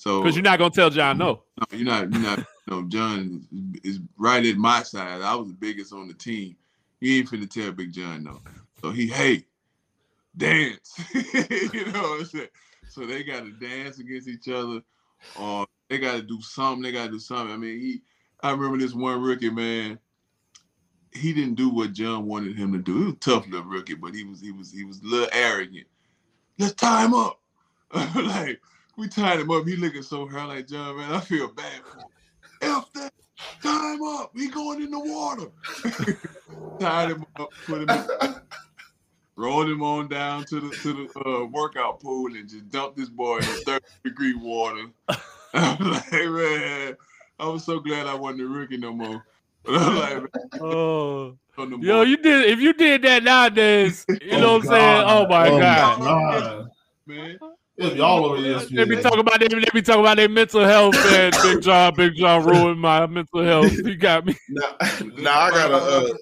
[0.04, 1.44] So because you're not gonna tell John no.
[1.58, 2.12] No, you're not.
[2.12, 2.46] You're not.
[2.66, 3.46] No, John
[3.84, 5.22] is, right at my side.
[5.22, 6.56] I was the biggest on the team.
[7.02, 8.40] He ain't finna tell Big John no.
[8.80, 9.44] So he, hey,
[10.38, 10.98] dance.
[11.14, 12.48] you know what I'm saying?
[12.88, 14.82] So they got to dance against each other,
[15.38, 16.84] or they got to do something.
[16.84, 17.54] They got to do something.
[17.54, 18.02] I mean, he.
[18.42, 20.00] I remember this one rookie man.
[21.12, 22.98] He didn't do what John wanted him to do.
[22.98, 25.30] He was a tough little rookie, but he was he was he was a little
[25.34, 25.88] arrogant.
[26.58, 27.42] Let's tie him up.
[27.94, 28.62] like
[28.98, 29.66] we tied him up.
[29.68, 31.14] He looking so hurt like John, man.
[31.14, 32.76] I feel bad for him.
[32.78, 33.14] F that.
[33.62, 34.32] Tie him up.
[34.36, 35.48] He going in the water.
[36.80, 38.36] tied him up, put him in,
[39.36, 43.10] rolled him on down to the to the uh, workout pool and just dumped this
[43.10, 44.86] boy in 30 degree water.
[45.54, 46.98] I'm like, man,
[47.40, 49.24] I was so glad I wasn't a rookie no more.
[49.64, 54.32] But I'm like, man, Oh, on yo, you did if you did that nowadays, you
[54.32, 55.06] know Oh, what I'm saying?
[55.08, 56.00] Oh my Oh, god.
[56.00, 56.70] God.
[57.08, 57.40] man.
[57.78, 59.02] It'll be all over They be ESPN.
[59.02, 62.46] talking about they, they be talking about their mental health and Big John, Big John
[62.46, 63.74] ruined my mental health.
[63.78, 64.36] You got me.
[64.50, 64.76] Now,
[65.16, 65.76] now I gotta.
[65.76, 66.14] Uh,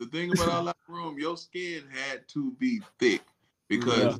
[0.00, 3.22] the thing about our locker room, your skin had to be thick
[3.68, 4.16] because Yeah.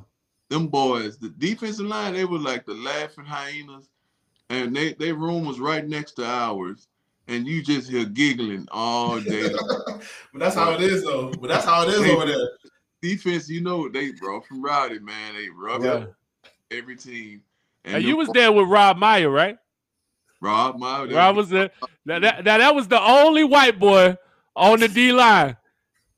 [0.49, 3.89] them boys, the defensive line, they were like the laughing hyenas,
[4.49, 6.87] and they their room was right next to ours,
[7.27, 9.49] and you just hear giggling all day.
[9.53, 11.31] but that's how it is, though.
[11.39, 12.49] But that's how it is over there.
[13.01, 16.05] Defense, you know, they bro from Rowdy, man, they rub Yeah.
[16.71, 17.41] Every team.
[17.83, 19.57] And you was there with Rob Meier, right?
[20.41, 21.07] Rob Meier.
[21.07, 21.69] Rob was there.
[22.05, 24.17] Now that, now that was the only white boy
[24.55, 25.57] on the D line.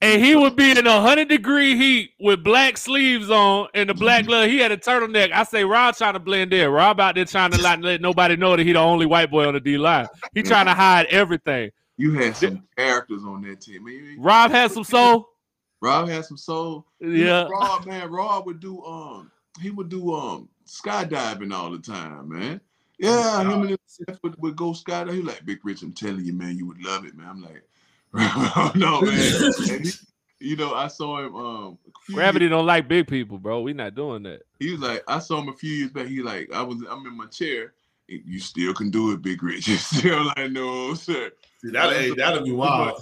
[0.01, 3.93] and he would be in a hundred degree heat with black sleeves on and the
[3.93, 4.47] black glove.
[4.49, 5.31] He had a turtleneck.
[5.31, 6.69] I say Rob trying to blend in.
[6.69, 9.47] Rob out there trying to not let nobody know that he the only white boy
[9.47, 10.07] on the D line.
[10.33, 11.71] He trying to hide everything.
[11.97, 13.83] You had some characters on that team.
[13.85, 15.29] Man, Rob had some soul.
[15.81, 16.85] Rob had some soul.
[16.99, 17.43] You Yeah.
[17.43, 22.29] know, Rob, man, Rob would do um he would do um skydiving all the time,
[22.29, 22.61] man.
[22.99, 25.13] Yeah, him and himself would, would go skydiving.
[25.13, 27.27] He like, Big Rich, I'm telling you, man, you would love it, man.
[27.29, 27.63] I'm like,
[28.75, 29.33] no, man.
[29.69, 29.93] And he-
[30.39, 33.61] you know, I saw him um a few Gravity don't like big people, bro.
[33.61, 34.43] We not doing that.
[34.59, 36.05] he was like, I saw him a few years back.
[36.05, 37.73] He like, I was, I'm in my chair.
[38.07, 39.67] You still can do it, Big Rich.
[39.67, 41.31] You still like, no, sir.
[41.61, 43.01] See, that hey, that'd be wild.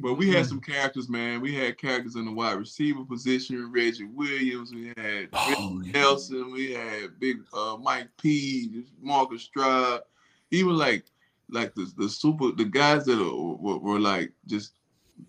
[0.00, 1.40] But we had some characters, man.
[1.40, 3.70] We had characters in the wide receiver position.
[3.72, 4.72] Reggie Williams.
[4.72, 6.52] We had Oh, Nelson.
[6.52, 8.84] We had big uh, Mike P.
[9.00, 10.00] Marcus Stroud.
[10.50, 11.04] Even like,
[11.50, 14.72] like the the super the guys that are, were, were like just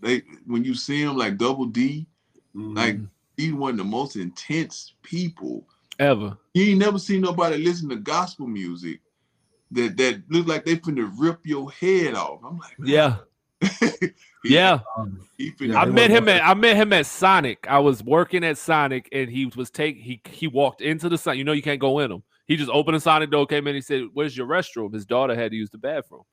[0.01, 2.07] they when you see them like Double D,
[2.53, 2.97] like
[3.37, 5.65] he one of the most intense people.
[5.99, 6.37] Ever.
[6.53, 9.01] You ain't never seen nobody listen to gospel music
[9.71, 12.41] that that look like they finna rip your head off.
[12.43, 13.17] I'm like, Yeah.
[14.43, 14.79] Yeah.
[15.39, 17.67] finna I met him at I met him at Sonic.
[17.69, 21.37] I was working at Sonic and he was take he he walked into the Sonic.
[21.37, 22.23] You know you can't go in them.
[22.47, 23.75] He just opened the Sonic door, came in.
[23.75, 26.23] He said, "Where's your restroom?" His daughter had to use the bathroom,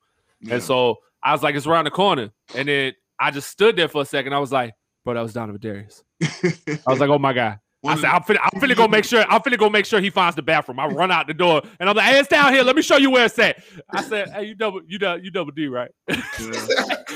[0.41, 0.55] Yeah.
[0.55, 3.87] and so I was like, "It's around the corner." And then I just stood there
[3.87, 4.33] for a second.
[4.33, 4.73] I was like,
[5.05, 8.21] "Bro, that was Donovan Darius." I was like, "Oh my god." One I said, I'm
[8.23, 9.23] finna, I'm finna go make sure.
[9.29, 10.79] I'm finna go make sure he finds the bathroom.
[10.81, 12.61] I run out the door and I'm like, "Hey, it's down here.
[12.63, 15.31] Let me show you where it's at." I said, "Hey, you double, you double, you
[15.31, 16.15] double D, right?" Yeah.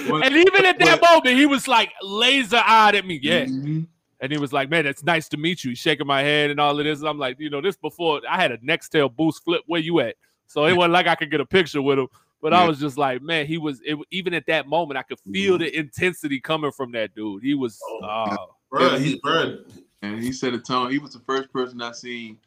[0.07, 3.19] One- and even at that moment, he was like laser eyed at me.
[3.21, 3.87] Yeah, Mhm.
[4.21, 6.61] and he was like, "Man, it's nice to meet you." He's shaking my head and
[6.61, 6.99] all of this.
[6.99, 9.63] And I'm like, you know, this before I had a Nextel boost flip.
[9.67, 10.15] Where you at?
[10.47, 12.07] So it wasn't like I could get a picture with him.
[12.41, 14.97] But I was just like, man, he was it, even at that moment.
[14.97, 17.41] I could feel the intensity coming from that dude.
[17.43, 18.37] He was, Oh, oh,
[18.71, 19.63] Bruh, he, bruh,
[20.03, 20.91] and he set a tone.
[20.91, 22.37] He was the first person I seen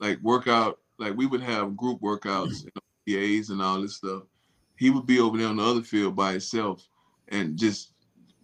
[0.00, 0.80] like workout.
[0.98, 2.72] Like we would have group workouts and
[3.08, 4.24] PAs and all this stuff.
[4.76, 6.86] He would be over there on the other field by himself
[7.28, 7.92] and just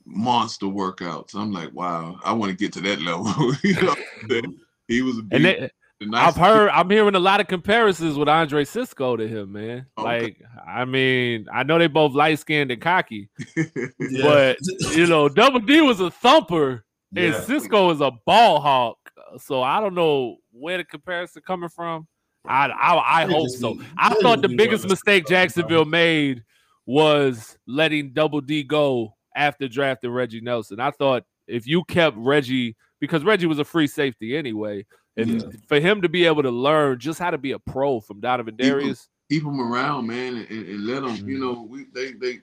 [0.07, 1.35] monster workouts.
[1.35, 3.53] I'm like, wow, I want to get to that level.
[3.63, 4.55] you know,
[4.89, 5.71] he was a big, and they,
[6.01, 9.53] the nice I've heard, I'm hearing a lot of comparisons with Andre Cisco to him,
[9.53, 9.87] man.
[9.97, 10.23] Oh, okay.
[10.23, 14.23] Like, I mean, I know they both light skinned and cocky, yeah.
[14.23, 14.57] but
[14.95, 16.85] you know, Double D was a thumper.
[17.17, 18.99] And Cisco is a ball hawk,
[19.39, 22.07] so I don't know where the comparison coming from.
[22.47, 23.79] I I, I hope so.
[23.97, 25.27] I thought the biggest mistake.
[25.27, 26.43] Jacksonville made
[26.87, 30.81] was letting Double D go after drafting Reggie Nelson.
[30.81, 34.85] I thought if you kept Reggie because Reggie was a free safety anyway,
[35.17, 35.49] and Yeah.
[35.69, 38.57] for him to be able to learn just how to be a pro from Donovan
[38.57, 41.29] Darius, keep them around, man, and, and, let them.
[41.29, 41.41] You Mhm.
[41.41, 42.41] know, we they they.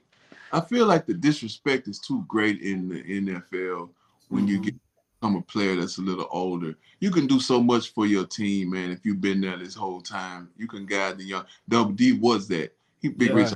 [0.52, 3.92] I feel like the disrespect is too great in the NFL
[4.30, 4.64] when you Mhm.
[4.64, 4.76] get
[5.20, 6.78] become a player that's a little older.
[7.00, 8.92] You can do so much for your team, man.
[8.92, 11.46] If you've been there this whole time, you can guide the young.
[11.68, 12.74] Double D was that.
[13.02, 13.36] He big Yeah.
[13.36, 13.54] rich.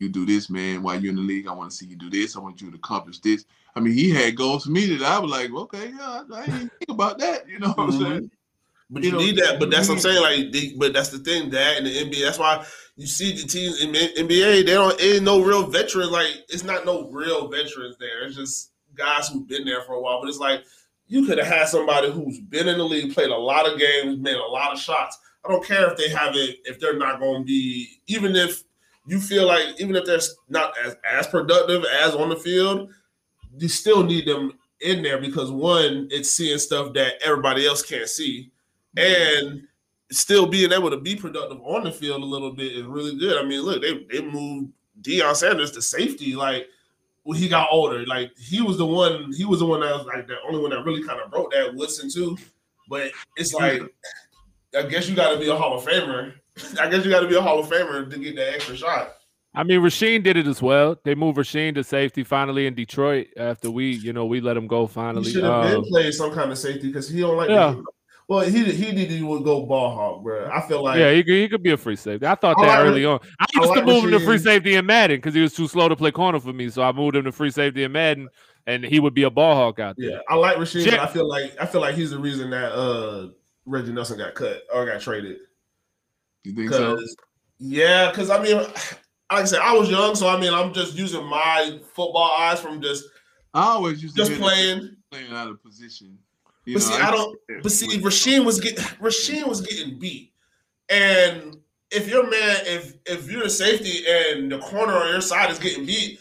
[0.00, 0.82] You do this, man.
[0.82, 2.36] While you're in the league, I want to see you do this.
[2.36, 3.44] I want you to accomplish this.
[3.76, 6.72] I mean, he had goals for me that I was like, okay, yeah, I, didn't
[6.78, 7.48] think about that.
[7.48, 8.02] You know what I'm Mhm.
[8.02, 8.30] saying?
[8.90, 9.58] But You you, know, need that.
[9.60, 10.20] But that's what I'm saying.
[10.20, 11.48] Like, they, but that's the thing.
[11.50, 14.64] That in the NBA, that's why you see the teams in the NBA.
[14.64, 15.00] They don't.
[15.00, 16.10] Ain't no real veterans.
[16.10, 18.26] Like, it's not no real veterans there.
[18.26, 20.20] It's just guys who've been there for a while.
[20.20, 20.64] But it's like
[21.06, 24.18] you could have had somebody who's been in the league, played a lot of games,
[24.18, 25.18] made a lot of shots.
[25.44, 26.58] I don't care if they have it.
[26.64, 28.64] If they're not going to be, even if
[29.06, 32.90] you feel like, even if they're not as as productive as on the field,
[33.58, 38.08] you still need them in there because one, it's seeing stuff that everybody else can't
[38.08, 38.50] see
[38.96, 39.62] and
[40.10, 43.38] still being able to be productive on the field a little bit is really good.
[43.38, 46.68] I mean, look, they they moved Deion Sanders to safety like
[47.24, 48.06] when he got older.
[48.06, 50.70] Like he was the one, he was the one that was like the only one
[50.70, 52.38] that really kind of broke that Woodson too.
[52.88, 53.82] But it's like,
[54.76, 56.34] I guess you got to be a Hall of Famer.
[56.80, 59.14] I guess you got to be a Hall of Famer to get that extra shot.
[59.56, 60.96] I mean, Rashean did it as well.
[61.04, 64.66] They moved Rashean to safety finally in Detroit after we, you know, we let him
[64.66, 65.30] go He finally.
[65.30, 67.50] should have been Um, played some kind of safety because he don't like.
[67.50, 67.76] Yeah.
[68.26, 70.50] Well, he he didn't even go ball hawk, bro.
[70.50, 72.26] I feel like yeah, he could, he could be a free safety.
[72.26, 73.20] I thought I that like early on.
[73.38, 75.68] I I used to move him to free safety in Madden because he was too
[75.68, 76.70] slow to play corner for me.
[76.70, 78.28] So I moved him to free safety in Madden,
[78.66, 80.10] and he would be a ball hawk out there.
[80.10, 82.48] Yeah, I like Rashean, Jet- but I feel like I feel like he's the reason
[82.50, 83.28] that uh
[83.66, 85.36] Reggie Nelson got cut or got traded.
[86.44, 86.98] You think so?
[87.58, 88.72] Yeah, because I mean, like
[89.30, 92.80] I said, I was young, so I mean, I'm just using my football eyes from
[92.80, 93.04] just
[93.52, 94.96] I always used just hear playing.
[95.10, 96.18] playing out of position.
[96.64, 97.38] You But know, see, I don't.
[97.62, 100.32] But see, Rashean was get Rashean was getting beat,
[100.88, 101.56] and
[101.90, 105.58] if your man, if if you're a safety and the corner on your side is
[105.58, 106.18] getting beat,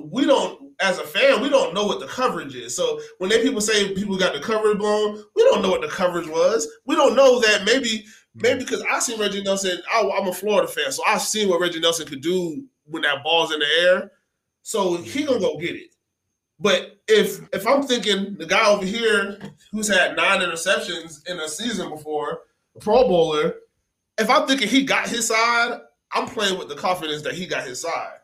[0.00, 0.72] we don't.
[0.80, 2.76] as a fan, we don't know what the coverage is.
[2.76, 5.88] So when they people say people got the coverage blown, we don't know what the
[5.88, 6.68] coverage was.
[6.86, 8.04] We don't know that maybe
[8.34, 9.78] maybe because I seen Reggie Nelson.
[9.92, 13.24] I, I'm a Florida fan, so I've seen what Reggie Nelson could do when that
[13.24, 14.12] ball's in the air.
[14.62, 15.94] So he gonna go get it.
[16.60, 19.38] But if if I'm thinking the guy over here
[19.70, 22.40] who's had nine interceptions in a season before,
[22.76, 23.54] a Pro Bowler,
[24.18, 25.80] if I'm thinking he got his side,
[26.12, 28.14] I'm playing with the confidence that he got his side.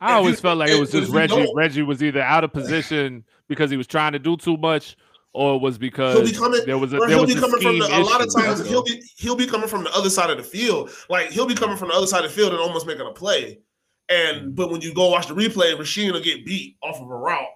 [0.00, 1.46] I always felt like it was just Reggie.
[1.54, 4.96] Reggie was either out of position because he was trying to do too much,
[5.34, 6.62] or it was He'll because be coming.
[6.64, 8.34] there was a there he'll was be a coming from scheme the, a lot of
[8.34, 10.90] times he'll be he'll be coming from the other side of the field.
[11.08, 13.12] Like he'll be coming from the other side of the field and almost making a
[13.12, 13.60] play.
[14.10, 17.16] And but when you go watch the replay, Rashean will get beat off of a
[17.16, 17.46] route,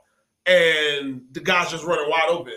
[0.46, 2.54] and the guy's just running wide open.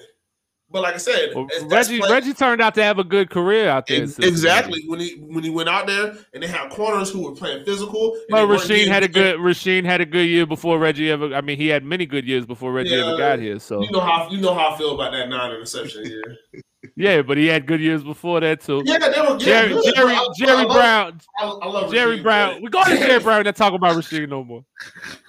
[0.70, 3.30] But like I said, Well, it's- Reggie play- Reggie turned out to have a good
[3.30, 4.04] career out there.
[4.04, 7.32] Ex- exactly when he when he went out there and they had corners who were
[7.34, 8.14] playing physical.
[8.16, 11.34] and Well, they Rashean had a good Rashean had a good year before Reggie ever.
[11.34, 13.08] I mean, he had many good years before Reggie Yeah.
[13.08, 13.60] ever got here.
[13.60, 16.38] So You know how you know how I feel about that nine interception year.
[16.96, 18.82] yeah, but he had good years before that too.
[18.86, 22.22] yeah, they were Jerry good, Jerry I- Jerry I love- Brown I, I love Jerry
[22.22, 22.54] Brown.
[22.56, 23.44] but- We go to Jerry Brown.
[23.44, 24.64] Not talk about Rashean no more.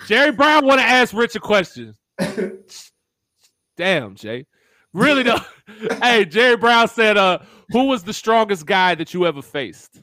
[0.06, 1.94] Jerry Brown want to ask Rich a question.
[3.76, 4.47] Damn, Jay.
[4.93, 5.39] Really though.
[6.02, 7.39] hey, Jerry Brown said, "Uh,
[7.70, 10.01] who was the strongest guy that you ever faced?"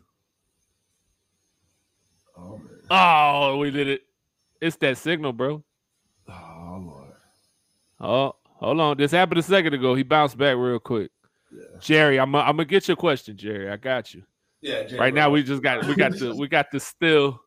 [2.37, 2.69] Oh man.
[2.89, 4.01] Oh, we did it.
[4.61, 5.63] It's that signal, bro.
[6.29, 7.13] Oh lord.
[7.99, 8.97] Oh, hold on.
[8.97, 9.95] This happened a second ago.
[9.95, 11.11] He bounced back real quick.
[11.79, 13.69] Jerry, I'm I'm gonna get your question, Jerry.
[13.69, 14.23] I got you.
[14.61, 14.83] Yeah.
[14.83, 17.39] Jerry Right now, we just got we got the we got the still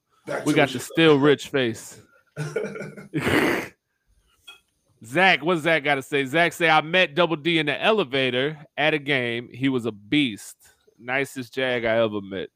[0.45, 2.01] we got the still rich face.
[5.05, 6.25] Zach, what's Zach got to say?
[6.25, 9.49] Zach say I met Double D in the elevator at a game.
[9.53, 10.57] He was a beast,
[10.99, 12.49] nicest jag I ever met.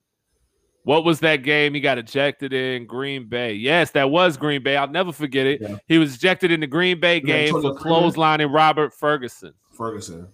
[0.85, 1.75] What was that game?
[1.75, 3.55] He got ejected in Green Bay.
[3.55, 4.77] Yes, that was Green Bay.
[4.77, 5.61] I'll never forget it.
[5.61, 5.77] Yeah.
[5.87, 9.55] He was ejected in the Green Bay game for clotheslining Robert Ferguson.
[9.71, 10.27] Ferguson.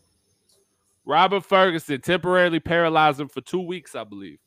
[1.08, 4.38] Robert Ferguson temporarily paralyzed him for two weeks, I believe.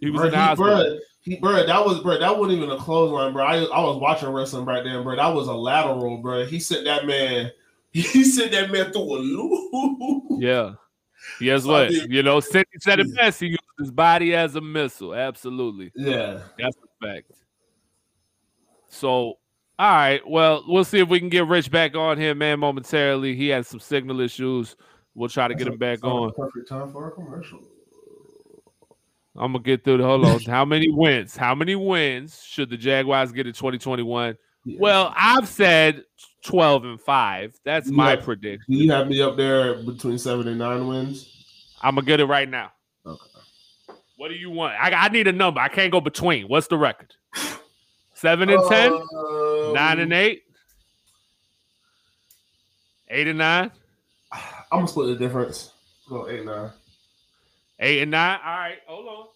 [0.00, 0.74] He was Bro, in the hospital.
[0.74, 2.18] Bro, he, bro, that was bro.
[2.18, 3.44] That wasn't even a clothesline, bro.
[3.44, 5.14] I, I was watching wrestling right then, bro.
[5.14, 6.44] That was a lateral, bro.
[6.46, 7.50] He sent that man.
[7.92, 10.40] He sent that man through a loop.
[10.40, 10.74] Yeah.
[11.40, 11.90] Guess I what?
[11.90, 13.40] mean- You know, Cindy said it best.
[13.40, 15.12] He used his body as a missile.
[15.12, 15.90] Absolutely.
[15.96, 16.40] Yeah.
[16.56, 17.32] That's a fact.
[18.88, 19.36] So, all
[19.78, 20.20] right.
[20.28, 23.34] Well, we'll see if we can get Rich back on here, man, momentarily.
[23.34, 24.76] He had some signal issues.
[25.14, 26.32] We'll try to get him back on.
[26.32, 27.60] Perfect time for a commercial.
[29.36, 30.40] I'm gonna get through the hold on.
[30.42, 31.36] How many wins?
[31.36, 34.36] How many wins should the Jaguars get in 2021?
[34.64, 34.76] Yeah.
[34.80, 36.04] Well, I've said
[36.44, 37.54] 12 and 5.
[37.64, 38.20] That's my Yeah.
[38.24, 38.64] prediction.
[38.74, 41.44] you have me up there between seven and nine wins?
[41.80, 42.72] I'm gonna get it right now.
[43.06, 43.20] Okay.
[44.16, 44.74] What do you want?
[44.74, 45.60] I, I need a number.
[45.60, 46.46] I can't go between.
[46.46, 47.14] What's the record?
[48.14, 48.92] Seven and ten?
[48.92, 50.42] Um, Nine and eight?
[53.08, 53.70] Eight and nine?
[54.72, 55.72] I'm gonna split the difference.
[56.08, 56.70] Go eight nine.
[57.78, 58.38] Eight and nine.
[58.44, 59.26] All right, hold on.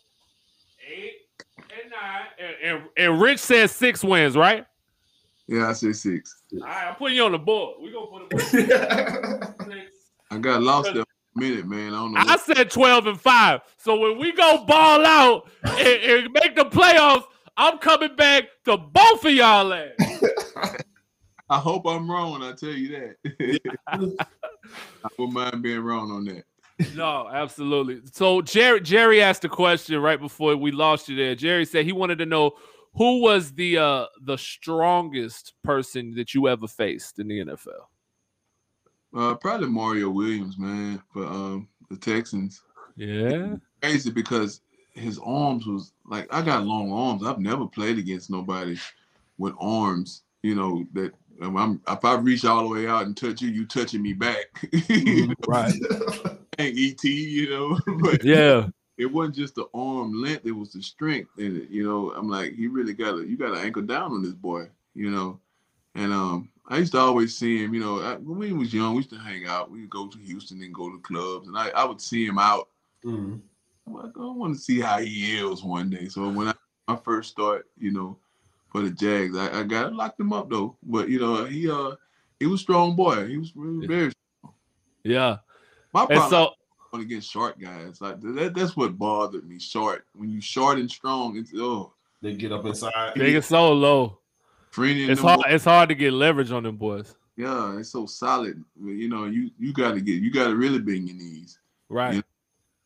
[0.86, 1.12] Eight
[1.58, 2.26] and nine.
[2.38, 4.66] And, and, and Rich says six wins, right?
[5.46, 6.42] Yeah, I say six.
[6.52, 7.76] All right, I'm putting you on the board.
[7.80, 9.94] We're gonna put it six.
[10.30, 11.94] I got lost there a minute, man.
[11.94, 12.20] I don't know.
[12.20, 13.60] I said 12 and 5.
[13.76, 17.24] So when we go ball out and, and make the playoffs,
[17.56, 19.92] I'm coming back to both of y'all ass.
[21.48, 22.42] I hope I'm wrong.
[22.42, 23.76] I tell you that.
[23.88, 26.44] I wouldn't mind being wrong on that.
[26.96, 28.00] No, absolutely.
[28.12, 31.34] So Jerry Jerry asked a question right before we lost you there.
[31.34, 32.52] Jerry said he wanted to know
[32.94, 37.84] who was the uh the strongest person that you ever faced in the NFL.
[39.16, 42.62] Uh, probably Mario Williams, man, for um the Texans.
[42.96, 43.54] Yeah.
[43.80, 44.60] Crazy because
[44.94, 47.24] his arms was like I got long arms.
[47.24, 48.76] I've never played against nobody
[49.38, 50.22] with arms.
[50.42, 51.12] You know that
[51.46, 54.46] I'm, if I reach all the way out and touch you, you touching me back.
[54.88, 55.72] You know, Right.
[56.58, 57.78] ain't ET, you know.
[58.00, 58.68] but Yeah.
[58.96, 61.70] it wasn't just the arm length; it was the strength in it.
[61.70, 64.34] You know, I'm like, he really got to, you got to anchor down on this
[64.34, 64.68] boy.
[64.94, 65.40] You know,
[65.94, 67.74] and um, I used to always see him.
[67.74, 69.70] You know, I, when we was young, we used to hang out.
[69.70, 72.38] We would go to Houston and go to clubs, and I, I would see him
[72.38, 72.68] out.
[73.04, 73.40] Mhm.
[73.86, 76.08] I'm like, I want to see how he is one day.
[76.08, 76.54] So when I,
[76.88, 78.16] I first start, you know,
[78.74, 80.76] for the Jags, I, I got locked him up though.
[80.82, 81.92] But you know, he uh,
[82.40, 83.28] he was strong boy.
[83.28, 84.10] He was really very.
[84.10, 84.54] Strong.
[85.04, 85.36] Yeah.
[85.92, 86.50] My And problem so
[86.90, 88.00] going against short guys.
[88.00, 89.60] Like that, that's what bothered me.
[89.60, 90.04] Short.
[90.16, 93.12] When you short and strong, it's oh They get up inside.
[93.14, 94.18] they get so low.
[94.72, 97.14] Freeney It's hard boys- it's hard to get leverage on them boys.
[97.36, 98.64] Yeah, it's so solid.
[98.82, 101.60] You know, you you got to get you got to really bend your knees.
[101.88, 102.14] Right.
[102.16, 102.20] Yeah.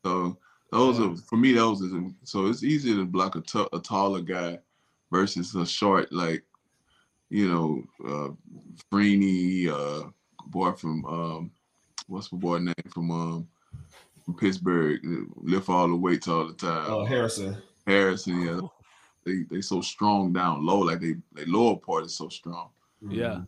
[0.04, 0.36] So
[0.70, 1.52] those are for me.
[1.54, 4.58] Those are so it's easier to block a t- a taller guy
[5.10, 6.44] versus a short like
[7.30, 8.30] you know, uh,
[8.90, 10.08] Freeney, uh,
[10.46, 11.50] boy from um,
[12.06, 13.48] what's my boy name from um
[14.24, 15.00] from Pittsburgh,
[15.36, 16.90] lift all the weights all the time.
[16.90, 17.56] Oh, Harrison.
[17.86, 18.60] Harrison, yeah.
[19.24, 22.70] They they so strong down low, like they they lower part is so strong.
[23.06, 23.42] Yeah.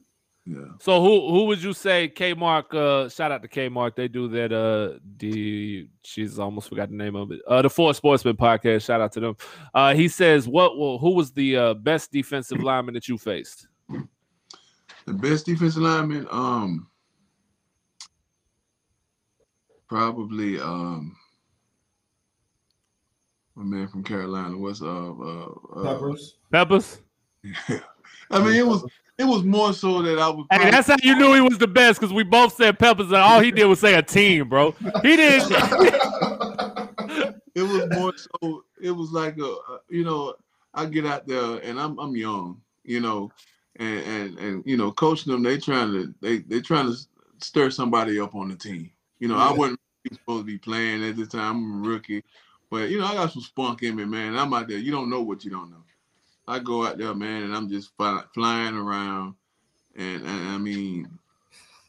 [0.46, 0.64] Yeah.
[0.80, 2.74] So who who would you say K Mark?
[2.74, 3.94] Uh, shout out to K Mark.
[3.94, 4.52] They do that.
[4.52, 7.40] Uh, the she's almost forgot the name of it.
[7.46, 8.84] Uh, the Four Sportsman podcast.
[8.86, 9.36] Shout out to them.
[9.74, 10.78] Uh, he says, what?
[10.78, 13.68] Well, who was the uh, best defensive lineman that you faced?
[15.06, 16.88] The best defensive lineman, um,
[19.88, 21.16] probably um,
[23.54, 24.56] my man from Carolina.
[24.56, 26.38] What's uh, uh, uh Peppers.
[26.50, 27.00] Peppers.
[28.30, 28.84] I mean, it was
[29.20, 30.46] it was more so that I was.
[30.50, 33.16] Hey, that's how you knew he was the best because we both said Peppers, and
[33.16, 34.72] all he did was say a team, bro.
[35.02, 35.50] He didn't.
[37.54, 40.34] it was more so it was like a a- you know
[40.74, 43.30] i get out there and i'm i'm young you know
[43.76, 46.96] and and and you know coaching them they trying to they they trying to
[47.40, 49.78] stir somebody up on the team you know i wasn't
[50.12, 52.22] supposed to be playing at the time i'm a rookie
[52.70, 55.10] but you know i got some spunk in me man i'm out there you don't
[55.10, 55.82] know what you don't know
[56.50, 59.34] i go out there man and i'm just fly, flying around
[59.96, 61.08] and, and i mean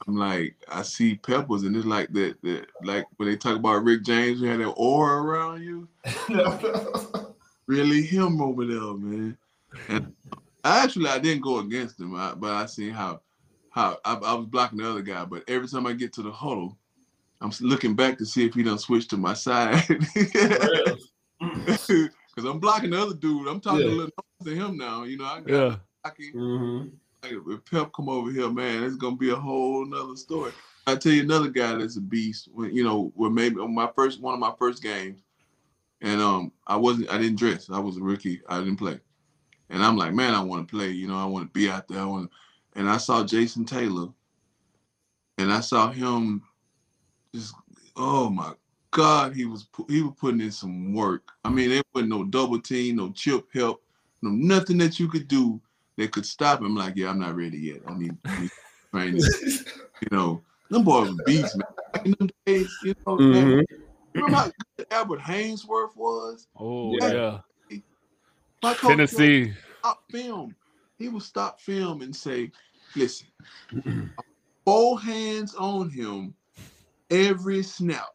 [0.08, 3.84] I'm like, I see peppers, and it's like that, that like when they talk about
[3.84, 5.88] Rick James, who had that aura around you.
[7.68, 9.38] Really him over there, man.
[9.88, 10.14] And
[10.66, 13.22] actually I didn't go against him, I, but I seen how
[13.70, 15.24] how I, I was blocking the other guy.
[15.24, 16.78] But every time I get to the huddle,
[17.40, 19.88] I'm looking back to see if he done switched to my side.
[19.88, 20.98] Because
[22.46, 23.48] I'm blocking the other dude.
[23.48, 23.94] I'm talking Yeah.
[23.94, 24.12] a little
[24.46, 25.04] to him now.
[25.04, 25.76] You know, I got yeah.
[26.04, 26.32] blocking.
[26.34, 26.88] hmm
[27.24, 30.52] Like, if Pep come over here, man, it's gonna be a whole nother story.
[30.88, 32.50] I tell you another guy that's a beast.
[32.54, 35.22] When you know, when maybe on my first one of my first games,
[36.02, 37.70] and um, I wasn't, I didn't dress.
[37.70, 38.42] I was a rookie.
[38.48, 39.00] I didn't play,
[39.70, 40.90] and I'm like, man, I want to play.
[40.90, 42.02] You know, I want to be out there.
[42.02, 42.32] I want,
[42.76, 44.08] and I saw Jason Taylor,
[45.38, 46.42] and I saw him,
[47.34, 47.54] just
[47.96, 48.54] oh my
[48.92, 51.32] God, he was he was putting in some work.
[51.46, 53.82] I mean, there wasn't no double team, no chip help,
[54.22, 55.62] no nothing that you could do
[55.98, 56.76] that could stop him.
[56.76, 57.82] Like, yeah, I'm not ready yet.
[57.88, 58.52] I need, I need
[58.94, 59.22] training.
[60.02, 61.68] you know, them boys were beasts, man.
[61.94, 63.66] Back In them days, you know, man, Mhm.
[64.16, 66.48] remember how good Albert Haynesworth was?
[66.58, 67.14] Oh Yeah.
[67.14, 67.40] yeah.
[68.64, 69.54] My coach Tennessee.
[69.80, 70.56] Stop film.
[71.00, 72.52] He would stop film and say,
[72.96, 73.28] "Listen,
[74.66, 76.36] all hands on him
[77.10, 78.06] every snap."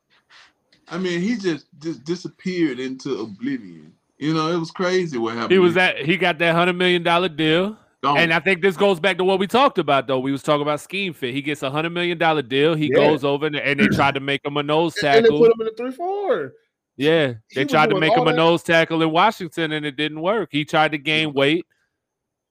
[0.89, 3.93] I mean, he just just disappeared into oblivion.
[4.19, 5.53] You know, it was crazy what happened.
[5.53, 5.99] He was at.
[5.99, 7.77] He got that hundred million dollar deal.
[8.03, 8.19] Gone.
[8.19, 10.19] And I think this goes back to what we talked about, though.
[10.21, 11.35] We was talking about scheme fit.
[11.35, 12.75] He gets a hundred million dollar deal.
[12.75, 12.97] He Yeah.
[13.09, 15.17] goes over and, and they tried to make him a nose tackle.
[15.19, 16.53] And they put him in the three four.
[16.97, 19.97] yeah, they was tried to make him a that- nose tackle in Washington, and it
[19.97, 20.49] didn't work.
[20.53, 21.67] He tried to gain weight.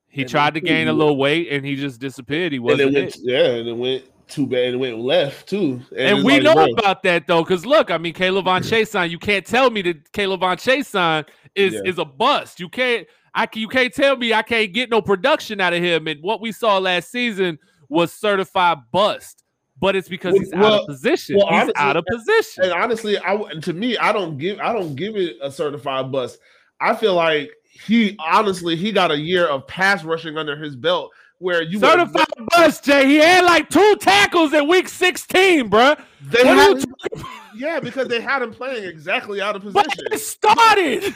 [0.07, 2.53] He And tried to gain a little weight, and he just disappeared.
[2.53, 3.21] He wasn't it went, it.
[3.23, 4.65] yeah, and it went too bad.
[4.65, 5.81] And it went left too.
[5.97, 9.09] And it's we like, know bro, about that though, because look, I mean, K'Lavon Chaisson,
[9.11, 11.25] you can't tell me that K'Lavon Chaisson
[11.55, 11.81] is Yeah.
[11.85, 12.59] is a bust.
[12.59, 15.81] You can't, I can, you can't tell me I can't get no production out of
[15.83, 16.07] him.
[16.07, 17.57] And what we saw last season
[17.89, 19.43] was certified bust,
[19.79, 21.37] but it's because Well- he's out well- of position.
[21.37, 22.63] well, he's honestly, out of position.
[22.63, 26.39] And honestly, I to me, I don't give I don't give it a certified bust.
[26.81, 27.51] I feel like
[27.85, 31.89] he honestly he got a year of pass rushing under his belt where you would-
[31.89, 33.05] Certified bust, Jay.
[33.07, 35.99] He had like two tackles in week 16, bruh.
[36.21, 36.83] They had
[37.55, 40.05] yeah, because they had him playing exactly out of But position.
[40.13, 41.15] it started.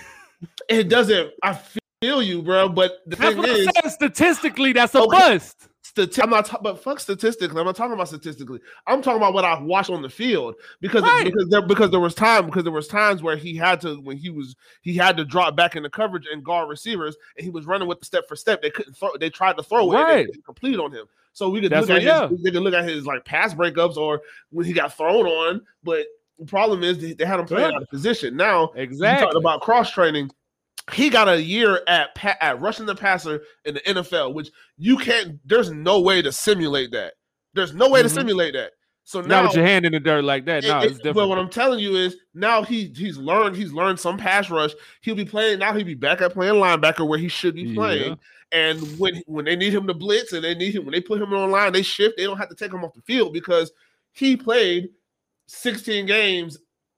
[0.69, 1.31] It doesn't.
[1.43, 1.59] I
[2.01, 2.69] feel you, bro.
[2.69, 3.89] But the That's thing what is, saying.
[3.93, 5.17] Statistically, that's a oh, Okay.
[5.17, 5.67] bust.
[5.83, 6.63] stati- I'm not.
[6.63, 7.59] but fuck statistically.
[7.59, 8.59] I'm not talking about statistically.
[8.87, 11.25] I'm talking about what I watched on the field because Right.
[11.25, 14.15] because there because there was time because there was times where he had to when
[14.17, 17.65] he was he had to drop back into coverage and guard receivers and he was
[17.65, 18.61] running with the step for step.
[18.61, 19.09] They couldn't throw.
[19.19, 19.95] They tried to throw it.
[19.95, 20.27] and Right.
[20.31, 21.05] they complete on him.
[21.33, 23.53] So we could That's look at what- his, we could look at his like pass
[23.53, 24.21] breakups or
[24.51, 25.61] when he got thrown on.
[25.83, 26.05] But
[26.39, 27.75] the problem is they, they had him playing Yeah.
[27.75, 28.35] out of position.
[28.35, 29.25] Now Exactly.
[29.25, 30.29] talked about cross training.
[30.93, 34.97] He got a year at pa- at rushing the passer in the NFL, which you
[34.97, 35.39] can't.
[35.45, 37.13] There's no way to simulate that.
[37.53, 38.13] There's no way to Mhm.
[38.15, 38.71] simulate that.
[39.03, 40.63] So Not now, with your hand in the dirt like that.
[40.63, 41.15] it- No, it- it's different.
[41.15, 44.71] but what I'm telling you is now he he's learned he's learned some pass rush.
[45.01, 45.73] He'll be playing now.
[45.73, 48.17] He'll be back at playing linebacker where he should be playing.
[48.51, 51.21] And when when they need him to blitz and they need him when they put
[51.21, 52.17] him on line, they shift.
[52.17, 53.71] They don't have to take him off the field because
[54.11, 54.89] he played
[55.49, 56.57] 16 games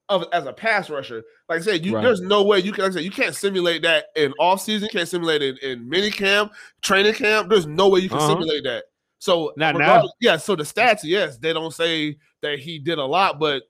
[0.09, 1.23] of as a pass rusher.
[1.47, 2.03] Like I said, you, Right.
[2.03, 2.83] there's no way you can.
[2.83, 4.89] Like I said, you can't simulate that in off season.
[4.91, 6.51] You can't simulate it in mini camp,
[6.81, 7.49] training camp.
[7.49, 8.27] There's no way you can Uh-huh.
[8.27, 8.83] simulate that.
[9.19, 10.09] So Not now.
[10.19, 10.37] yeah.
[10.37, 13.63] So the stats, yes, they don't say that he did a lot, but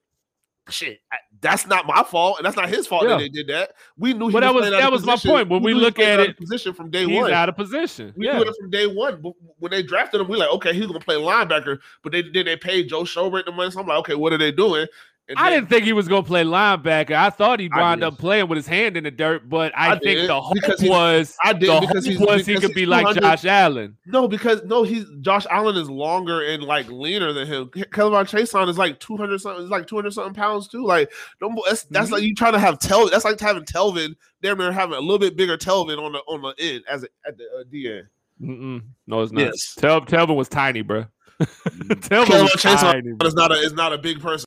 [0.70, 3.10] shit, I, that's not my fault, and that's not his fault Yeah.
[3.10, 3.72] that they did that.
[3.98, 4.28] We knew.
[4.28, 5.50] He But that was- playing out of that was my point.
[5.50, 7.32] When we knew he look at it, position from day He's one.
[7.34, 8.14] out of position.
[8.16, 8.38] We yeah.
[8.38, 9.22] knew it from day one.
[9.22, 11.80] But when they drafted him, we like, okay, he's gonna play linebacker.
[12.04, 13.72] But they did they paid Joe Schobert the money.
[13.72, 14.88] So I'm like, okay, what are they doing?
[15.32, 17.12] And I then- didn't think he was going to play linebacker.
[17.16, 19.92] I thought he'd I wound up playing with his hand in the dirt, but I,
[19.94, 22.74] I think did, the hope he's- was I did the because hope was he could
[22.74, 23.98] be like Josh Allen.
[24.06, 27.68] No, because no, he's Josh Allen is longer and like leaner than him.
[27.70, 30.86] K'Lavon Chaisson is like two hundred something, is like two hundred something pounds too.
[30.86, 32.14] Like, don't, that's that's Mhm.
[32.14, 33.10] like you trying to have Tel.
[33.10, 34.16] That's like having Telvin.
[34.42, 37.08] Damn near having a little bit bigger Telvin on the on the end as a,
[37.28, 38.08] at the uh, D end.
[38.42, 38.82] Mm-mm.
[39.06, 39.42] No, it's not.
[39.42, 39.76] Yes.
[39.76, 41.06] Tel- Telvin was tiny, bro.
[41.42, 43.12] Telvin Kelvin was tiny.
[43.14, 43.28] bro.
[43.28, 44.46] is not a is not a big person.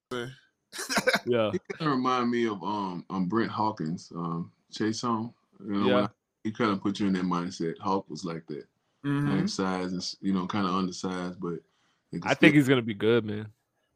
[1.26, 1.50] Yeah.
[1.52, 5.32] He kind of remind me of um, um Brent Hawkins, um Chase on.
[5.64, 6.00] You know, Yeah.
[6.04, 6.08] I-
[6.44, 7.78] he kind of put you in that mindset.
[7.78, 8.66] Hawk was like that,
[9.04, 9.38] Mhm.
[9.40, 11.60] like size and s- you know, kind of undersized, but
[12.12, 13.46] they could I think he's going to be good, man.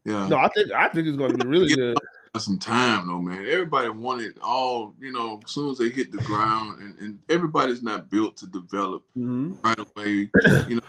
[0.06, 0.26] yeah.
[0.28, 1.76] No, I think I think he's going to be really Yeah.
[1.76, 1.98] good.
[2.38, 3.44] some time though, man.
[3.48, 7.82] Everybody wanted all, you know, as soon as they hit the ground, and, and everybody's
[7.82, 10.30] not built to develop right away.
[10.68, 10.80] You know,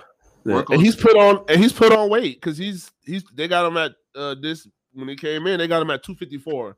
[0.45, 3.47] Work And on- he's put on and he's put on weight because he's he's they
[3.49, 6.37] got him at uh this when he came in they got him at two fifty
[6.37, 6.77] four.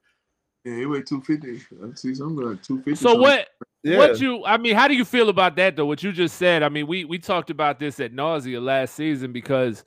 [0.64, 1.62] yeah, he weighed two fifty.
[1.84, 2.96] I see something like two fifty.
[2.96, 3.48] So what
[3.84, 3.98] Yeah.
[3.98, 5.86] what you I mean, how do you feel about that though?
[5.86, 6.64] What you just said.
[6.64, 9.84] I mean, we we talked about this at nausea last season because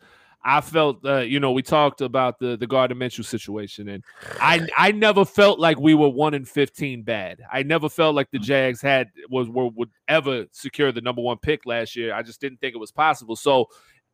[0.47, 4.03] I felt uh, you know, we talked about the the Gardner Minshew situation and
[4.41, 7.41] I I never felt like we were one in 15 bad.
[7.53, 11.39] I never felt like the Jags had was were, would ever secure the number 1
[11.39, 12.15] pick last year.
[12.15, 13.37] I just didn't think it was possible.
[13.37, 13.69] So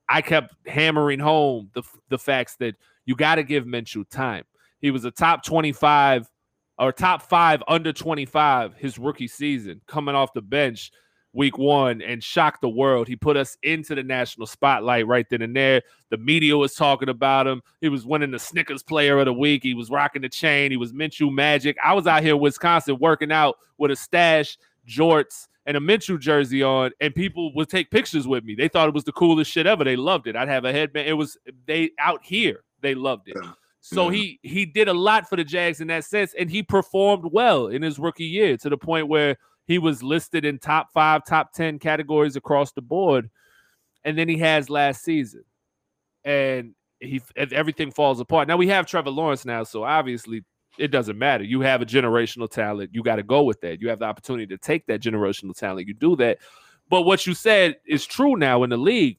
[0.08, 2.76] I kept hammering home the the facts that
[3.10, 4.44] you got to give Minshew time.
[4.80, 6.30] He was a top 25
[6.78, 10.92] or top 5 under 25 his rookie season coming off the bench
[11.32, 13.08] week 1 and shocked the world.
[13.08, 15.82] He put us into the national spotlight right then and there.
[16.10, 17.62] The media was talking about him.
[17.80, 19.64] He was winning the Snickers player of the week.
[19.64, 20.70] He was rocking the chain.
[20.70, 21.76] He was Minshew magic.
[21.84, 24.56] I was out here in Wisconsin working out with a stash,
[24.88, 28.54] jorts, and a Minshew jersey on, and people would take pictures with me.
[28.54, 29.82] They thought it was the coolest shit ever.
[29.82, 30.36] They loved it.
[30.36, 31.08] I'd have a headband.
[31.08, 32.62] It was they out here.
[32.82, 33.36] They loved it.
[33.80, 34.16] So Yeah.
[34.16, 37.68] he he did a lot for the Jags in that sense, and he performed well
[37.68, 39.36] in his rookie year to the point where
[39.66, 43.30] he was listed in top five, top ten categories across the board,
[44.04, 45.44] and then he has last season,
[46.24, 48.48] and he and everything falls apart.
[48.48, 50.44] Now we have Trevor Lawrence now, so obviously
[50.78, 51.44] it doesn't matter.
[51.44, 52.90] You have a generational talent.
[52.92, 53.80] You got to go with that.
[53.80, 55.88] You have the opportunity to take that generational talent.
[55.88, 56.38] You do that.
[56.88, 59.18] But what you said is true now in the league.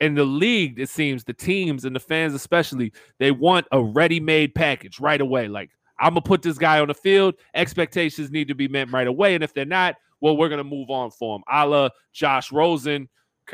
[0.00, 4.54] In the league, it seems the teams and the fans, especially, they want a ready-made
[4.54, 5.46] package right away.
[5.46, 7.34] Like, I'm gonna put this guy on the field.
[7.54, 9.34] Expectations need to be met right away.
[9.34, 11.42] And if they're not, well, we're gonna move on for him.
[11.52, 13.08] A la Josh Rosen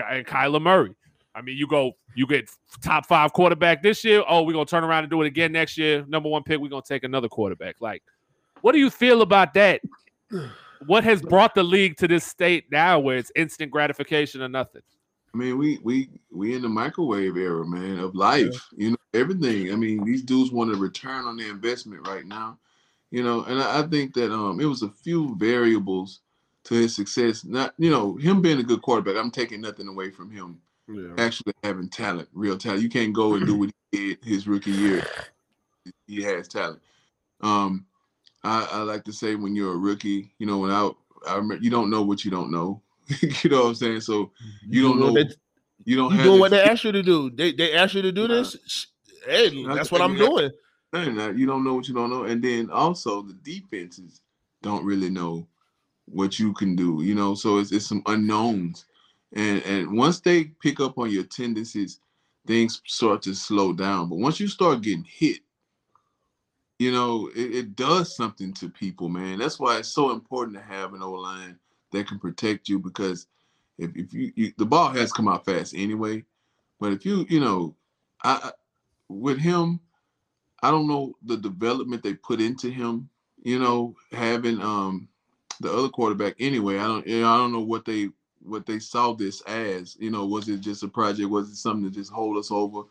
[0.09, 0.94] and Kyler Murray.
[1.35, 2.48] I mean, you go, you get
[2.81, 4.23] top five quarterback this year.
[4.28, 6.05] Oh, we're gonna turn around and do it again next year.
[6.06, 7.77] Number one pick, we're gonna take another quarterback.
[7.81, 8.02] Like,
[8.60, 9.81] what do you feel about that?
[10.86, 14.82] What has brought the league to this state now where it's instant gratification or nothing?
[15.36, 18.68] I mean, we we we in the microwave era, man, of life.
[18.74, 19.70] You know, everything.
[19.70, 22.58] I mean, these dudes want a return on their investment right now.
[23.10, 26.20] You know, and I, I think that um it was a few variables
[26.64, 27.44] to his success.
[27.44, 29.16] Not you know him being a good quarterback.
[29.16, 30.58] I'm taking nothing away from him
[30.88, 31.12] Yeah.
[31.18, 32.82] actually having talent, real talent.
[32.82, 35.02] You can't go and do what he did his rookie year.
[36.06, 36.80] He has talent.
[37.42, 37.84] Um,
[38.42, 40.90] I, I like to say when you're a rookie, you know, when I,
[41.28, 42.80] I remember, you don't know what you don't know.
[43.45, 44.01] you know what I'm saying?
[44.01, 44.33] So
[44.66, 45.16] you don't know.
[45.85, 47.31] You don't you doing what they asked you to do.
[47.31, 48.35] They they asked you to do Nah.
[48.35, 48.87] this.
[49.24, 50.51] Hey, that's what I'm have- doing.
[51.37, 54.20] you don't know what you don't know, and then also the defenses
[54.62, 55.47] don't really know
[56.07, 57.03] what you can do.
[57.03, 58.87] You know, so it's, it's some unknowns,
[59.35, 62.01] and and once they pick up on your tendencies,
[62.47, 64.09] things start to slow down.
[64.09, 65.41] But once you start getting hit,
[66.78, 69.39] you know, it, it does something to people, man.
[69.39, 71.59] That's why it's so important to have an O line
[71.92, 73.26] that can protect you because
[73.78, 76.24] if, if you, you the ball has come out fast anyway,
[76.80, 77.74] but if you you know,
[78.22, 78.52] I
[79.08, 79.80] with him.
[80.62, 83.08] I don't know the development they put into him.
[83.42, 85.08] You know, having um
[85.60, 86.78] the other quarterback anyway.
[86.78, 87.06] I don't.
[87.06, 88.08] You know, I don't know what they
[88.42, 89.96] what they saw this as.
[90.00, 91.28] You know, was it just a project?
[91.28, 92.82] Was it something to just hold us over?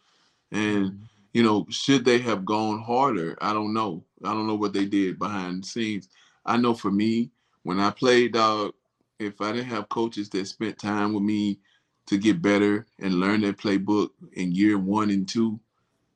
[0.52, 1.00] And
[1.34, 3.38] you know, should they have gone harder?
[3.42, 4.04] I don't know.
[4.24, 6.08] I don't know what they did behind the scenes.
[6.46, 7.32] I know for me,
[7.64, 8.74] when I played dog,
[9.20, 11.60] if I didn't have coaches that spent time with me
[12.08, 15.60] to get better and learn their playbook in year one and two,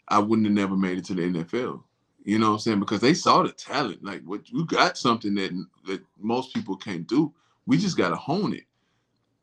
[0.08, 1.82] I wouldn't have never made it to the NFL.
[2.26, 2.80] You know what I'm saying?
[2.80, 4.04] Because they saw the talent.
[4.04, 5.52] Like what you got something that
[5.88, 7.34] that most people can't do.
[7.66, 8.66] We just gotta hone it.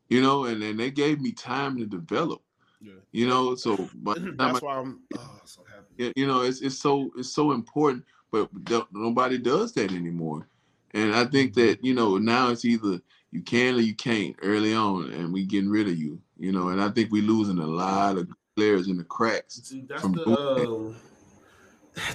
[0.08, 2.42] You know, and then they gave me time to develop.
[2.80, 2.92] Yeah.
[3.12, 6.12] You know, so but That's why I'm oh, so happy.
[6.14, 8.04] you know, it's it's so it's so important.
[8.30, 8.48] but
[8.92, 10.46] nobody does that anymore.
[10.92, 11.66] And I think mm-hmm.
[11.66, 13.00] that you know now it's either
[13.30, 16.20] you can or you can't early on, and we getting rid of you.
[16.38, 19.60] You know, and I think we losing a lot of players in the cracks.
[19.64, 20.94] See, that's the uh,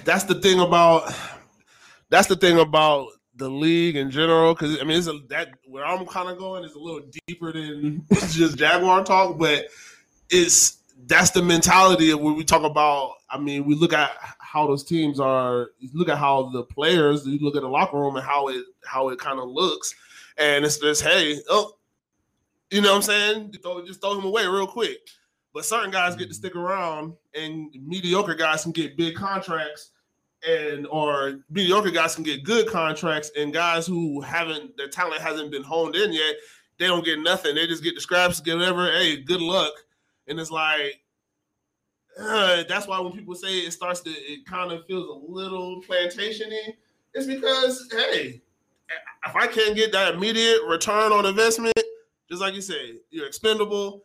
[0.04, 1.12] that's the thing about
[2.08, 4.54] that's the thing about the league in general.
[4.54, 7.52] Because I mean, it's a, that where I'm kind of going is a little deeper
[7.52, 9.66] than just Jaguar talk, but
[10.30, 13.14] it's that's the mentality of when we talk about.
[13.30, 15.70] I mean, we look at how those teams are.
[15.94, 17.26] look at how the players.
[17.26, 19.94] You look at the locker room and how it how it kind of looks,
[20.38, 21.72] and it's just hey, oh,
[22.70, 23.54] you know what I'm saying?
[23.62, 24.98] Throw, just throw him away real quick.
[25.54, 29.90] But certain guys get to stick around, and mediocre guys can get big contracts,
[30.48, 35.50] and or mediocre guys can get good contracts, and guys who haven't their talent hasn't
[35.50, 36.36] been honed in yet,
[36.78, 37.54] they don't get nothing.
[37.54, 38.90] They just get the scraps, get whatever.
[38.90, 39.72] Hey, good luck.
[40.26, 41.02] And it's like
[42.18, 45.82] uh, that's why when people say it starts to, it kind of feels a little
[45.82, 46.74] plantationy.
[47.14, 48.42] It's because hey,
[49.26, 51.74] if I can't get that immediate return on investment,
[52.28, 54.04] just like you say, you're expendable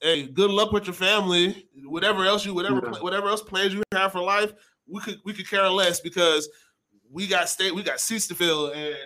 [0.00, 1.68] hey, good luck with your family.
[1.84, 2.98] Whatever else you, whatever, yeah.
[3.00, 4.52] whatever else plans you have for life,
[4.86, 6.48] we could we could care less because
[7.10, 8.96] we got state, we got seats to fill, and,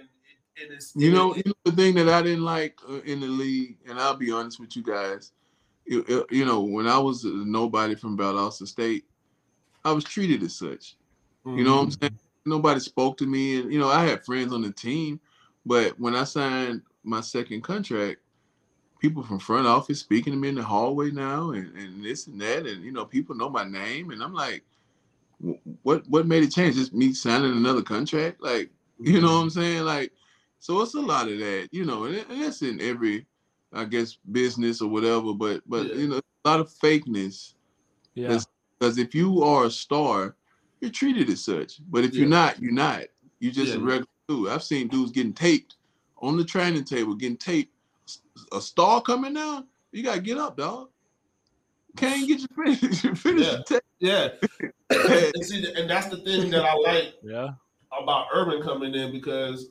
[0.61, 3.27] and it's you know, you know the thing that I didn't like uh, in the
[3.27, 5.33] league, and I'll be honest with you guys,
[5.87, 9.05] you, you know, when I was nobody from Valdosta State,
[9.85, 10.97] I was treated as such.
[11.47, 11.59] Mm-hmm.
[11.59, 12.03] You know what I'm mm-hmm.
[12.03, 12.19] saying?
[12.49, 15.21] Nobody spoke to me, and you know, I had friends on the team,
[15.67, 18.21] but when I signed my second contract
[18.99, 22.41] people from front office speaking to me in the hallway now and, and this and
[22.41, 24.65] that and you know people know my name and i'm like
[25.83, 26.75] what what made it change?
[26.75, 28.43] Just me signing another contract?
[28.43, 29.43] Like you know what mm-hmm.
[29.45, 29.83] i'm saying?
[29.85, 30.13] Like
[30.59, 33.25] so it's a lot of that you know and, and that's in every
[33.73, 35.95] i guess business or whatever but but yeah.
[35.95, 37.55] you know a lot of fakeness.
[38.15, 38.39] Yeah.
[38.79, 40.35] Because if you are a star
[40.81, 42.21] you're treated as such but if yeah.
[42.21, 43.03] you're not you're not
[43.41, 43.79] you're just yeah.
[43.79, 45.77] a regular dude i've seen dudes getting taped
[46.19, 47.73] on the training table getting taped
[48.53, 50.89] a star coming down, you gotta get up, dog.
[51.97, 53.05] Can't get your finish.
[53.05, 53.47] Your finish
[53.99, 54.29] yeah,
[54.61, 54.69] yeah.
[55.35, 57.15] and, see, and that's the thing that I like.
[57.23, 57.51] Yeah.
[58.01, 59.71] About Urban coming in because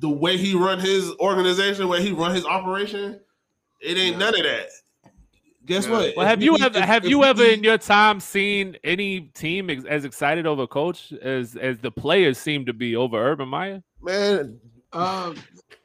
[0.00, 3.20] the way he run his organization, way he run his operation,
[3.80, 4.18] it ain't yeah.
[4.18, 4.68] none of that.
[5.66, 5.92] Guess yeah.
[5.92, 6.16] what?
[6.16, 9.84] Well, have if you ever have you ever in your time seen any team ex-
[9.84, 13.82] as excited over coach as as the players seem to be over Urban Meyer?
[14.02, 14.60] Man,
[14.92, 15.36] um,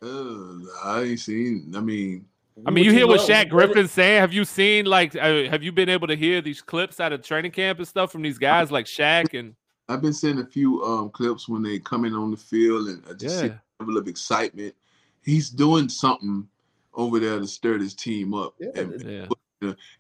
[0.01, 0.53] uh,
[0.83, 1.73] I ain't seen.
[1.75, 2.25] I mean,
[2.65, 4.19] I mean, you hear what Shaq Griffin saying?
[4.19, 5.15] Have you seen like?
[5.15, 8.11] Uh, have you been able to hear these clips out of training camp and stuff
[8.11, 9.55] from these guys like Shaq and?
[9.87, 13.03] I've been seeing a few um, clips when they come in on the field and
[13.09, 13.41] I just yeah.
[13.41, 14.75] see a level of excitement.
[15.23, 16.47] He's doing something
[16.93, 18.53] over there to stir his team up.
[18.59, 18.69] Yeah.
[18.75, 19.27] And, yeah.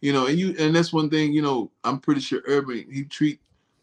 [0.01, 1.33] You know, and you and that's one thing.
[1.33, 3.39] You know, I'm pretty sure Urban he treat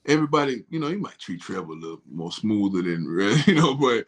[0.06, 0.64] everybody.
[0.70, 3.04] You know, he might treat Trevor a little more smoother than
[3.46, 4.06] you know, but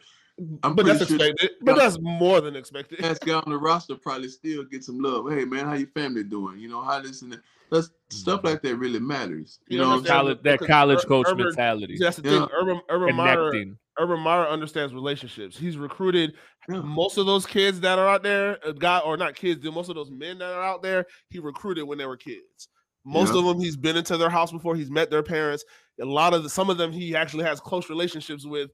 [0.62, 1.50] I'm but that's sure expected.
[1.62, 3.02] But that's more than expected.
[3.02, 5.30] Last guy on the roster probably still get some love.
[5.30, 6.58] Hey man, how your family doing?
[6.58, 7.40] You know how this and that.
[7.70, 8.46] That's stuff mm-hmm.
[8.46, 9.58] like that really matters.
[9.68, 11.98] You, you know, college, that college coach Urban, mentality.
[12.00, 12.48] That's the thing.
[12.58, 13.52] Urban Urban Meyer,
[13.98, 15.56] Urban Meyer understands relationships.
[15.56, 16.34] He's recruited
[16.68, 16.80] yeah.
[16.80, 19.94] most of those kids that are out there, uh, guy or not kids, most of
[19.94, 21.06] those men that are out there.
[21.30, 22.68] He recruited when they were kids.
[23.04, 23.40] Most yeah.
[23.40, 24.76] of them, he's been into their house before.
[24.76, 25.64] He's met their parents.
[26.00, 28.70] A lot of the, some of them, he actually has close relationships with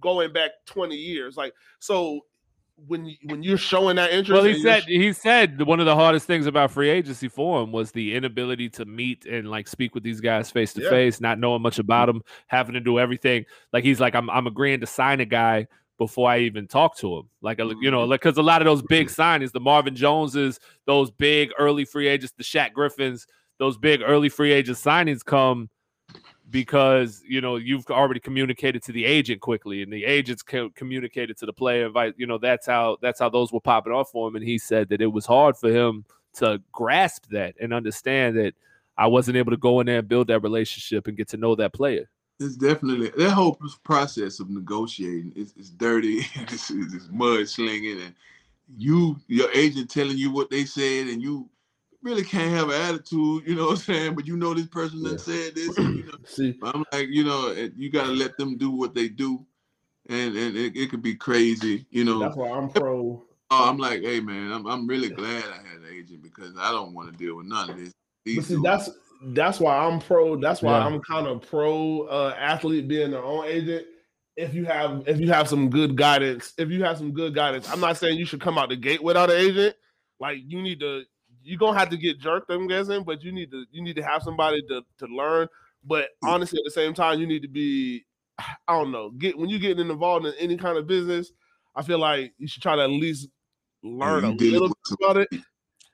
[0.00, 1.36] going back 20 years.
[1.36, 2.20] Like so
[2.86, 4.30] when when you're showing that interest.
[4.30, 7.72] Well, he said he said one of the hardest things about free agency for him
[7.72, 11.38] was the inability to meet and like speak with these guys face to face, not
[11.38, 13.44] knowing much about them, having to do everything.
[13.72, 15.66] Like he's like, I'm I'm agreeing to sign a guy
[15.98, 17.28] before I even talk to him.
[17.42, 18.10] Like you know, mm-hmm.
[18.10, 22.06] like because a lot of those big signings, the Marvin Joneses, those big early free
[22.06, 23.26] agents, the Shaq Griffins,
[23.58, 25.68] those big early free agent signings come
[26.50, 31.36] because you know you've already communicated to the agent quickly and the agents co- communicated
[31.36, 34.28] to the player invite you know that's how that's how those were popping off for
[34.28, 36.04] him and he said that it was hard for him
[36.34, 38.54] to grasp that and understand that
[38.96, 41.54] i wasn't able to go in there and build that relationship and get to know
[41.54, 42.08] that player.
[42.40, 48.14] It's definitely that whole process of negotiating is, is dirty it's, it's mud slinging and
[48.76, 51.48] you your agent telling you what they said and you
[52.02, 54.14] really can't have an attitude, you know what I'm saying?
[54.14, 55.10] But you know this person yeah.
[55.10, 55.76] that said this.
[55.78, 56.18] You know?
[56.24, 59.44] See, I'm like, you know, you gotta let them do what they do,
[60.08, 62.18] and and it, it could be crazy, you know.
[62.18, 63.24] That's why I'm pro.
[63.50, 66.70] Oh, I'm like, hey man, I'm I'm really glad I had an agent because I
[66.70, 67.94] don't want to deal with none of this.
[68.26, 68.90] But see, that's
[69.22, 70.36] that's why I'm pro.
[70.36, 70.84] That's why yeah.
[70.84, 73.86] I'm kind of pro uh, athlete being their own agent.
[74.36, 77.70] If you have if you have some good guidance, if you have some good guidance,
[77.70, 79.74] I'm not saying you should come out the gate without an agent.
[80.20, 81.04] Like you need to
[81.48, 84.02] you're gonna have to get jerked, I'm guessing, but you need to you need to
[84.02, 85.48] have somebody to, to learn
[85.82, 86.28] But mm.
[86.28, 88.04] honestly, at the same time, you need to be,
[88.38, 91.32] I don't know, get when you're getting involved in any kind of business,
[91.74, 93.28] I feel like you should try to at least
[93.82, 95.28] learn you a little bit about it.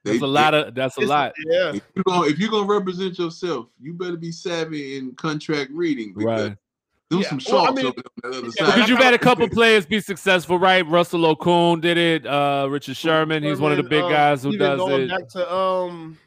[0.05, 1.33] That's a lot of that's a lot.
[1.47, 1.75] Yeah.
[1.75, 6.15] If you're gonna if you're gonna represent yourself, you better be savvy in contract reading
[6.15, 6.59] because Right.
[7.11, 8.67] Them Yeah, some well, I mean, over there on that other yeah.
[8.75, 10.87] Because you've had a couple players be successful, right?
[10.87, 12.27] Russell Okung did it.
[12.27, 15.09] Uh, Richard Sherman, he's one of the big um, guys who even does going it.
[15.11, 16.19] Back to um,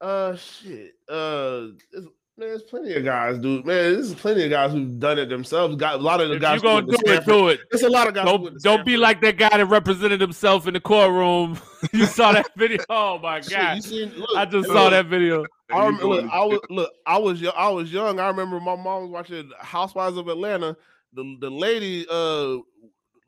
[0.00, 2.08] uh, shit, uh, it's-
[2.38, 3.64] man, there's plenty of guys, dude.
[3.64, 5.76] Man, there's plenty of guys who've done it themselves.
[5.76, 6.62] Got a lot of the If guys.
[6.62, 7.24] you're gonna do it?
[7.26, 7.60] Do it.
[7.70, 8.24] There's a lot of guys.
[8.24, 11.58] Don't to don't be like that guy that represented himself in the courtroom.
[11.92, 12.82] you saw that video?
[12.88, 13.76] Oh my god!
[13.76, 15.44] you seen, look, I just look, saw that video.
[15.72, 18.20] I remember, look, I was look, I was I was young.
[18.20, 20.76] I remember my mom was watching Housewives of Atlanta.
[21.12, 22.58] The the lady, uh,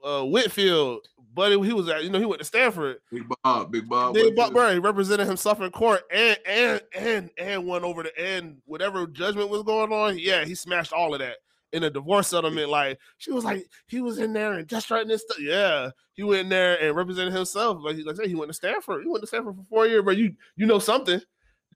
[0.04, 2.98] uh, Whitfield, buddy, he was at, you know, he went to Stanford.
[3.10, 4.14] Big Bob, Big Bob.
[4.14, 8.18] Went Buck to- Murray represented himself in court and and and and won over the
[8.18, 10.18] end whatever judgment was going on.
[10.18, 11.36] Yeah, he smashed all of that
[11.72, 12.70] in a divorce settlement.
[12.70, 15.40] Like she was like he was in there and just writing this stuff.
[15.40, 17.78] Yeah, he went in there and represented himself.
[17.82, 19.02] Like, like I said, he went to Stanford.
[19.02, 21.20] He went to Stanford for four years, but you you know something.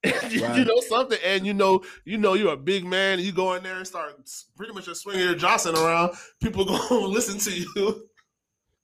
[0.30, 3.18] you, know something, and you know you know you're a big man.
[3.18, 4.14] You go in there and start
[4.56, 6.12] pretty much just swinging your Johnson around.
[6.40, 8.08] People gonna listen to you.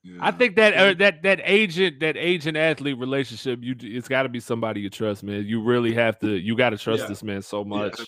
[0.03, 0.19] Yeah.
[0.21, 4.29] I think that uh, that that agent that agent athlete relationship, you it's got to
[4.29, 5.47] be somebody you trust, man.
[5.47, 6.31] You really have to.
[6.31, 7.09] You got to trust Yeah.
[7.09, 8.01] this man so much.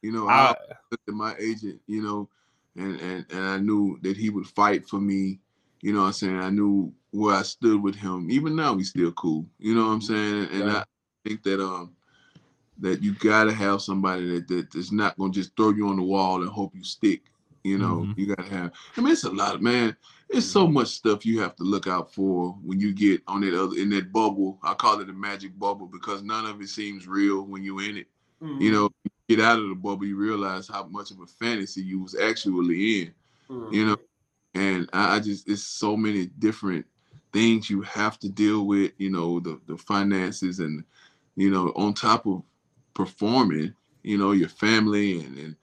[0.00, 0.54] you know, I, I
[0.90, 2.28] looked at my agent, you know,
[2.76, 5.40] and and and I knew that he would fight for me.
[5.82, 6.38] You know what I'm saying?
[6.38, 8.30] I knew where I stood with him.
[8.30, 9.44] Even now, we still cool.
[9.58, 10.48] You know what I'm saying?
[10.52, 10.76] And Right.
[10.76, 10.84] I
[11.28, 11.94] think that um
[12.78, 16.02] that you gotta have somebody that that is not gonna just throw you on the
[16.02, 17.22] wall and hope you stick.
[17.64, 18.18] You know, Mhm.
[18.18, 18.72] you gotta have.
[18.96, 19.96] I mean, it's a lot, man.
[20.28, 20.74] It's so mm-hmm.
[20.74, 23.90] much stuff you have to look out for when you get on that other in
[23.90, 24.58] that bubble.
[24.62, 27.98] I call it a magic bubble because none of it seems real when you're in
[27.98, 28.08] it
[28.42, 28.72] you mm-hmm.
[28.72, 32.00] know, you get out of the bubble, you realize how much of a fantasy you
[32.00, 33.14] was actually in,
[33.48, 33.86] you mm-hmm.
[33.88, 33.96] know.
[34.54, 36.84] And I, I just it's so many different
[37.32, 40.84] things you have to deal with, you know, the the finances and
[41.36, 42.42] you know, on top of
[42.94, 45.56] performing, you know, your family and and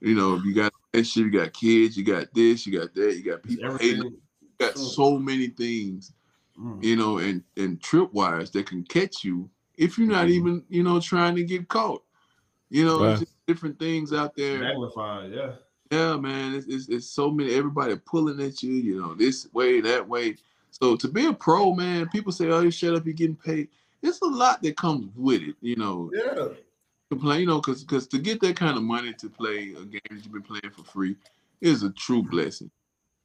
[0.00, 3.16] you know, you got that shit, you got kids, you got this, you got that,
[3.16, 4.02] you got people hating,
[4.40, 6.12] you got so many things
[6.80, 10.30] you know, and and tripwires that can catch you if you're not Mhm.
[10.30, 12.02] even, you know, trying to get caught.
[12.70, 13.18] You know, Right.
[13.18, 14.60] just different things out there.
[14.60, 15.32] magnified.
[15.32, 15.52] Yeah.
[15.92, 17.54] Yeah, man, it's, it's it's so many.
[17.54, 18.72] Everybody pulling at you.
[18.72, 20.36] You know, this way, that way.
[20.70, 23.68] So to be a pro, man, people say, "Oh, you shut up, you're getting paid."
[24.02, 25.56] It's a lot that comes with it.
[25.60, 26.48] You know, Yeah.
[27.10, 30.00] Complain, you know, because because to get that kind of money to play a game
[30.10, 31.16] that you've been playing for free
[31.60, 32.70] is a true blessing.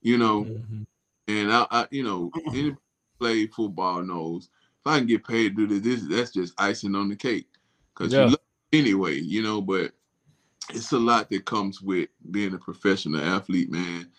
[0.02, 0.86] You know, Mhm.
[1.28, 2.76] and I, I you know, any
[3.20, 4.50] play football knows
[4.80, 7.48] if I can get paid to do this, this that's just icing on the cake.
[7.96, 8.22] Cause Yeah.
[8.22, 8.40] you love
[8.74, 9.92] anyway, you know, but
[10.70, 14.10] it's a lot that comes with being a professional athlete, man.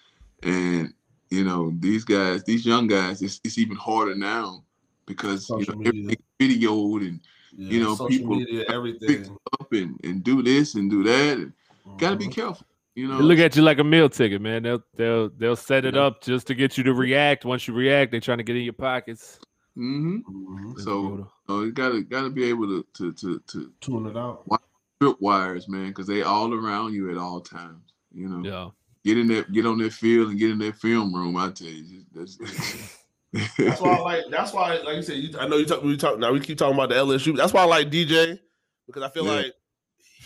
[0.42, 0.92] And
[1.30, 4.64] you know, these guys, these young guys, it's, it's even harder now
[5.06, 6.16] because you Social know media.
[6.38, 7.20] everything's videoed and
[7.56, 9.36] you know, social people media, pick everything.
[9.60, 11.38] up and, and do this and do that.
[11.38, 11.52] And
[11.98, 12.32] gotta be Mhm.
[12.32, 13.18] careful, you know.
[13.18, 14.62] They look at you like a meal ticket, man.
[14.62, 16.02] They'll they'll they'll set it Yeah.
[16.02, 17.44] up just to get you to react.
[17.44, 19.38] Once you react, they're trying to get in your pockets.
[19.74, 20.72] hmm Mhm.
[20.72, 21.32] It's So brutal.
[21.50, 24.44] uh, you gotta gotta be able to to to to tune it out.
[25.00, 27.82] trip wires, man, because they all around you at all times.
[28.14, 28.70] You know, yeah.
[29.04, 31.36] get in that, get on that field and get in that film room.
[31.36, 32.36] I tell you, that's,
[33.32, 34.24] That's why I like.
[34.30, 35.82] That's why, like you said, you, I know you talk.
[35.82, 36.32] We talk now.
[36.32, 37.36] We keep talking about the LSU.
[37.36, 38.38] That's why I like DJ
[38.86, 39.32] because I feel Yeah.
[39.32, 39.52] like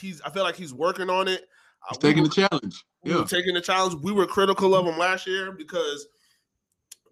[0.01, 0.21] he's.
[0.23, 1.43] I feel like he's working on it.
[1.83, 2.85] Uh, He's we taking were- the challenge.
[3.05, 3.95] we Yeah, taking the challenge.
[4.03, 6.09] We were critical of him last year because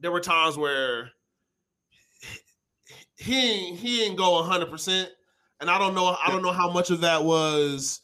[0.01, 1.11] there were times where
[3.17, 5.11] he he didn't go hundred percent,
[5.61, 6.17] and I don't know.
[6.25, 8.01] I don't know how much of that was.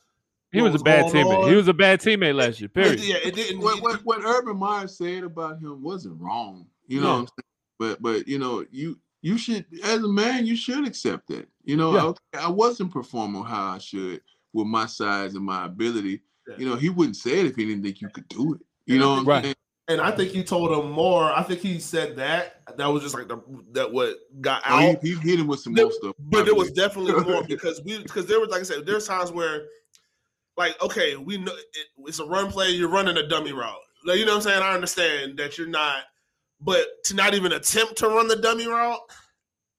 [0.53, 1.43] He what was a bad teammate.
[1.45, 1.49] on.
[1.49, 2.69] He was a bad teammate last year.
[2.75, 3.01] Period.
[3.01, 3.61] Yeah, it didn't.
[3.61, 6.67] what, what what Urban Meyer said about him wasn't wrong.
[6.87, 7.13] You know, Yeah.
[7.13, 7.50] what I'm saying?
[7.81, 11.49] But but you know, you you should as a man, you should accept that.
[11.65, 12.05] You know, Yeah.
[12.05, 14.21] okay, I wasn't performing how I should
[14.53, 16.21] with my size and my ability.
[16.49, 16.55] Yeah.
[16.59, 18.61] You know, he wouldn't say it if he didn't think you could do it.
[18.87, 19.57] You And know, what think- I'm Right.
[19.89, 21.25] and I think he told him more.
[21.25, 22.63] I think he said that.
[22.77, 23.39] That was just like the
[23.73, 25.03] that what got Oh, out.
[25.03, 26.15] he, he hit him with some There- more stuff.
[26.19, 29.33] but there was definitely more because we because there was like I said, there's times
[29.33, 29.67] where
[30.57, 33.79] like okay, we know it, it's a run play, you're running a dummy route.
[34.05, 34.63] Like, you know what I'm saying?
[34.63, 36.05] I understand that you're not,
[36.61, 39.01] but to not even attempt to run the dummy route,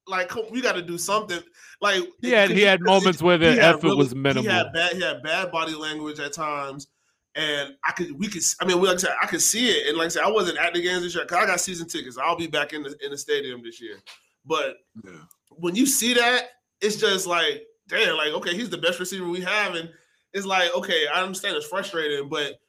[0.08, 1.40] like we got to do something.
[1.80, 4.44] Like He had he had because moments where the effort really- was minimal.
[4.44, 6.88] He had bad he had bad body language at times.
[7.34, 9.88] And I could, we could, I mean, like I said, I could see it.
[9.88, 11.88] And like I said, I wasn't at the games this year because I got season
[11.88, 12.18] tickets.
[12.18, 14.00] I'll be back in the in the stadium this year.
[14.46, 14.76] But
[15.06, 15.14] Yeah.
[15.50, 16.50] when you see that,
[16.82, 19.76] it's just like, damn, like, okay, he's the best receiver we have.
[19.76, 19.90] And
[20.34, 22.60] it's like okay, I understand it's frustrating, but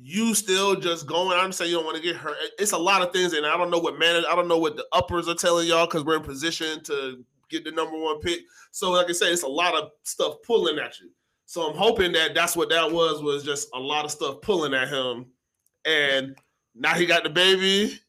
[0.00, 1.38] you still just going.
[1.38, 2.36] I'm saying you don't want to get hurt.
[2.58, 4.24] It's a lot of things, and I don't know what man.
[4.28, 7.64] I don't know what the uppers are telling y'all because we're in position to get
[7.64, 8.40] the number one pick.
[8.70, 11.10] So, like I said, it's a lot of stuff pulling at you.
[11.44, 14.74] So I'm hoping that that's what that was was just a lot of stuff pulling
[14.74, 15.26] at him,
[15.84, 16.36] and
[16.74, 18.00] now he got the baby.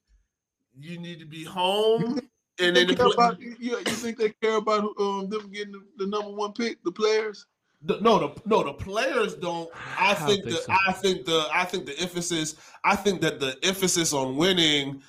[0.80, 2.20] You need to be home.
[2.60, 5.72] And then the care pl- about, you, you think they care about um, them getting
[5.72, 7.48] the, the number one pick, the players?
[7.86, 9.70] The, no, the no, the players don't.
[9.98, 10.74] I I think think the so.
[10.88, 12.56] I think the I think the emphasis.
[12.84, 15.02] I think that the emphasis on winning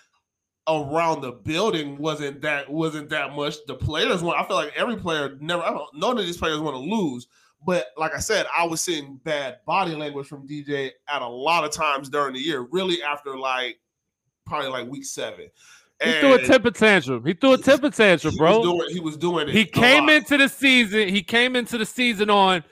[0.67, 3.57] around the building wasn't that wasn't that much.
[3.67, 4.41] The players want.
[4.41, 5.63] I feel like every player never.
[5.63, 5.89] I don't.
[5.95, 7.29] None of these players want to lose.
[7.67, 11.65] But like I said, I was seeing bad body language from DJ at a lot
[11.65, 12.67] of times during the year.
[12.71, 13.79] Really, after like
[14.47, 15.49] probably like week seven.
[16.05, 17.25] He threw a temper tantrum.
[17.25, 18.59] He threw a temper tantrum, he bro.
[18.59, 19.55] Was doing, he was doing it.
[19.55, 21.09] He came into the season.
[21.09, 22.65] He came into the season on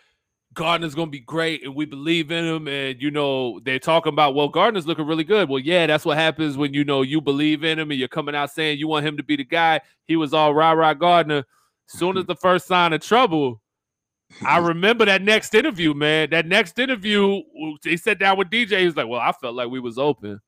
[0.54, 2.68] Gardner's gonna be great, and we believe in him.
[2.68, 5.48] And you know they're talking about well, Gardner's looking really good.
[5.48, 8.34] Well, yeah, that's what happens when you know you believe in him and you're coming
[8.34, 9.80] out saying you want him to be the guy.
[10.06, 11.44] He was all rah rah Gardner.
[11.86, 13.62] Soon as the first sign of trouble,
[14.46, 16.30] I remember that next interview, man.
[16.30, 17.40] That next interview,
[17.82, 18.80] they sat down with DJ.
[18.80, 20.40] He was like, "Well, I felt like we was open."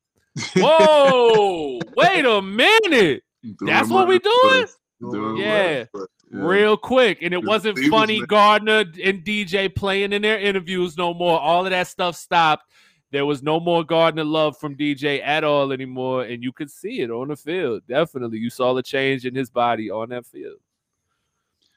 [0.57, 3.23] Whoa, wait a minute.
[3.61, 4.63] That's what we the doing?
[4.63, 4.77] bus.
[5.01, 5.85] Throw him Yeah.
[5.95, 6.09] under.
[6.33, 6.41] Yeah.
[6.47, 7.19] real quick.
[7.23, 8.29] And it Yeah, wasn't he funny mad.
[8.29, 11.39] Gardner and DJ playing in their interviews no more.
[11.39, 12.65] All of that stuff stopped.
[13.13, 16.25] There was no more Gardner love from DJ at all anymore.
[16.25, 17.83] And you could see it on the field.
[17.87, 18.39] Definitely.
[18.39, 20.57] You saw the change in his body on that field.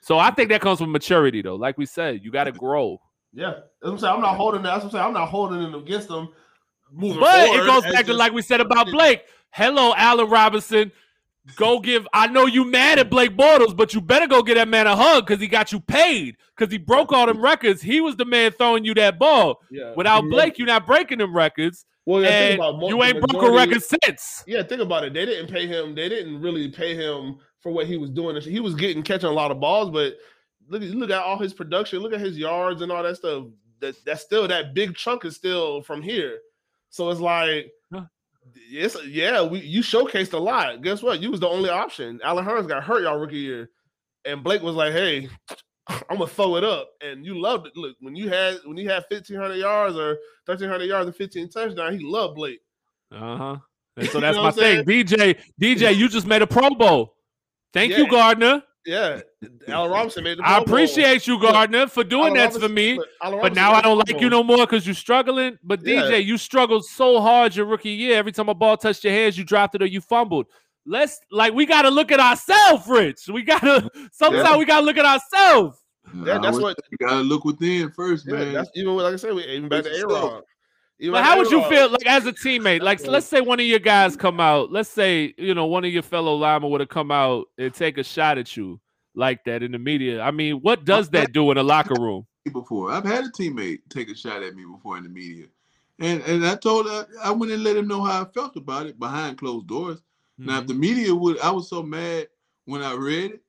[0.02, 1.56] So I think that comes from maturity, though.
[1.56, 3.00] Like we said, you got to grow.
[3.34, 4.14] Yeah, that's what I'm saying.
[4.16, 4.70] I'm not holding that.
[4.72, 5.06] That's what I'm saying.
[5.06, 6.30] I'm not holding it against them.
[6.92, 9.24] Moving But forward, it goes back to like we said about Blake.
[9.52, 10.92] Hello, Allen Robinson.
[11.56, 12.08] Go give.
[12.14, 14.96] I know you mad at Blake Bortles, but you better go get that man a
[14.96, 16.36] hug because he got you paid.
[16.56, 17.82] Because he broke all them records.
[17.82, 19.62] He was the man throwing you that ball.
[19.72, 19.94] Yeah.
[19.96, 20.32] Without Mhm.
[20.32, 23.84] Blake, you're not breaking them records, well, yeah, think about you ain't broke a record
[23.84, 24.44] since.
[24.48, 25.14] Yeah, think about it.
[25.14, 25.94] They didn't pay him.
[25.96, 28.40] They didn't really pay him for what he was doing.
[28.42, 30.16] He was getting catching a lot of balls, but
[30.68, 32.00] look, at- look at all his production.
[32.00, 33.46] Look at his yards and all that stuff.
[33.80, 36.40] That that's still that big chunk is still from here.
[36.90, 37.72] So it's like,
[38.72, 39.44] it's yeah.
[39.44, 40.82] We you showcased a lot.
[40.82, 41.22] Guess what?
[41.22, 42.20] You was the only option.
[42.24, 43.70] Allen Hurns got hurt y'all rookie year,
[44.26, 45.30] and Blake was like, hey.
[46.10, 47.78] I'm gonna throw it up, and you loved it.
[47.78, 51.98] Look, when you had when you had 1,500 yards or 1,300 yards and 15 touchdowns,
[51.98, 52.60] he loved Blake.
[53.10, 53.58] Uh huh.
[53.96, 54.84] And so You that's know my thing.
[54.84, 57.16] DJ, DJ, you just made a Pro Bowl.
[57.72, 58.64] Thank you, Gardner.
[58.88, 59.20] Yeah,
[59.68, 60.44] Allen Robinson made the.
[60.44, 60.64] I Pro Bowl.
[60.64, 62.96] appreciate you, Gardner, for doing Allen that for me.
[63.22, 65.58] but But now I don't like you no more because you're struggling.
[65.62, 66.04] But Yeah.
[66.04, 68.18] DJ, you struggled so hard your rookie year.
[68.18, 70.48] Every time a ball touched your hands, you dropped it or you fumbled.
[70.86, 73.28] Let's like we gotta look at ourselves, Rich.
[73.28, 74.58] We gotta sometimes Yeah.
[74.58, 75.78] we gotta look at ourselves.
[76.24, 78.54] Yeah, that's what- you gotta look within first, Yeah, man.
[78.54, 80.04] that's even like I said, we even back to Fix
[81.00, 82.82] But how would you feel like as a teammate?
[82.82, 84.72] Like let's say one of your guys come out.
[84.72, 87.98] Let's say, you know, one of your fellow linemen would have come out and take
[87.98, 88.80] a shot at you
[89.14, 90.22] like that in the media.
[90.22, 92.26] I mean, what does that do in a locker room?
[92.54, 92.92] before.
[92.92, 95.46] I've had a teammate take a shot at me before in the media,
[96.00, 98.88] and and I told her I went and let him know how I felt about
[98.88, 100.02] it behind closed doors.
[100.38, 100.62] Now, Mm-hmm.
[100.62, 102.28] if the media would, I was so mad
[102.66, 103.42] when I read it.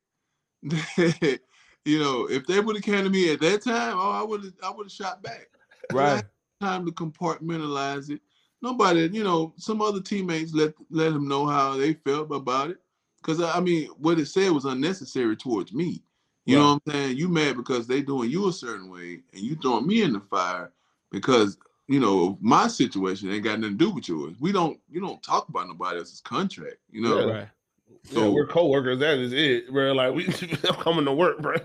[1.20, 1.40] that,
[1.84, 4.42] you know, if they would have came to me at that time, oh, I would
[4.42, 5.48] have, I would have shot back.
[5.94, 6.26] I had
[6.60, 8.20] time to compartmentalize it.
[8.60, 12.78] Nobody, you know, some other teammates let let him know how they felt about it.
[13.22, 16.02] Because I mean, what it said was unnecessary towards me.
[16.44, 17.16] You know what I'm saying?
[17.18, 20.20] You mad because they doing you a certain way, and you throwing me in the
[20.20, 20.72] fire
[21.12, 21.58] because
[21.88, 24.34] you know my situation ain't got nothing to do with yours.
[24.40, 26.76] We don't, you don't talk about nobody else's contract.
[26.90, 27.32] You know, Yeah.
[27.32, 27.48] Right.
[28.04, 28.98] Yeah, so we're coworkers.
[29.00, 29.70] That is it.
[29.70, 30.26] We're like we
[30.68, 31.56] I'm coming to work, bro.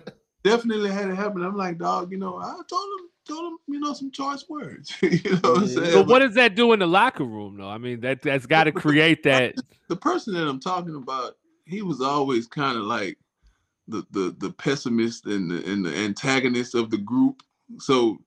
[0.43, 1.43] Definitely had it happen.
[1.43, 4.93] I'm like, dog, you know, I told him, told him, you know, some choice words.
[5.01, 5.93] you know what I'm saying?
[5.93, 7.69] But what does that do in the locker room, though?
[7.69, 9.55] I mean, that that's got to create that.
[9.87, 13.17] the person that I'm talking about, he was always kind of like
[13.87, 17.41] the the the pessimist and the and the antagonist of the group.
[17.79, 18.19] So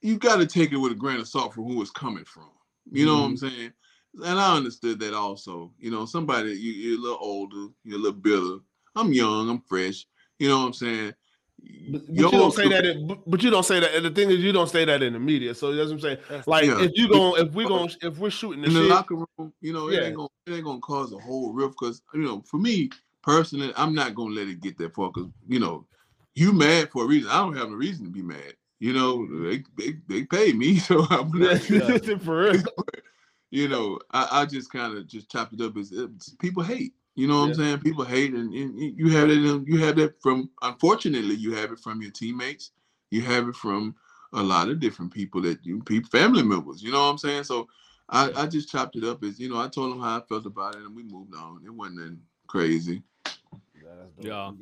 [0.00, 2.50] you got to take it with a grain of salt from who it's coming from.
[2.90, 3.48] You know what I'm mm-hmm.
[3.48, 3.72] saying?
[4.24, 5.72] And I understood that also.
[5.78, 8.62] You know, somebody you, you're a little older, you're a little bitter.
[8.96, 10.06] I'm young, I'm fresh.
[10.38, 11.14] You know what I'm saying?
[11.90, 12.84] But, but you don't say that.
[12.86, 13.94] In, but- you don't say that.
[13.94, 15.54] And the thing is, you don't say that in the media.
[15.54, 16.42] So that's what I'm saying.
[16.46, 16.82] Like Yeah.
[16.82, 19.52] if you go, if we going if we're shooting the in the shit, locker room,
[19.60, 22.42] you know, it ain't gonna it ain't gonna cause a whole rift because you know,
[22.42, 22.90] for me
[23.22, 25.86] personally, I'm not gonna let it get that far because you know,
[26.34, 27.30] you mad for a reason.
[27.30, 28.54] I don't have a reason to be mad.
[28.80, 31.60] You know, they they, they pay me, so I'm not,
[32.22, 32.62] for real.
[33.50, 35.92] you know, I, I just kind of just chopped it up as
[36.38, 36.92] people hate.
[37.18, 37.78] You know what I'm saying?
[37.80, 39.38] People hate, and, and you have it.
[39.66, 40.50] You have that from.
[40.62, 42.70] Unfortunately, you have it from your teammates.
[43.10, 43.96] You have it from
[44.34, 46.80] a lot of different people that you people family members.
[46.80, 47.42] You know what I'm saying?
[47.42, 47.66] So
[48.08, 50.46] I, I just chopped it up as you know, I told them how I felt
[50.46, 51.62] about it and we moved on.
[51.66, 53.02] It wasn't nothing crazy.
[54.20, 54.52] Yeah.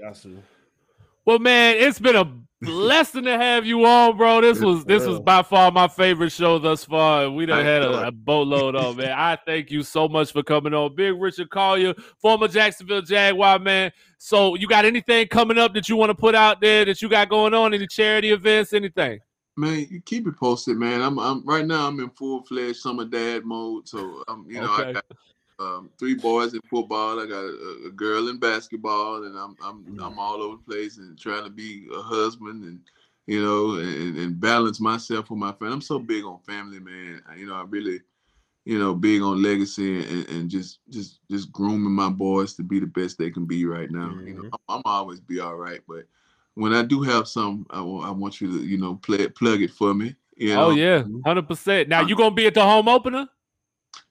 [1.27, 2.33] Well, man, it's been a
[2.63, 4.41] blessing to have you on, bro.
[4.41, 7.29] This was this was by far my favorite show thus far.
[7.29, 9.11] We done had a, a boatload on, man.
[9.11, 10.95] I thank you so much for coming on.
[10.95, 13.91] Big Richard Collier, former Jacksonville Jaguar, man.
[14.19, 17.09] So you got anything coming up that you want to put out there that you
[17.09, 17.75] got going on?
[17.75, 19.19] Any charity events, anything?
[19.57, 21.03] Man, you keep it posted, man.
[21.03, 23.89] I'm I'm right now I'm in full fledged summer dad mode.
[23.89, 24.91] So I'm you know, okay.
[24.91, 25.05] I got
[25.59, 27.21] um, three boys in football.
[27.21, 30.03] I got a, a, girl in basketball, and I'm I'm mm-hmm.
[30.03, 32.81] I'm all over the place and trying to be a husband and
[33.27, 35.75] you know and, and balance myself with my family.
[35.75, 37.23] I'm so big on family, man.
[37.37, 38.01] You know, I really
[38.65, 42.79] you know big on legacy and, and just just just grooming my boys to be
[42.79, 44.09] the best they can be right now.
[44.09, 44.27] Mm-hmm.
[44.27, 44.55] You know, mm-hmm.
[44.69, 46.05] I'm, I'm, always be all right, but
[46.55, 49.71] when I do have some, I, I want you to you know play plug it
[49.71, 50.17] for me.
[50.37, 50.67] You oh, know?
[50.67, 51.89] Oh yeah, hundred percent.
[51.89, 53.27] Now you gonna be at the home opener?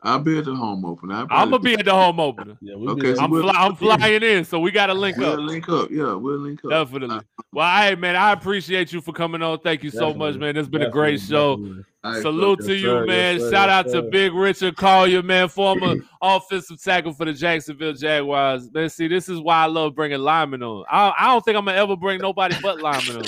[0.06, 1.26] I'll be at the home opener.
[1.32, 2.56] I'm gonna be at the home opener.
[2.61, 5.40] yeah, we'll okay, so I'm, we'll, I'm flying in, so we gotta link we'll up.
[5.40, 6.69] Link up, yeah, we'll link up.
[6.69, 7.22] Definitely.
[7.52, 9.60] Well, hey man, I appreciate you for coming on.
[9.60, 10.56] Thank you so much, man.
[10.57, 11.84] It's been a great show.
[12.22, 13.40] Salute to you, sir, man.
[13.40, 18.72] Yes, Shout out to Big Richard Collier, man, former offensive tackle for the Jacksonville Jaguars.
[18.72, 20.86] Man, see, this is why I love bringing linemen on.
[20.88, 23.26] I, I don't think I'm gonna ever bring nobody but linemen on.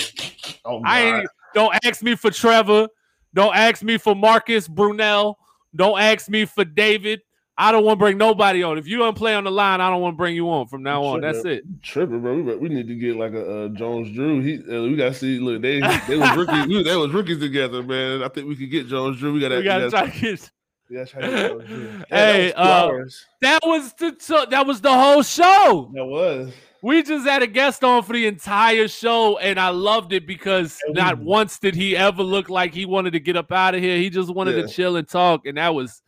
[0.65, 1.29] oh, I ain't.
[1.55, 2.87] Don't ask me for Trevor.
[3.33, 5.35] Don't ask me for Marcus Brunell.
[5.77, 7.21] Don't ask me for David.
[7.59, 8.77] I don't want to bring nobody on.
[8.77, 10.83] If you don't play on the line, I don't want to bring you on from
[10.83, 11.21] now on.
[11.21, 11.63] That's it.
[11.81, 12.35] Tripping, bro.
[12.35, 14.41] We, we, need to get like a, Jones Drew.
[14.41, 15.39] He, uh, we got to see.
[15.39, 16.67] Look, they they was rookies.
[16.67, 18.21] we, they was rookies together, man.
[18.21, 19.33] I think we could get Jones Drew.
[19.33, 20.51] We got to try to get.
[20.89, 21.03] Yeah,
[22.09, 25.91] hey, that was, uh, that was the that was the whole show.
[25.93, 26.53] That was.
[26.87, 30.79] We just had a guest on for the entire show, and I loved it because
[30.87, 33.97] not once did he ever look like he wanted to get up out of here.
[33.97, 34.61] He just wanted yeah.
[34.61, 36.01] to chill and talk, and that was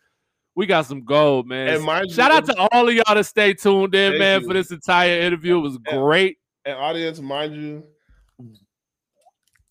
[0.55, 1.81] we got some gold, man.
[2.07, 4.47] Shout out to all of y'all to stay tuned in, man, you.
[4.47, 5.57] for this entire interview.
[5.57, 6.37] It was and, great.
[6.63, 7.83] And audience, mind you,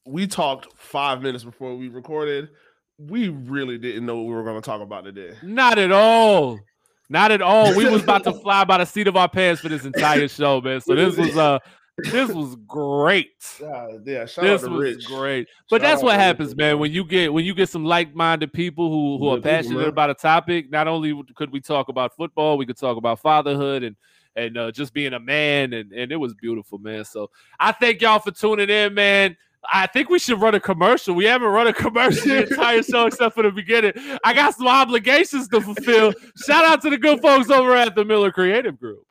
[0.04, 2.50] we talked five minutes before we recorded.
[2.98, 5.34] We really didn't know what we were going to talk about today.
[5.42, 6.60] Not at all.
[7.08, 7.74] Not at all.
[7.74, 10.60] We was about to fly by the seat of our pants for this entire show,
[10.60, 10.80] man.
[10.80, 11.58] So this was uh
[11.98, 13.32] this was great.
[13.60, 15.04] Yeah, yeah this was Rich.
[15.06, 15.48] great.
[15.70, 16.78] But shout that's what happens, Rich, man.
[16.78, 20.10] When you get when you get some like-minded people who who are passionate people, about
[20.10, 23.96] a topic, not only could we talk about football, we could talk about fatherhood and
[24.36, 27.04] and uh, just being a man, and and it was beautiful, man.
[27.04, 29.36] So I thank y'all for tuning in, man.
[29.70, 31.14] I think we should run a commercial.
[31.14, 33.92] We haven't run a commercial the entire show except for the beginning.
[34.24, 36.12] I got some obligations to fulfill.
[36.46, 39.04] Shout out to the good folks over at the Miller Creative Group.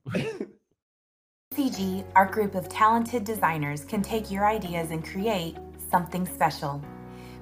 [1.54, 5.58] CG, our group of talented designers, can take your ideas and create
[5.90, 6.82] something special.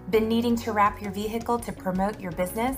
[0.10, 2.78] Been needing to wrap your vehicle to promote your business?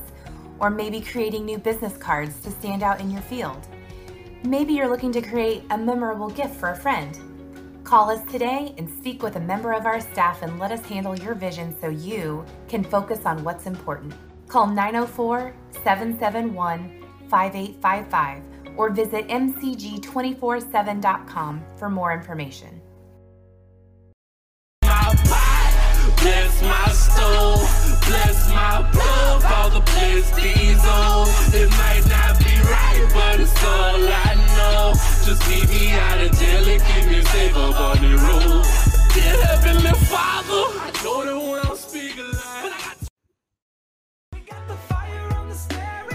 [0.60, 3.68] Or maybe creating new business cards to stand out in your field?
[4.44, 7.37] Maybe you're looking to create a memorable gift for a friend.
[7.88, 11.18] Call us today and speak with a member of our staff and let us handle
[11.18, 14.14] your vision so you can focus on what's important.
[14.50, 15.56] Call 904
[15.86, 18.44] 771 5855
[18.76, 22.82] or visit mcg247.com for more information.
[24.82, 27.62] Bless my stove,
[28.06, 29.80] bless my plug, all the
[30.36, 31.30] these on.
[31.54, 34.94] It might not be right, but it's all I know.
[35.24, 36.37] Just leave me out of
[36.82, 38.64] and me up on the road.
[39.14, 42.72] Dear Heavenly Father, I know I'm speaking line.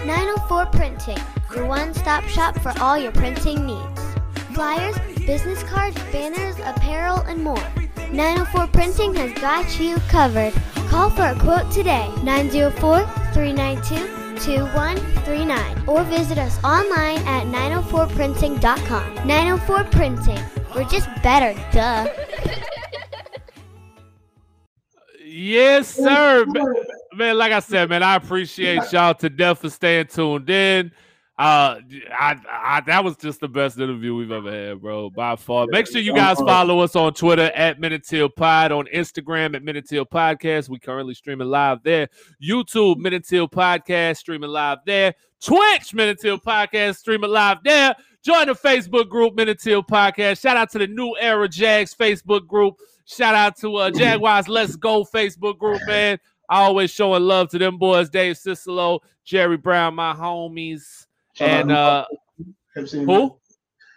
[0.05, 1.17] 904 Printing,
[1.55, 4.01] your one stop shop for all your printing needs.
[4.53, 7.63] Flyers, business cards, banners, apparel, and more.
[8.11, 10.53] 904 Printing has got you covered.
[10.89, 19.27] Call for a quote today 904 392 2139 or visit us online at 904printing.com.
[19.27, 20.39] 904 Printing.
[20.75, 22.07] We're just better, duh.
[25.23, 26.45] yes, sir.
[27.13, 30.91] Man, like I said, man, I appreciate y'all to death for staying tuned in.
[31.35, 31.79] Uh,
[32.11, 35.65] I, I, that was just the best interview we've ever had, bro, by far.
[35.67, 39.55] Make sure you guys follow us on Twitter at Men In Teal Pod, on Instagram
[39.55, 40.69] at Men In Teal Podcast.
[40.69, 42.07] We currently streaming live there.
[42.41, 45.15] YouTube Men In Teal Podcast streaming live there.
[45.43, 47.95] Twitch Men In Teal Podcast streaming live there.
[48.23, 50.39] Join the Facebook group Men In Teal Podcast.
[50.39, 52.75] Shout out to the New Era Jags Facebook group.
[53.05, 56.19] Shout out to uh, Jaguars Let's Go Facebook group, man.
[56.47, 61.07] always showing love to them boys, Dave Cicelo, Jerry Brown, my homies
[61.39, 62.05] and uh,
[62.75, 63.37] who?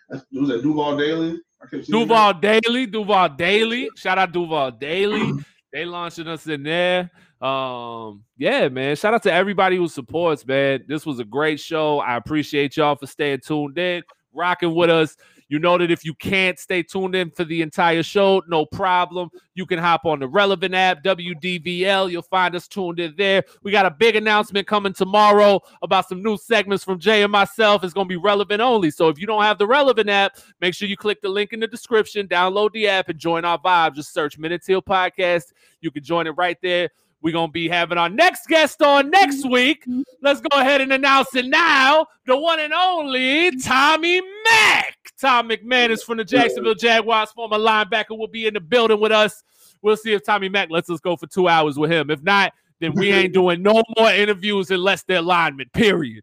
[0.09, 1.41] Was that Duval Daily?
[1.89, 3.91] Duval Daily, Duval Daily.
[3.97, 5.33] Shout out Duval Daily.
[5.73, 7.11] They launching us in there.
[7.41, 8.97] Um, yeah, man.
[8.97, 10.85] Shout out to everybody who supports, man.
[10.89, 11.99] This was a great show.
[11.99, 14.03] I appreciate y'all for staying tuned in,
[14.33, 15.17] rocking with us.
[15.49, 19.31] You know that if you can't stay tuned in for the entire show, no problem.
[19.55, 22.11] You can hop on the Relevnt app, WDVL.
[22.11, 23.45] You'll find us tuned in there.
[23.63, 27.85] We got a big announcement coming tomorrow about some new segments from Jay and myself.
[27.85, 28.91] It's going to be relevant only.
[28.91, 31.61] So if you don't have the Relevnt app, make sure you click the link in
[31.61, 33.95] the description, download the app, and join our vibe.
[33.95, 35.53] Just search Men In Teal Podcast.
[35.81, 36.91] You can join it right there.
[37.23, 39.53] We're going to be having our next guest on next mm-hmm.
[39.53, 39.85] week.
[40.23, 42.07] Let's go ahead and announce it now.
[42.27, 44.86] The one and only Tommy Mack.
[45.21, 49.43] Tom McManus from the Jacksonville Jaguars, former linebacker, will be in the building with us.
[49.83, 52.11] We'll see if Tommy Mack lets us go for two hours with him.
[52.11, 56.23] If not, then we ain't doing no more interviews unless they're linemen, period.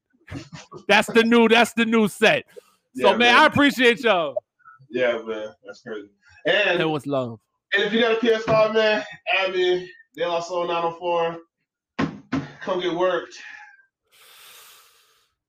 [0.88, 2.45] That's the new, that's the new set.
[2.95, 3.35] So, Yeah, man, man.
[3.35, 4.35] I appreciate y'all.
[4.89, 6.10] Yeah, man, that's crazy.
[6.45, 7.39] And, That was love.
[7.73, 9.03] and if you got a PS5, man,
[9.39, 9.89] add me.
[10.15, 11.39] De La Soul 904.
[12.61, 13.35] Come get worked.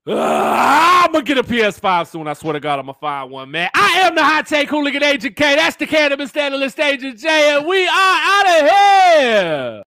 [0.07, 2.29] Ah, I'm gonna get a PS5 soon.
[2.29, 3.71] I swear to God, I'm gonna find one, man.
[3.75, 5.55] I am the hot take hooligan agent K.
[5.55, 9.83] That's the cannabis analyst agent J, and we are out of here.